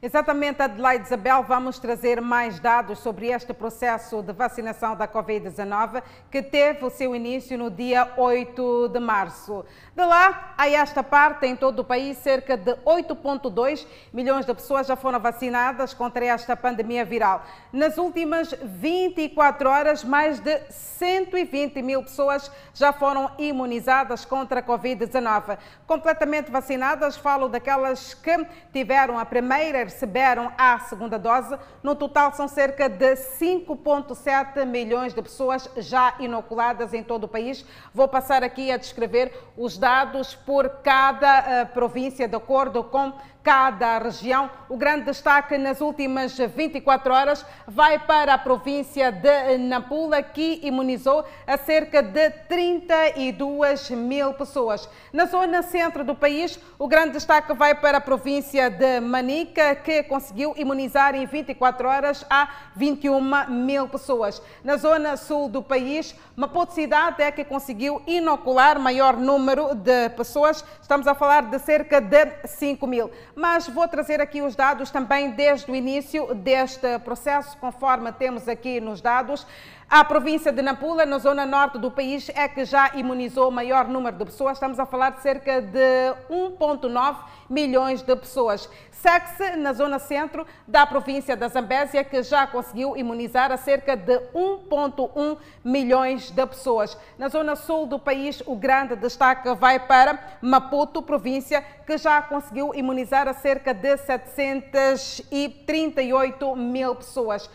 Exatamente, 0.00 0.62
Adelaide 0.62 1.06
Isabel, 1.06 1.42
vamos 1.42 1.80
trazer 1.80 2.20
mais 2.20 2.60
dados 2.60 3.00
sobre 3.00 3.32
este 3.32 3.52
processo 3.52 4.22
de 4.22 4.32
vacinação 4.32 4.94
da 4.94 5.08
Covid-19 5.08 6.00
que 6.30 6.40
teve 6.40 6.84
o 6.84 6.90
seu 6.90 7.16
início 7.16 7.58
no 7.58 7.68
dia 7.68 8.12
8 8.16 8.90
de 8.90 9.00
março. 9.00 9.64
De 9.96 10.04
lá 10.04 10.54
a 10.56 10.70
esta 10.70 11.02
parte, 11.02 11.46
em 11.46 11.56
todo 11.56 11.80
o 11.80 11.84
país, 11.84 12.16
cerca 12.18 12.56
de 12.56 12.74
8,2 12.86 13.84
milhões 14.12 14.46
de 14.46 14.54
pessoas 14.54 14.86
já 14.86 14.94
foram 14.94 15.18
vacinadas 15.18 15.92
contra 15.92 16.24
esta 16.26 16.56
pandemia 16.56 17.04
viral. 17.04 17.44
Nas 17.72 17.98
últimas 17.98 18.52
24 18.52 19.68
horas, 19.68 20.04
mais 20.04 20.38
de 20.38 20.60
120 20.70 21.82
mil 21.82 22.04
pessoas 22.04 22.48
já 22.72 22.92
foram 22.92 23.32
imunizadas 23.36 24.24
contra 24.24 24.60
a 24.60 24.62
Covid-19. 24.62 25.58
Completamente 25.88 26.52
vacinadas, 26.52 27.16
falo 27.16 27.48
daquelas 27.48 28.14
que 28.14 28.46
tiveram 28.72 29.18
a 29.18 29.24
primeira 29.24 29.87
receberam 29.88 30.52
a 30.56 30.78
segunda 30.80 31.18
dose. 31.18 31.58
No 31.82 31.94
total, 31.94 32.32
são 32.32 32.46
cerca 32.46 32.88
de 32.88 33.14
5,7 33.14 34.64
milhões 34.66 35.14
de 35.14 35.22
pessoas 35.22 35.68
já 35.76 36.14
inoculadas 36.18 36.92
em 36.92 37.02
todo 37.02 37.24
o 37.24 37.28
país. 37.28 37.64
Vou 37.92 38.06
passar 38.06 38.44
aqui 38.44 38.70
a 38.70 38.76
descrever 38.76 39.32
os 39.56 39.78
dados 39.78 40.34
por 40.34 40.68
cada 40.82 41.40
uh, 41.40 41.66
província, 41.72 42.28
de 42.28 42.36
acordo 42.36 42.84
com 42.84 43.12
cada 43.48 43.98
região. 43.98 44.50
O 44.68 44.76
grande 44.76 45.06
destaque 45.06 45.56
nas 45.56 45.80
últimas 45.80 46.36
24 46.36 47.14
horas 47.14 47.46
vai 47.66 47.98
para 47.98 48.34
a 48.34 48.38
província 48.38 49.10
de 49.10 49.56
Nampula, 49.56 50.22
que 50.22 50.60
imunizou 50.62 51.24
a 51.46 51.56
cerca 51.56 52.02
de 52.02 52.28
32 52.46 53.88
mil 53.92 54.34
pessoas. 54.34 54.86
Na 55.10 55.24
zona 55.24 55.62
centro 55.62 56.04
do 56.04 56.14
país, 56.14 56.60
o 56.78 56.86
grande 56.86 57.12
destaque 57.12 57.54
vai 57.54 57.74
para 57.74 57.96
a 57.96 58.00
província 58.02 58.68
de 58.68 59.00
Manica, 59.00 59.74
que 59.76 60.02
conseguiu 60.02 60.52
imunizar 60.54 61.14
em 61.14 61.24
24 61.24 61.88
horas 61.88 62.26
a 62.28 62.50
21 62.76 63.48
mil 63.48 63.88
pessoas. 63.88 64.42
Na 64.62 64.76
zona 64.76 65.16
sul 65.16 65.48
do 65.48 65.62
país, 65.62 66.14
Maputo 66.36 66.74
Cidade 66.74 67.22
é 67.22 67.32
que 67.32 67.46
conseguiu 67.46 68.02
inocular 68.06 68.78
maior 68.78 69.16
número 69.16 69.74
de 69.74 70.10
pessoas. 70.10 70.62
Estamos 70.82 71.06
a 71.06 71.14
falar 71.14 71.44
de 71.44 71.58
cerca 71.58 71.98
de 71.98 72.46
5 72.46 72.86
mil 72.86 73.10
mas 73.38 73.68
vou 73.68 73.86
trazer 73.86 74.20
aqui 74.20 74.42
os 74.42 74.56
dados 74.56 74.90
também 74.90 75.30
desde 75.30 75.70
o 75.70 75.76
início 75.76 76.34
deste 76.34 76.98
processo, 76.98 77.56
conforme 77.58 78.10
temos 78.10 78.48
aqui 78.48 78.80
nos 78.80 79.00
dados. 79.00 79.46
A 79.90 80.04
província 80.04 80.52
de 80.52 80.60
Nampula, 80.60 81.06
na 81.06 81.18
zona 81.18 81.46
norte 81.46 81.78
do 81.78 81.90
país, 81.90 82.30
é 82.34 82.46
que 82.46 82.62
já 82.66 82.90
imunizou 82.94 83.48
o 83.48 83.50
maior 83.50 83.88
número 83.88 84.18
de 84.18 84.24
pessoas. 84.26 84.58
Estamos 84.58 84.78
a 84.78 84.84
falar 84.84 85.12
de 85.12 85.22
cerca 85.22 85.62
de 85.62 86.12
1,9 86.30 87.16
milhões 87.48 88.02
de 88.02 88.14
pessoas. 88.14 88.68
Segue-se 88.90 89.56
na 89.56 89.72
zona 89.72 89.98
centro 89.98 90.46
da 90.66 90.84
província 90.84 91.34
da 91.34 91.48
Zambésia, 91.48 92.04
que 92.04 92.22
já 92.22 92.46
conseguiu 92.46 92.98
imunizar 92.98 93.50
a 93.50 93.56
cerca 93.56 93.96
de 93.96 94.18
1,1 94.34 95.38
milhões 95.64 96.30
de 96.30 96.46
pessoas. 96.46 96.94
Na 97.16 97.30
zona 97.30 97.56
sul 97.56 97.86
do 97.86 97.98
país, 97.98 98.42
o 98.44 98.56
grande 98.56 98.94
destaque 98.94 99.54
vai 99.54 99.80
para 99.80 100.36
Maputo, 100.42 101.00
província, 101.00 101.64
que 101.86 101.96
já 101.96 102.20
conseguiu 102.20 102.74
imunizar 102.74 103.26
a 103.26 103.32
cerca 103.32 103.72
de 103.72 103.96
738 103.96 106.56
mil 106.56 106.94
pessoas. 106.94 107.48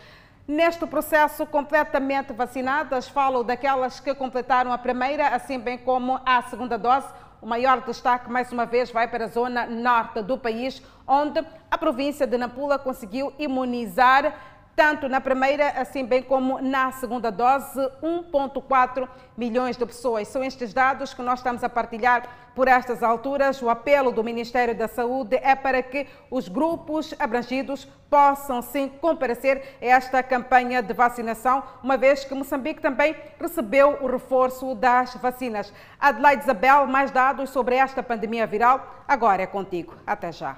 Neste 0.46 0.86
processo, 0.86 1.46
completamente 1.46 2.34
vacinadas, 2.34 3.08
falo 3.08 3.42
daquelas 3.42 3.98
que 3.98 4.14
completaram 4.14 4.70
a 4.70 4.76
primeira, 4.76 5.28
assim 5.28 5.58
bem 5.58 5.78
como 5.78 6.20
a 6.24 6.42
segunda 6.42 6.76
dose. 6.76 7.06
O 7.40 7.46
maior 7.46 7.80
destaque, 7.80 8.30
mais 8.30 8.52
uma 8.52 8.66
vez, 8.66 8.90
vai 8.90 9.08
para 9.08 9.24
a 9.24 9.28
zona 9.28 9.64
norte 9.64 10.20
do 10.20 10.36
país, 10.36 10.82
onde 11.06 11.42
a 11.70 11.78
província 11.78 12.26
de 12.26 12.36
Nampula 12.36 12.78
conseguiu 12.78 13.32
imunizar 13.38 14.34
tanto 14.76 15.08
na 15.08 15.20
primeira, 15.20 15.68
assim 15.70 16.04
bem 16.04 16.22
como 16.22 16.60
na 16.60 16.92
segunda 16.92 17.30
dose, 17.30 17.80
1,4 18.02 19.08
milhões 19.36 19.76
de 19.76 19.86
pessoas. 19.86 20.28
São 20.28 20.42
estes 20.42 20.72
dados 20.72 21.14
que 21.14 21.22
nós 21.22 21.38
estamos 21.38 21.62
a 21.62 21.68
partilhar 21.68 22.28
por 22.54 22.68
estas 22.68 23.02
alturas. 23.02 23.60
O 23.62 23.68
apelo 23.68 24.12
do 24.12 24.24
Ministério 24.24 24.74
da 24.74 24.88
Saúde 24.88 25.36
é 25.42 25.54
para 25.54 25.82
que 25.82 26.06
os 26.30 26.48
grupos 26.48 27.14
abrangidos 27.18 27.86
possam 28.08 28.62
sim 28.62 28.88
comparecer 29.00 29.76
a 29.80 29.86
esta 29.86 30.22
campanha 30.22 30.80
de 30.82 30.92
vacinação, 30.92 31.62
uma 31.82 31.96
vez 31.96 32.24
que 32.24 32.34
Moçambique 32.34 32.80
também 32.80 33.16
recebeu 33.40 33.98
o 34.00 34.06
reforço 34.06 34.74
das 34.74 35.14
vacinas. 35.16 35.72
Adelaide 35.98 36.42
Isabel, 36.42 36.86
mais 36.86 37.10
dados 37.10 37.50
sobre 37.50 37.76
esta 37.76 38.02
pandemia 38.02 38.46
viral, 38.46 39.04
agora 39.08 39.42
é 39.42 39.46
contigo. 39.46 39.96
Até 40.06 40.30
já. 40.30 40.56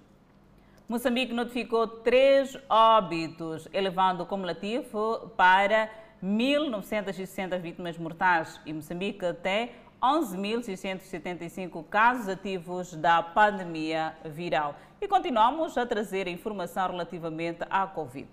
Moçambique 0.88 1.34
notificou 1.34 1.86
três 1.86 2.56
óbitos, 2.66 3.68
elevando 3.74 4.22
o 4.22 4.26
cumulativo 4.26 5.30
para 5.36 5.90
1.960 6.22 7.60
vítimas 7.60 7.96
mortais 7.96 8.60
e 8.66 8.72
Moçambique 8.72 9.32
tem 9.34 9.70
11.675 10.02 11.84
casos 11.88 12.28
ativos 12.28 12.94
da 12.94 13.22
pandemia 13.22 14.14
viral. 14.24 14.76
E 15.00 15.06
continuamos 15.06 15.78
a 15.78 15.86
trazer 15.86 16.26
informação 16.26 16.90
relativamente 16.90 17.60
à 17.70 17.86
Covid. 17.86 18.28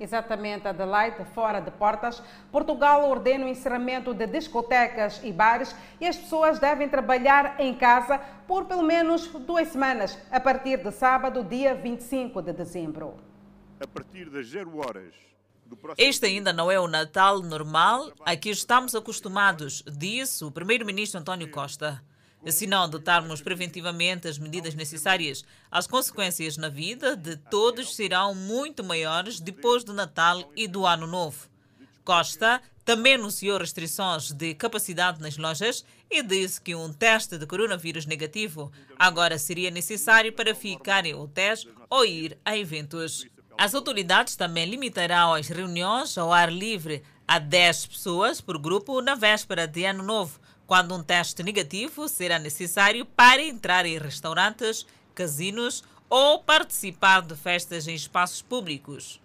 Exatamente, 0.00 0.66
Adelaide, 0.66 1.24
fora 1.34 1.60
de 1.60 1.70
portas, 1.70 2.22
Portugal 2.50 3.08
ordena 3.08 3.44
o 3.44 3.48
encerramento 3.48 4.14
de 4.14 4.26
discotecas 4.26 5.20
e 5.22 5.30
bares 5.30 5.76
e 6.00 6.06
as 6.06 6.16
pessoas 6.16 6.58
devem 6.58 6.88
trabalhar 6.88 7.60
em 7.60 7.74
casa 7.74 8.18
por 8.48 8.64
pelo 8.64 8.82
menos 8.82 9.28
duas 9.28 9.68
semanas, 9.68 10.18
a 10.32 10.40
partir 10.40 10.78
de 10.78 10.90
sábado, 10.90 11.44
dia 11.44 11.74
25 11.74 12.40
de 12.40 12.52
dezembro. 12.54 13.14
A 13.78 13.86
partir 13.86 14.30
das 14.30 14.48
0 14.48 14.78
horas 14.78 15.30
este 15.96 16.26
ainda 16.26 16.52
não 16.52 16.70
é 16.70 16.78
o 16.78 16.88
Natal 16.88 17.42
normal 17.42 18.12
a 18.24 18.36
que 18.36 18.50
estamos 18.50 18.94
acostumados, 18.94 19.82
disse 19.86 20.44
o 20.44 20.50
primeiro-ministro 20.50 21.20
António 21.20 21.50
Costa. 21.50 22.02
Se 22.46 22.66
não 22.66 22.84
adotarmos 22.84 23.42
preventivamente 23.42 24.26
as 24.26 24.38
medidas 24.38 24.74
necessárias, 24.74 25.44
as 25.70 25.86
consequências 25.86 26.56
na 26.56 26.70
vida 26.70 27.14
de 27.14 27.36
todos 27.36 27.94
serão 27.94 28.34
muito 28.34 28.82
maiores 28.82 29.38
depois 29.38 29.84
do 29.84 29.92
Natal 29.92 30.50
e 30.56 30.66
do 30.66 30.86
Ano 30.86 31.06
Novo. 31.06 31.48
Costa 32.02 32.62
também 32.82 33.14
anunciou 33.14 33.58
restrições 33.58 34.32
de 34.32 34.54
capacidade 34.54 35.20
nas 35.20 35.36
lojas 35.36 35.84
e 36.10 36.22
disse 36.22 36.60
que 36.60 36.74
um 36.74 36.92
teste 36.92 37.36
de 37.36 37.46
coronavírus 37.46 38.06
negativo 38.06 38.72
agora 38.98 39.38
seria 39.38 39.70
necessário 39.70 40.32
para 40.32 40.54
ficar 40.54 41.04
em 41.04 41.14
hotéis 41.14 41.68
ou 41.90 42.04
ir 42.06 42.38
a 42.44 42.56
eventos. 42.56 43.26
As 43.60 43.74
autoridades 43.74 44.36
também 44.36 44.64
limitarão 44.64 45.34
as 45.34 45.48
reuniões 45.48 46.16
ao 46.16 46.32
ar 46.32 46.50
livre 46.50 47.02
a 47.28 47.38
10 47.38 47.88
pessoas 47.88 48.40
por 48.40 48.56
grupo 48.56 49.02
na 49.02 49.14
véspera 49.14 49.68
de 49.68 49.84
Ano 49.84 50.02
Novo, 50.02 50.40
quando 50.66 50.94
um 50.94 51.02
teste 51.02 51.42
negativo 51.42 52.08
será 52.08 52.38
necessário 52.38 53.04
para 53.04 53.42
entrar 53.42 53.84
em 53.84 53.98
restaurantes, 53.98 54.86
casinos 55.14 55.84
ou 56.08 56.42
participar 56.42 57.20
de 57.20 57.36
festas 57.36 57.86
em 57.86 57.94
espaços 57.94 58.40
públicos. 58.40 59.20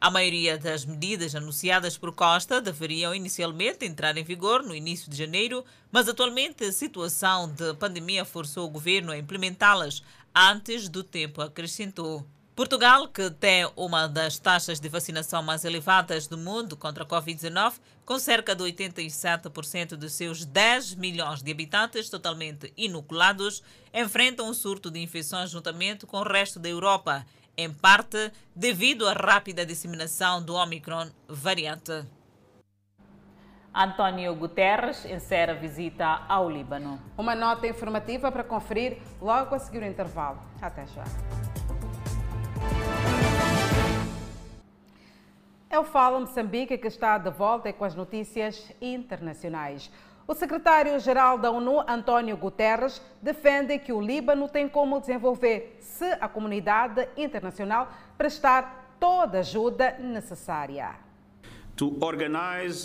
A 0.00 0.10
maioria 0.10 0.58
das 0.58 0.84
medidas 0.84 1.32
anunciadas 1.32 1.96
por 1.96 2.12
Costa 2.12 2.60
deveriam 2.60 3.14
inicialmente 3.14 3.86
entrar 3.86 4.16
em 4.16 4.24
vigor 4.24 4.64
no 4.64 4.74
início 4.74 5.08
de 5.08 5.16
janeiro, 5.16 5.64
mas 5.92 6.08
atualmente 6.08 6.64
a 6.64 6.72
situação 6.72 7.48
de 7.48 7.72
pandemia 7.74 8.24
forçou 8.24 8.66
o 8.66 8.70
governo 8.70 9.12
a 9.12 9.16
implementá-las 9.16 10.02
antes 10.34 10.88
do 10.88 11.04
tempo, 11.04 11.40
acrescentou. 11.40 12.26
Portugal, 12.58 13.06
que 13.06 13.30
tem 13.30 13.70
uma 13.76 14.08
das 14.08 14.36
taxas 14.36 14.80
de 14.80 14.88
vacinação 14.88 15.40
mais 15.44 15.64
elevadas 15.64 16.26
do 16.26 16.36
mundo 16.36 16.76
contra 16.76 17.04
a 17.04 17.06
Covid-19, 17.06 17.74
com 18.04 18.18
cerca 18.18 18.52
de 18.52 18.64
87% 18.64 19.90
dos 19.90 20.12
seus 20.14 20.44
10 20.44 20.96
milhões 20.96 21.40
de 21.40 21.52
habitantes 21.52 22.10
totalmente 22.10 22.72
inoculados, 22.76 23.62
enfrenta 23.94 24.42
um 24.42 24.52
surto 24.52 24.90
de 24.90 24.98
infecções 25.00 25.50
juntamente 25.50 26.04
com 26.04 26.16
o 26.16 26.24
resto 26.24 26.58
da 26.58 26.68
Europa, 26.68 27.24
em 27.56 27.72
parte 27.72 28.32
devido 28.56 29.06
à 29.06 29.12
rápida 29.12 29.64
disseminação 29.64 30.42
do 30.42 30.56
Omicron 30.56 31.10
variante. 31.28 32.04
António 33.72 34.34
Guterres 34.34 35.04
encerra 35.04 35.52
a 35.52 35.56
visita 35.56 36.24
ao 36.28 36.50
Líbano. 36.50 37.00
Uma 37.16 37.36
nota 37.36 37.68
informativa 37.68 38.32
para 38.32 38.42
conferir 38.42 38.98
logo 39.20 39.54
a 39.54 39.60
seguir 39.60 39.84
o 39.84 39.86
intervalo. 39.86 40.42
Até 40.60 40.84
já. 40.88 41.04
É 45.70 45.78
o 45.78 45.84
Fala 45.84 46.18
Moçambique 46.18 46.78
que 46.78 46.88
está 46.88 47.18
de 47.18 47.28
volta 47.28 47.70
com 47.74 47.84
as 47.84 47.94
notícias 47.94 48.72
internacionais. 48.80 49.90
O 50.26 50.32
secretário-geral 50.32 51.36
da 51.36 51.50
ONU, 51.50 51.84
António 51.86 52.38
Guterres, 52.38 53.02
defende 53.20 53.78
que 53.78 53.92
o 53.92 54.00
Líbano 54.00 54.48
tem 54.48 54.66
como 54.66 54.98
desenvolver 54.98 55.76
se 55.78 56.10
a 56.20 56.26
comunidade 56.26 57.06
internacional 57.18 57.88
prestar 58.16 58.96
toda 58.98 59.36
a 59.36 59.40
ajuda 59.40 59.98
necessária. 59.98 61.07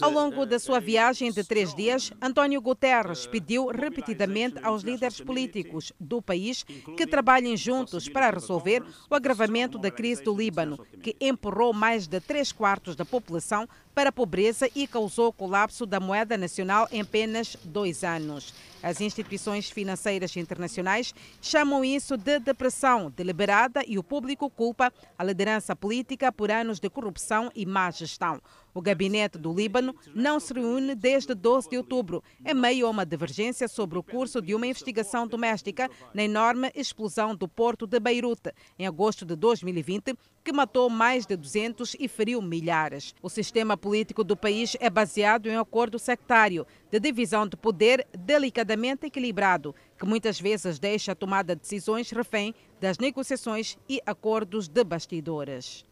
Ao 0.02 0.12
longo 0.12 0.46
da 0.46 0.60
sua 0.60 0.80
viagem 0.80 1.32
de 1.32 1.44
três 1.44 1.74
dias, 1.74 2.12
António 2.22 2.62
Guterres 2.62 3.26
pediu 3.26 3.68
repetidamente 3.68 4.60
aos 4.62 4.84
líderes 4.84 5.20
políticos 5.20 5.92
do 6.00 6.22
país 6.22 6.64
que 6.96 7.08
trabalhem 7.08 7.58
juntos 7.58 8.08
para 8.08 8.30
resolver 8.30 8.84
o 9.10 9.16
agravamento 9.16 9.80
da 9.80 9.90
crise 9.90 10.24
do 10.24 10.36
Líbano, 10.36 10.86
que 11.02 11.16
empurrou 11.20 11.74
mais 11.74 12.06
de 12.06 12.20
três 12.20 12.52
quartos 12.52 12.96
da 12.96 13.04
população 13.04 13.68
para 13.94 14.10
a 14.10 14.14
pobreza 14.14 14.70
e 14.76 14.88
causou 14.88 15.28
o 15.28 15.34
colapso 15.34 15.86
da 15.86 16.00
moeda 16.00 16.38
nacional 16.38 16.88
em 16.92 17.02
apenas 17.02 17.56
dois 17.64 18.04
anos. 18.04 18.54
As 18.84 19.00
instituições 19.00 19.70
financeiras 19.70 20.36
internacionais 20.36 21.16
chamam 21.42 21.86
isso 21.86 22.18
de 22.18 22.38
depressão 22.40 23.10
deliberada 23.16 23.82
e 23.88 23.98
o 23.98 24.04
público 24.04 24.50
culpa 24.50 24.92
a 25.18 25.24
liderança 25.24 25.74
política 25.74 26.34
por 26.34 26.52
anos 26.52 26.82
de 26.82 26.90
corrupção 26.90 27.50
e 27.56 27.66
má 27.66 27.90
gestão. 27.92 28.42
O 28.74 28.82
gabinete 28.82 29.38
do 29.38 29.54
Líbano 29.54 29.96
não 30.16 30.40
se 30.40 30.52
reúne 30.52 30.96
desde 30.96 31.36
12 31.36 31.70
de 31.70 31.78
outubro, 31.78 32.24
em 32.44 32.56
meio 32.56 32.88
a 32.88 32.90
uma 32.90 33.06
divergência 33.06 33.68
sobre 33.68 34.00
o 34.00 34.04
curso 34.04 34.42
de 34.42 34.56
uma 34.56 34.66
investigação 34.66 35.28
doméstica 35.28 35.90
na 36.14 36.24
enorme 36.24 36.72
explosão 36.74 37.36
do 37.36 37.48
porto 37.48 37.86
de 37.86 38.00
Beirute, 38.00 38.52
em 38.78 38.88
agosto 38.88 39.26
de 39.26 39.36
2020, 39.36 40.16
que 40.44 40.52
matou 40.52 40.90
mais 40.90 41.26
de 41.26 41.38
200 41.38 41.96
e 42.00 42.08
feriu 42.08 42.42
milhares. 42.42 43.14
O 43.22 43.30
sistema 43.30 43.78
político 43.84 44.24
do 44.24 44.38
país 44.38 44.78
é 44.80 44.90
baseado 44.90 45.50
em 45.50 45.58
um 45.58 45.60
acordo 45.60 46.00
sectário 46.00 46.66
de 46.90 47.02
divisão 47.02 47.46
de 47.46 47.58
poder 47.58 48.08
delicadamente 48.18 49.08
equilibrado, 49.08 49.76
que 50.00 50.06
muitas 50.06 50.40
vezes 50.40 50.80
deixa 50.80 51.12
a 51.12 51.16
tomada 51.16 51.54
de 51.54 51.64
decisões 51.64 52.10
refém 52.10 52.56
das 52.80 52.98
negociações 52.98 53.78
e 53.90 54.02
acordos 54.06 54.70
de 54.70 54.86
bastidores. 54.86 55.86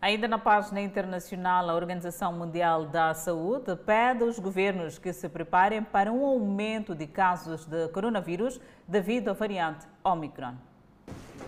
Ainda 0.00 0.26
na 0.26 0.38
página 0.38 0.80
internacional, 0.80 1.68
a 1.68 1.74
Organização 1.74 2.32
Mundial 2.32 2.86
da 2.86 3.12
Saúde 3.12 3.76
pede 3.76 4.22
aos 4.22 4.38
governos 4.38 4.98
que 4.98 5.12
se 5.12 5.28
preparem 5.28 5.82
para 5.82 6.10
um 6.10 6.24
aumento 6.24 6.94
de 6.94 7.06
casos 7.06 7.66
de 7.66 7.88
coronavírus 7.88 8.58
devido 8.88 9.28
à 9.28 9.34
variante 9.34 9.86
Omicron. 10.02 10.69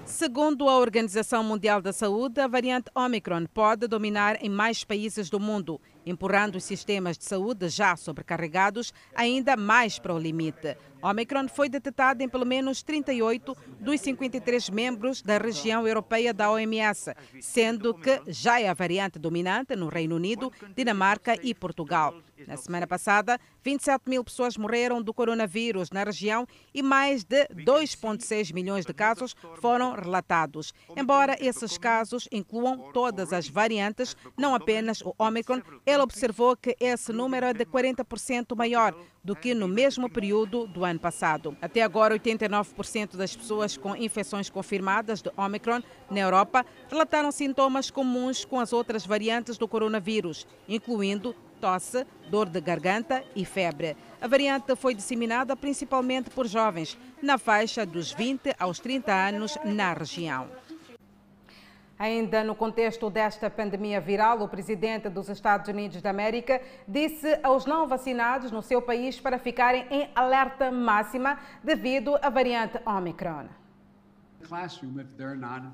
Segundo 0.04 0.68
a 0.68 0.76
Organização 0.78 1.44
Mundial 1.44 1.80
da 1.80 1.92
Saúde, 1.92 2.40
a 2.40 2.48
variante 2.48 2.90
Omicron 2.94 3.46
pode 3.46 3.86
dominar 3.86 4.36
em 4.44 4.48
mais 4.48 4.82
países 4.82 5.30
do 5.30 5.38
mundo, 5.38 5.80
empurrando 6.04 6.56
os 6.56 6.64
sistemas 6.64 7.16
de 7.16 7.24
saúde 7.24 7.68
já 7.68 7.94
sobrecarregados 7.94 8.92
ainda 9.14 9.56
mais 9.56 10.00
para 10.00 10.12
o 10.12 10.18
limite. 10.18 10.76
Omicron 11.02 11.48
foi 11.48 11.68
detectado 11.68 12.22
em 12.22 12.28
pelo 12.28 12.46
menos 12.46 12.82
38 12.82 13.56
dos 13.80 14.00
53 14.00 14.70
membros 14.70 15.20
da 15.20 15.36
região 15.36 15.86
europeia 15.86 16.32
da 16.32 16.50
OMS, 16.50 17.12
sendo 17.40 17.92
que 17.92 18.20
já 18.28 18.60
é 18.60 18.68
a 18.68 18.74
variante 18.74 19.18
dominante 19.18 19.74
no 19.74 19.88
Reino 19.88 20.16
Unido, 20.16 20.52
Dinamarca 20.76 21.36
e 21.42 21.54
Portugal. 21.54 22.14
Na 22.46 22.56
semana 22.56 22.86
passada, 22.86 23.38
27 23.62 24.08
mil 24.08 24.24
pessoas 24.24 24.56
morreram 24.56 25.00
do 25.00 25.14
coronavírus 25.14 25.90
na 25.90 26.04
região 26.04 26.46
e 26.74 26.82
mais 26.82 27.24
de 27.24 27.46
2,6 27.48 28.52
milhões 28.52 28.84
de 28.84 28.92
casos 28.92 29.34
foram 29.60 29.94
relatados. 29.94 30.74
Embora 30.96 31.36
esses 31.40 31.78
casos 31.78 32.28
incluam 32.32 32.90
todas 32.92 33.32
as 33.32 33.48
variantes, 33.48 34.16
não 34.36 34.54
apenas 34.54 35.00
o 35.02 35.14
Omicron, 35.18 35.62
ele 35.86 36.02
observou 36.02 36.56
que 36.56 36.76
esse 36.80 37.12
número 37.12 37.46
é 37.46 37.52
de 37.52 37.64
40% 37.64 38.56
maior 38.56 38.94
do 39.24 39.36
que 39.36 39.54
no 39.54 39.68
mesmo 39.68 40.10
período 40.10 40.66
do 40.66 40.84
ano 40.84 40.98
passado. 40.98 41.56
Até 41.62 41.82
agora, 41.82 42.18
89% 42.18 43.16
das 43.16 43.36
pessoas 43.36 43.76
com 43.76 43.94
infecções 43.94 44.50
confirmadas 44.50 45.22
de 45.22 45.30
Omicron 45.36 45.80
na 46.10 46.20
Europa 46.20 46.66
relataram 46.90 47.30
sintomas 47.30 47.90
comuns 47.90 48.44
com 48.44 48.58
as 48.58 48.72
outras 48.72 49.06
variantes 49.06 49.56
do 49.56 49.68
coronavírus, 49.68 50.46
incluindo 50.68 51.36
tosse, 51.60 52.04
dor 52.28 52.48
de 52.48 52.60
garganta 52.60 53.22
e 53.36 53.44
febre. 53.44 53.96
A 54.20 54.26
variante 54.26 54.74
foi 54.74 54.92
disseminada 54.92 55.54
principalmente 55.54 56.28
por 56.28 56.48
jovens, 56.48 56.98
na 57.22 57.38
faixa 57.38 57.86
dos 57.86 58.12
20 58.12 58.56
aos 58.58 58.80
30 58.80 59.12
anos 59.12 59.56
na 59.64 59.92
região. 59.92 60.48
Ainda 62.02 62.42
no 62.42 62.56
contexto 62.56 63.08
desta 63.08 63.48
pandemia 63.48 64.00
viral, 64.00 64.42
o 64.42 64.48
presidente 64.48 65.08
dos 65.08 65.28
Estados 65.28 65.68
Unidos 65.68 66.02
da 66.02 66.10
América 66.10 66.60
disse 66.88 67.38
aos 67.44 67.64
não 67.64 67.86
vacinados 67.86 68.50
no 68.50 68.60
seu 68.60 68.82
país 68.82 69.20
para 69.20 69.38
ficarem 69.38 69.86
em 69.88 70.10
alerta 70.12 70.68
máxima 70.72 71.38
devido 71.62 72.18
à 72.20 72.28
variante 72.28 72.80
Omicron. 72.84 73.46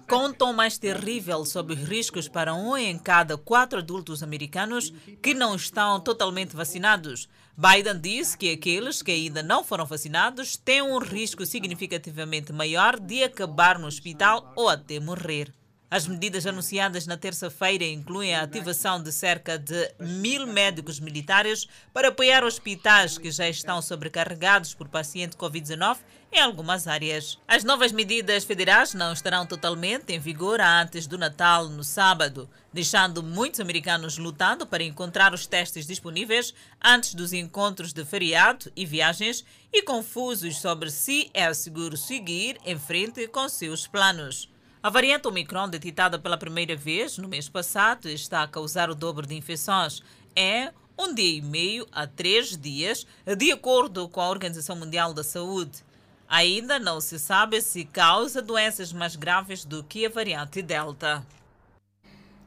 Com 0.07 0.31
tom 0.31 0.53
mais 0.53 0.77
terrível 0.77 1.47
sobre 1.47 1.73
os 1.73 1.81
riscos 1.81 2.29
para 2.29 2.55
um 2.55 2.77
em 2.77 2.99
cada 2.99 3.39
quatro 3.39 3.79
adultos 3.79 4.23
americanos 4.23 4.91
que 5.23 5.33
não 5.33 5.55
estão 5.55 5.99
totalmente 5.99 6.55
vacinados, 6.55 7.27
Biden 7.57 7.99
disse 7.99 8.37
que 8.37 8.53
aqueles 8.53 9.01
que 9.01 9.13
ainda 9.13 9.43
não 9.43 9.65
foram 9.65 9.87
vacinados 9.87 10.59
têm 10.59 10.83
um 10.83 10.99
risco 10.99 11.47
significativamente 11.47 12.53
maior 12.53 13.01
de 13.01 13.25
acabar 13.25 13.79
no 13.79 13.87
hospital 13.87 14.53
ou 14.55 14.69
até 14.69 15.01
morrer. 15.01 15.55
As 15.91 16.07
medidas 16.07 16.47
anunciadas 16.47 17.07
na 17.07 17.17
terça-feira 17.17 17.83
incluem 17.83 18.35
a 18.35 18.43
ativação 18.43 19.03
de 19.03 19.11
cerca 19.11 19.59
de 19.59 19.91
mil 19.99 20.47
médicos 20.47 21.01
militares 21.01 21.67
para 21.95 22.09
apoiar 22.09 22.45
hospitais 22.45 23.17
que 23.17 23.31
já 23.31 23.49
estão 23.49 23.81
sobrecarregados 23.81 24.75
por 24.75 24.87
paciente 24.87 25.35
Covid-19 25.35 25.97
em 26.31 26.41
algumas 26.41 26.87
áreas. 26.87 27.39
As 27.49 27.65
novas 27.65 27.91
medidas 27.91 28.45
federais 28.45 28.93
não 28.93 29.15
estarão 29.15 29.47
totalmente 29.47 30.13
em 30.13 30.19
vigor 30.19 30.61
antes 30.61 31.07
do 31.07 31.17
Natal, 31.17 31.71
no 31.71 31.83
sábado, 31.83 32.51
deixando 32.71 33.23
muitos 33.23 33.61
americanos 33.61 34.19
lutando 34.19 34.67
para 34.67 34.85
encontrar 34.85 35.33
os 35.33 35.47
testes 35.47 35.87
disponíveis 35.87 36.53
antes 36.85 37.15
dos 37.15 37.33
encontros 37.33 37.95
de 37.95 38.05
feriado 38.05 38.71
e 38.77 38.85
viagens 38.85 39.43
e 39.73 39.83
confusos 39.83 40.59
sobre 40.59 40.91
se 40.91 41.31
é 41.33 41.51
seguro 41.55 41.97
seguir 41.97 42.59
em 42.67 42.79
frente 42.79 43.27
com 43.27 43.49
seus 43.49 43.87
planos. 43.87 44.51
A 44.81 44.91
variante 44.91 45.27
Omicron, 45.27 45.69
detectada 45.69 46.21
pela 46.21 46.39
primeira 46.39 46.77
vez 46.77 47.19
no 47.19 47.27
mês 47.27 47.49
passado, 47.49 48.09
está 48.09 48.45
a 48.45 48.49
causar 48.49 48.89
o 48.89 48.95
dobro 48.95 49.27
de 49.27 49.35
infecções. 49.35 50.01
É 50.37 50.73
um 50.97 51.13
dia 51.13 51.39
e 51.39 51.43
meio 51.43 51.85
a 51.91 52.07
três 52.07 52.57
dias, 52.57 53.05
de 53.37 53.51
acordo 53.51 54.09
com 54.09 54.21
a 54.21 54.31
Organização 54.31 54.77
Mundial 54.77 55.13
da 55.13 55.25
Saúde. 55.25 55.83
Ainda 56.29 56.79
não 56.79 57.01
se 57.01 57.19
sabe 57.19 57.61
se 57.61 57.85
causa 57.87 58.41
doenças 58.41 58.93
mais 58.93 59.17
graves 59.17 59.65
do 59.65 59.83
que 59.83 60.07
a 60.07 60.09
variante 60.09 60.63
Delta. 60.63 61.27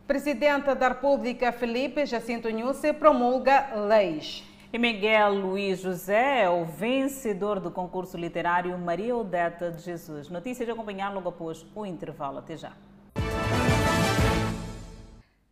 Presidente 0.07 0.73
da 0.73 0.88
República, 0.88 1.51
Felipe 1.51 2.05
Jacinto 2.05 2.49
Nhusse, 2.49 2.93
promulga 2.93 3.75
leis. 3.88 4.41
E 4.74 4.78
Miguel 4.78 5.34
Luiz 5.34 5.82
José 5.82 6.43
é 6.43 6.49
o 6.49 6.63
vencedor 6.63 7.59
do 7.59 7.69
concurso 7.69 8.15
literário 8.15 8.78
Maria 8.78 9.13
Odeta 9.13 9.69
de 9.69 9.82
Jesus. 9.82 10.30
Notícia 10.30 10.65
de 10.65 10.72
acompanhar 10.72 11.13
logo 11.13 11.28
após 11.28 11.65
o 11.76 11.86
intervalo. 11.86 12.38
Até 12.38 12.55
já. 12.55 12.72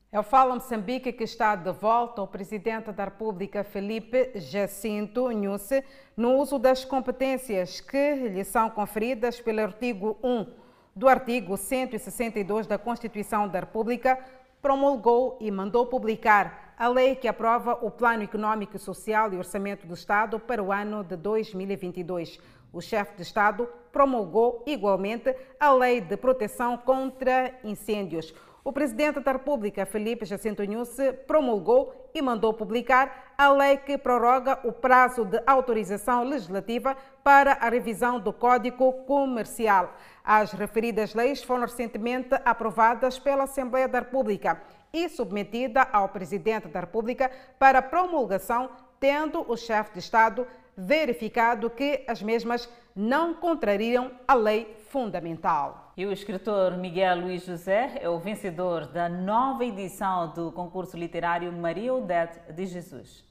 É 0.09 0.17
o 0.17 0.23
Fala 0.23 0.55
Moçambique 0.55 1.11
que 1.11 1.25
está 1.25 1.53
de 1.57 1.69
volta 1.73 2.21
o 2.21 2.27
Presidente 2.27 2.93
da 2.93 3.03
República, 3.03 3.61
Felipe 3.61 4.31
Jacinto 4.35 5.29
Nhusse, 5.31 5.83
no 6.15 6.37
uso 6.37 6.57
das 6.57 6.85
competências 6.85 7.81
que 7.81 8.15
lhe 8.15 8.45
são 8.45 8.69
conferidas 8.69 9.41
pelo 9.41 9.59
artigo 9.59 10.17
1 10.23 10.47
do 10.95 11.09
artigo 11.09 11.57
162 11.57 12.67
da 12.67 12.77
Constituição 12.77 13.49
da 13.49 13.59
República 13.59 14.17
promulgou 14.61 15.37
e 15.39 15.51
mandou 15.51 15.85
publicar 15.85 16.68
a 16.79 16.87
lei 16.87 17.13
que 17.13 17.27
aprova 17.27 17.77
o 17.81 17.91
Plano 17.91 18.23
Econômico, 18.23 18.79
Social 18.79 19.33
e 19.33 19.37
Orçamento 19.37 19.85
do 19.85 19.93
Estado 19.93 20.39
para 20.39 20.63
o 20.63 20.71
ano 20.71 21.03
de 21.03 21.17
2022. 21.17 22.39
O 22.71 22.79
chefe 22.79 23.17
de 23.17 23.23
Estado 23.23 23.67
promulgou 23.91 24.63
igualmente 24.65 25.35
a 25.59 25.73
Lei 25.73 25.99
de 25.99 26.15
Proteção 26.15 26.77
contra 26.77 27.53
Incêndios. 27.65 28.33
O 28.63 28.71
presidente 28.71 29.19
da 29.19 29.33
República, 29.33 29.85
Felipe 29.85 30.25
Jacinto 30.25 30.63
Nhusse, 30.63 31.11
promulgou 31.27 32.09
e 32.13 32.21
mandou 32.21 32.53
publicar 32.53 33.33
a 33.37 33.51
lei 33.51 33.75
que 33.77 33.97
prorroga 33.97 34.59
o 34.63 34.71
prazo 34.71 35.25
de 35.25 35.41
autorização 35.45 36.23
legislativa 36.23 36.95
para 37.23 37.53
a 37.53 37.69
revisão 37.69 38.19
do 38.19 38.31
Código 38.31 38.93
Comercial. 39.05 39.93
As 40.23 40.53
referidas 40.53 41.13
leis 41.13 41.43
foram 41.43 41.63
recentemente 41.63 42.35
aprovadas 42.45 43.19
pela 43.19 43.43
Assembleia 43.43 43.87
da 43.87 43.99
República 43.99 44.61
e 44.93 45.07
submetida 45.09 45.83
ao 45.91 46.09
presidente 46.09 46.67
da 46.67 46.81
República 46.81 47.31
para 47.57 47.81
promulgação, 47.81 48.69
tendo 48.99 49.45
o 49.49 49.55
chefe 49.55 49.93
de 49.93 49.99
Estado 49.99 50.45
verificado 50.75 51.69
que 51.69 52.03
as 52.07 52.21
mesmas 52.21 52.69
não 52.95 53.33
contrariam 53.33 54.11
a 54.27 54.33
lei 54.33 54.75
fundamental. 54.89 55.93
E 55.95 56.05
o 56.05 56.11
escritor 56.11 56.77
Miguel 56.77 57.21
Luiz 57.21 57.45
José 57.45 57.97
é 58.01 58.09
o 58.09 58.19
vencedor 58.19 58.87
da 58.87 59.09
nova 59.09 59.65
edição 59.65 60.33
do 60.33 60.51
concurso 60.51 60.97
literário 60.97 61.51
Maria 61.51 61.93
Odete 61.93 62.39
de 62.53 62.65
Jesus. 62.65 63.23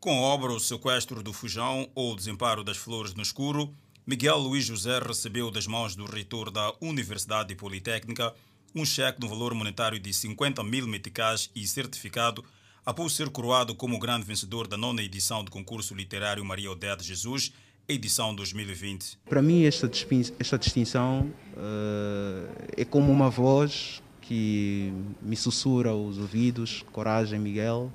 Com 0.00 0.10
a 0.10 0.20
obra 0.28 0.52
O 0.52 0.60
Sequestro 0.60 1.22
do 1.22 1.32
Fujão 1.32 1.88
ou 1.94 2.12
O 2.12 2.16
Desemparo 2.16 2.64
das 2.64 2.76
Flores 2.76 3.14
no 3.14 3.22
Escuro, 3.22 3.74
Miguel 4.06 4.38
Luiz 4.38 4.64
José 4.64 4.98
recebeu 5.00 5.50
das 5.50 5.66
mãos 5.66 5.94
do 5.94 6.06
reitor 6.06 6.50
da 6.50 6.72
Universidade 6.80 7.54
Politécnica 7.54 8.34
um 8.78 8.84
cheque 8.84 9.20
no 9.20 9.28
valor 9.28 9.54
monetário 9.54 9.98
de 9.98 10.12
50 10.12 10.62
mil 10.62 10.86
meticais 10.86 11.50
e 11.54 11.66
certificado 11.66 12.44
após 12.86 13.12
ser 13.12 13.28
coroado 13.28 13.74
como 13.74 13.98
grande 13.98 14.24
vencedor 14.24 14.68
da 14.68 14.76
nona 14.76 15.02
edição 15.02 15.42
do 15.42 15.50
concurso 15.50 15.94
literário 15.94 16.44
Maria 16.44 16.70
Odete 16.70 17.02
Jesus, 17.02 17.52
edição 17.88 18.34
2020. 18.34 19.18
Para 19.28 19.42
mim, 19.42 19.64
esta, 19.64 19.90
esta 20.38 20.56
distinção 20.56 21.32
uh, 21.54 22.48
é 22.76 22.84
como 22.84 23.10
uma 23.10 23.28
voz 23.28 24.00
que 24.20 24.92
me 25.20 25.36
sussurra 25.36 25.92
os 25.92 26.18
ouvidos: 26.18 26.84
coragem, 26.92 27.40
Miguel. 27.40 27.92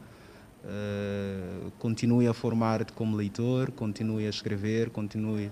Uh, 0.65 1.71
continue 1.79 2.27
a 2.27 2.34
formar-te 2.34 2.93
como 2.93 3.17
leitor, 3.17 3.71
continue 3.71 4.25
a 4.25 4.29
escrever, 4.29 4.89
continue 4.89 5.51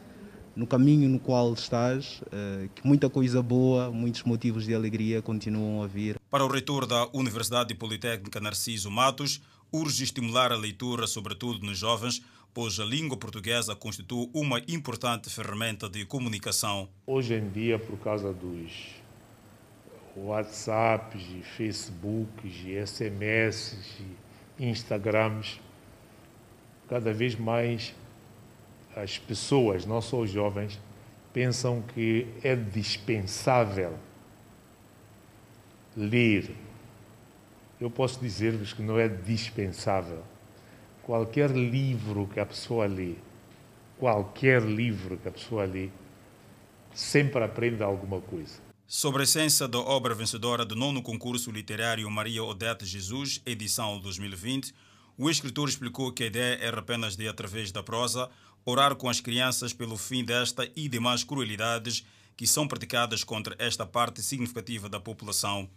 no 0.55 0.67
caminho 0.67 1.09
no 1.09 1.19
qual 1.19 1.53
estás, 1.53 2.21
uh, 2.21 2.69
que 2.75 2.85
muita 2.85 3.09
coisa 3.09 3.41
boa, 3.41 3.91
muitos 3.91 4.23
motivos 4.23 4.65
de 4.65 4.73
alegria 4.73 5.21
continuam 5.21 5.81
a 5.83 5.87
vir. 5.87 6.19
Para 6.29 6.45
o 6.45 6.47
reitor 6.47 6.85
da 6.85 7.07
Universidade 7.13 7.73
Politécnica 7.73 8.39
Narciso 8.39 8.91
Matos, 8.91 9.41
urge 9.71 10.03
estimular 10.03 10.51
a 10.51 10.57
leitura, 10.57 11.07
sobretudo 11.07 11.65
nos 11.65 11.77
jovens, 11.77 12.21
pois 12.53 12.79
a 12.79 12.85
língua 12.85 13.17
portuguesa 13.17 13.75
constitui 13.75 14.29
uma 14.33 14.59
importante 14.67 15.29
ferramenta 15.29 15.89
de 15.89 16.05
comunicação. 16.05 16.89
Hoje 17.07 17.35
em 17.35 17.49
dia, 17.49 17.79
por 17.79 17.97
causa 17.99 18.33
dos 18.33 19.01
WhatsApps, 20.15 21.23
Facebooks, 21.55 22.53
SMS, 22.85 23.77
e 24.59 24.65
Instagrams, 24.65 25.59
cada 26.89 27.13
vez 27.13 27.35
mais 27.35 27.95
as 28.95 29.17
pessoas, 29.17 29.85
não 29.85 30.01
só 30.01 30.19
os 30.19 30.29
jovens, 30.29 30.79
pensam 31.33 31.81
que 31.81 32.27
é 32.43 32.55
dispensável 32.55 33.97
ler. 35.95 36.55
Eu 37.79 37.89
posso 37.89 38.19
dizer-vos 38.19 38.73
que 38.73 38.81
não 38.81 38.99
é 38.99 39.07
dispensável. 39.07 40.23
Qualquer 41.03 41.49
livro 41.51 42.27
que 42.27 42.39
a 42.39 42.45
pessoa 42.45 42.85
lê, 42.85 43.15
qualquer 43.97 44.61
livro 44.61 45.17
que 45.17 45.27
a 45.27 45.31
pessoa 45.31 45.65
lê, 45.65 45.89
sempre 46.93 47.43
aprende 47.43 47.81
alguma 47.81 48.21
coisa. 48.21 48.59
Sobre 48.85 49.21
a 49.21 49.23
essência 49.23 49.67
da 49.67 49.79
obra 49.79 50.13
vencedora 50.13 50.65
do 50.65 50.75
nono 50.75 51.01
concurso 51.01 51.49
literário 51.49 52.09
Maria 52.11 52.43
Odete 52.43 52.85
Jesus, 52.85 53.41
edição 53.45 53.99
2020, 53.99 54.73
o 55.21 55.29
escritor 55.29 55.69
explicou 55.69 56.11
que 56.11 56.23
a 56.23 56.25
ideia 56.25 56.57
era 56.59 56.79
apenas 56.79 57.15
de, 57.15 57.27
através 57.27 57.71
da 57.71 57.83
prosa, 57.83 58.27
orar 58.65 58.95
com 58.95 59.07
as 59.07 59.21
crianças 59.21 59.71
pelo 59.71 59.95
fim 59.95 60.25
desta 60.25 60.67
e 60.75 60.89
demais 60.89 61.23
crueldades 61.23 62.03
que 62.35 62.47
são 62.47 62.67
praticadas 62.67 63.23
contra 63.23 63.55
esta 63.59 63.85
parte 63.85 64.19
significativa 64.19 64.89
da 64.89 64.99
população. 64.99 65.69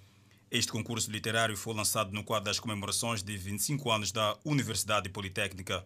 Este 0.51 0.72
concurso 0.72 1.11
literário 1.11 1.59
foi 1.59 1.74
lançado 1.74 2.11
no 2.11 2.24
quadro 2.24 2.47
das 2.47 2.59
comemorações 2.59 3.22
de 3.22 3.36
25 3.36 3.90
anos 3.90 4.11
da 4.11 4.34
Universidade 4.47 5.11
Politécnica. 5.11 5.84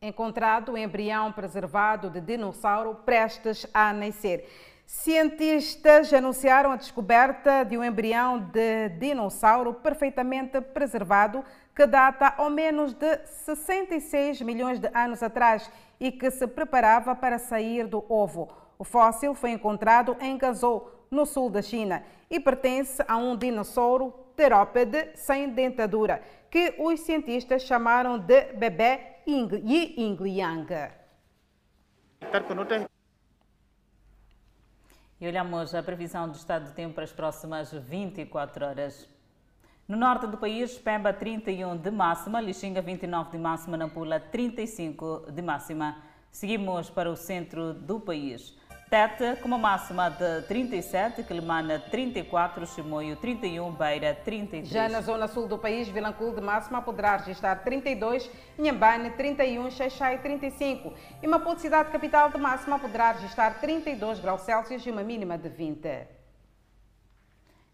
Encontrado 0.00 0.72
o 0.72 0.78
embrião 0.78 1.30
preservado 1.32 2.08
de 2.08 2.22
dinossauro 2.22 2.94
prestes 2.94 3.66
a 3.74 3.92
nascer. 3.92 4.48
Cientistas 4.90 6.10
anunciaram 6.14 6.72
a 6.72 6.76
descoberta 6.76 7.62
de 7.62 7.76
um 7.76 7.84
embrião 7.84 8.38
de 8.38 8.88
dinossauro 8.98 9.74
perfeitamente 9.74 10.62
preservado 10.62 11.44
que 11.76 11.86
data 11.86 12.32
ao 12.38 12.48
menos 12.48 12.94
de 12.94 13.18
66 13.26 14.40
milhões 14.40 14.80
de 14.80 14.88
anos 14.94 15.22
atrás 15.22 15.70
e 16.00 16.10
que 16.10 16.30
se 16.30 16.46
preparava 16.46 17.14
para 17.14 17.38
sair 17.38 17.86
do 17.86 18.02
ovo. 18.08 18.48
O 18.78 18.84
fóssil 18.84 19.34
foi 19.34 19.50
encontrado 19.50 20.16
em 20.22 20.38
Gazou, 20.38 21.06
no 21.10 21.26
sul 21.26 21.50
da 21.50 21.60
China, 21.60 22.02
e 22.30 22.40
pertence 22.40 23.04
a 23.06 23.18
um 23.18 23.36
dinossauro 23.36 24.10
terópede 24.34 25.10
sem 25.14 25.50
dentadura, 25.50 26.22
que 26.50 26.74
os 26.78 27.00
cientistas 27.00 27.60
chamaram 27.60 28.18
de 28.18 28.54
bebê 28.54 29.00
Yi 29.26 30.00
Ingliang. 30.00 30.66
E 35.20 35.26
olhamos 35.26 35.74
a 35.74 35.82
previsão 35.82 36.28
do 36.28 36.36
estado 36.36 36.66
do 36.66 36.74
tempo 36.74 36.94
para 36.94 37.02
as 37.02 37.12
próximas 37.12 37.72
24 37.72 38.64
horas. 38.64 39.08
No 39.88 39.96
norte 39.96 40.28
do 40.28 40.36
país, 40.36 40.78
Pemba 40.78 41.12
31 41.12 41.76
de 41.76 41.90
máxima, 41.90 42.40
Lixinga 42.40 42.80
29 42.80 43.32
de 43.32 43.38
máxima, 43.38 43.76
Nampula 43.76 44.20
35 44.20 45.26
de 45.32 45.42
máxima. 45.42 45.96
Seguimos 46.30 46.88
para 46.88 47.10
o 47.10 47.16
centro 47.16 47.74
do 47.74 47.98
país. 47.98 48.56
Tete 48.88 49.38
com 49.42 49.48
uma 49.48 49.58
máxima 49.58 50.08
de 50.08 50.40
37, 50.48 51.22
Quilimana 51.22 51.78
34, 51.78 52.66
Chimoio 52.68 53.16
31, 53.16 53.70
Beira 53.72 54.14
33. 54.14 54.66
Já 54.66 54.88
na 54.88 55.02
zona 55.02 55.28
sul 55.28 55.46
do 55.46 55.58
país, 55.58 55.88
Vilanculo 55.88 56.34
de 56.34 56.40
máxima 56.40 56.80
poderá 56.80 57.18
registrar 57.18 57.56
32, 57.56 58.30
Inhambane 58.58 59.10
31, 59.10 59.70
Xaixai 59.70 60.22
35 60.22 60.94
e 61.22 61.26
Maputo 61.26 61.60
cidade 61.60 61.90
capital 61.90 62.30
de 62.30 62.38
máxima 62.38 62.78
poderá 62.78 63.12
registrar 63.12 63.60
32 63.60 64.20
graus 64.20 64.40
Celsius 64.40 64.86
e 64.86 64.90
uma 64.90 65.02
mínima 65.02 65.36
de 65.36 65.50
20. 65.50 66.06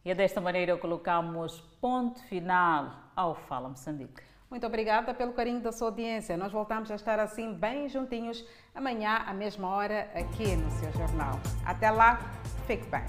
E 0.05 0.11
é 0.11 0.15
desta 0.17 0.41
maneira 0.41 0.77
colocamos 0.77 1.61
ponto 1.81 2.21
final 2.25 2.93
ao 3.15 3.37
Fala 3.37 3.69
Moçambique. 3.69 4.34
Muito 4.51 4.66
obrigada 4.66 5.12
pelo 5.12 5.32
carinho 5.32 5.61
da 5.61 5.72
sua 5.72 5.88
audiência. 5.88 6.36
Nós 6.36 6.53
voltamos 6.53 6.90
a 6.90 6.95
estar 6.95 7.18
assim 7.18 7.53
bem 7.55 7.88
juntinhos 7.88 8.45
amanhã, 8.74 9.22
à 9.26 9.32
mesma 9.32 9.68
hora, 9.68 10.09
aqui 10.14 10.57
no 10.57 10.70
seu 10.70 10.92
jornal. 10.92 11.40
Até 11.64 11.90
lá, 11.90 12.20
fique 12.66 12.86
bem. 12.86 13.05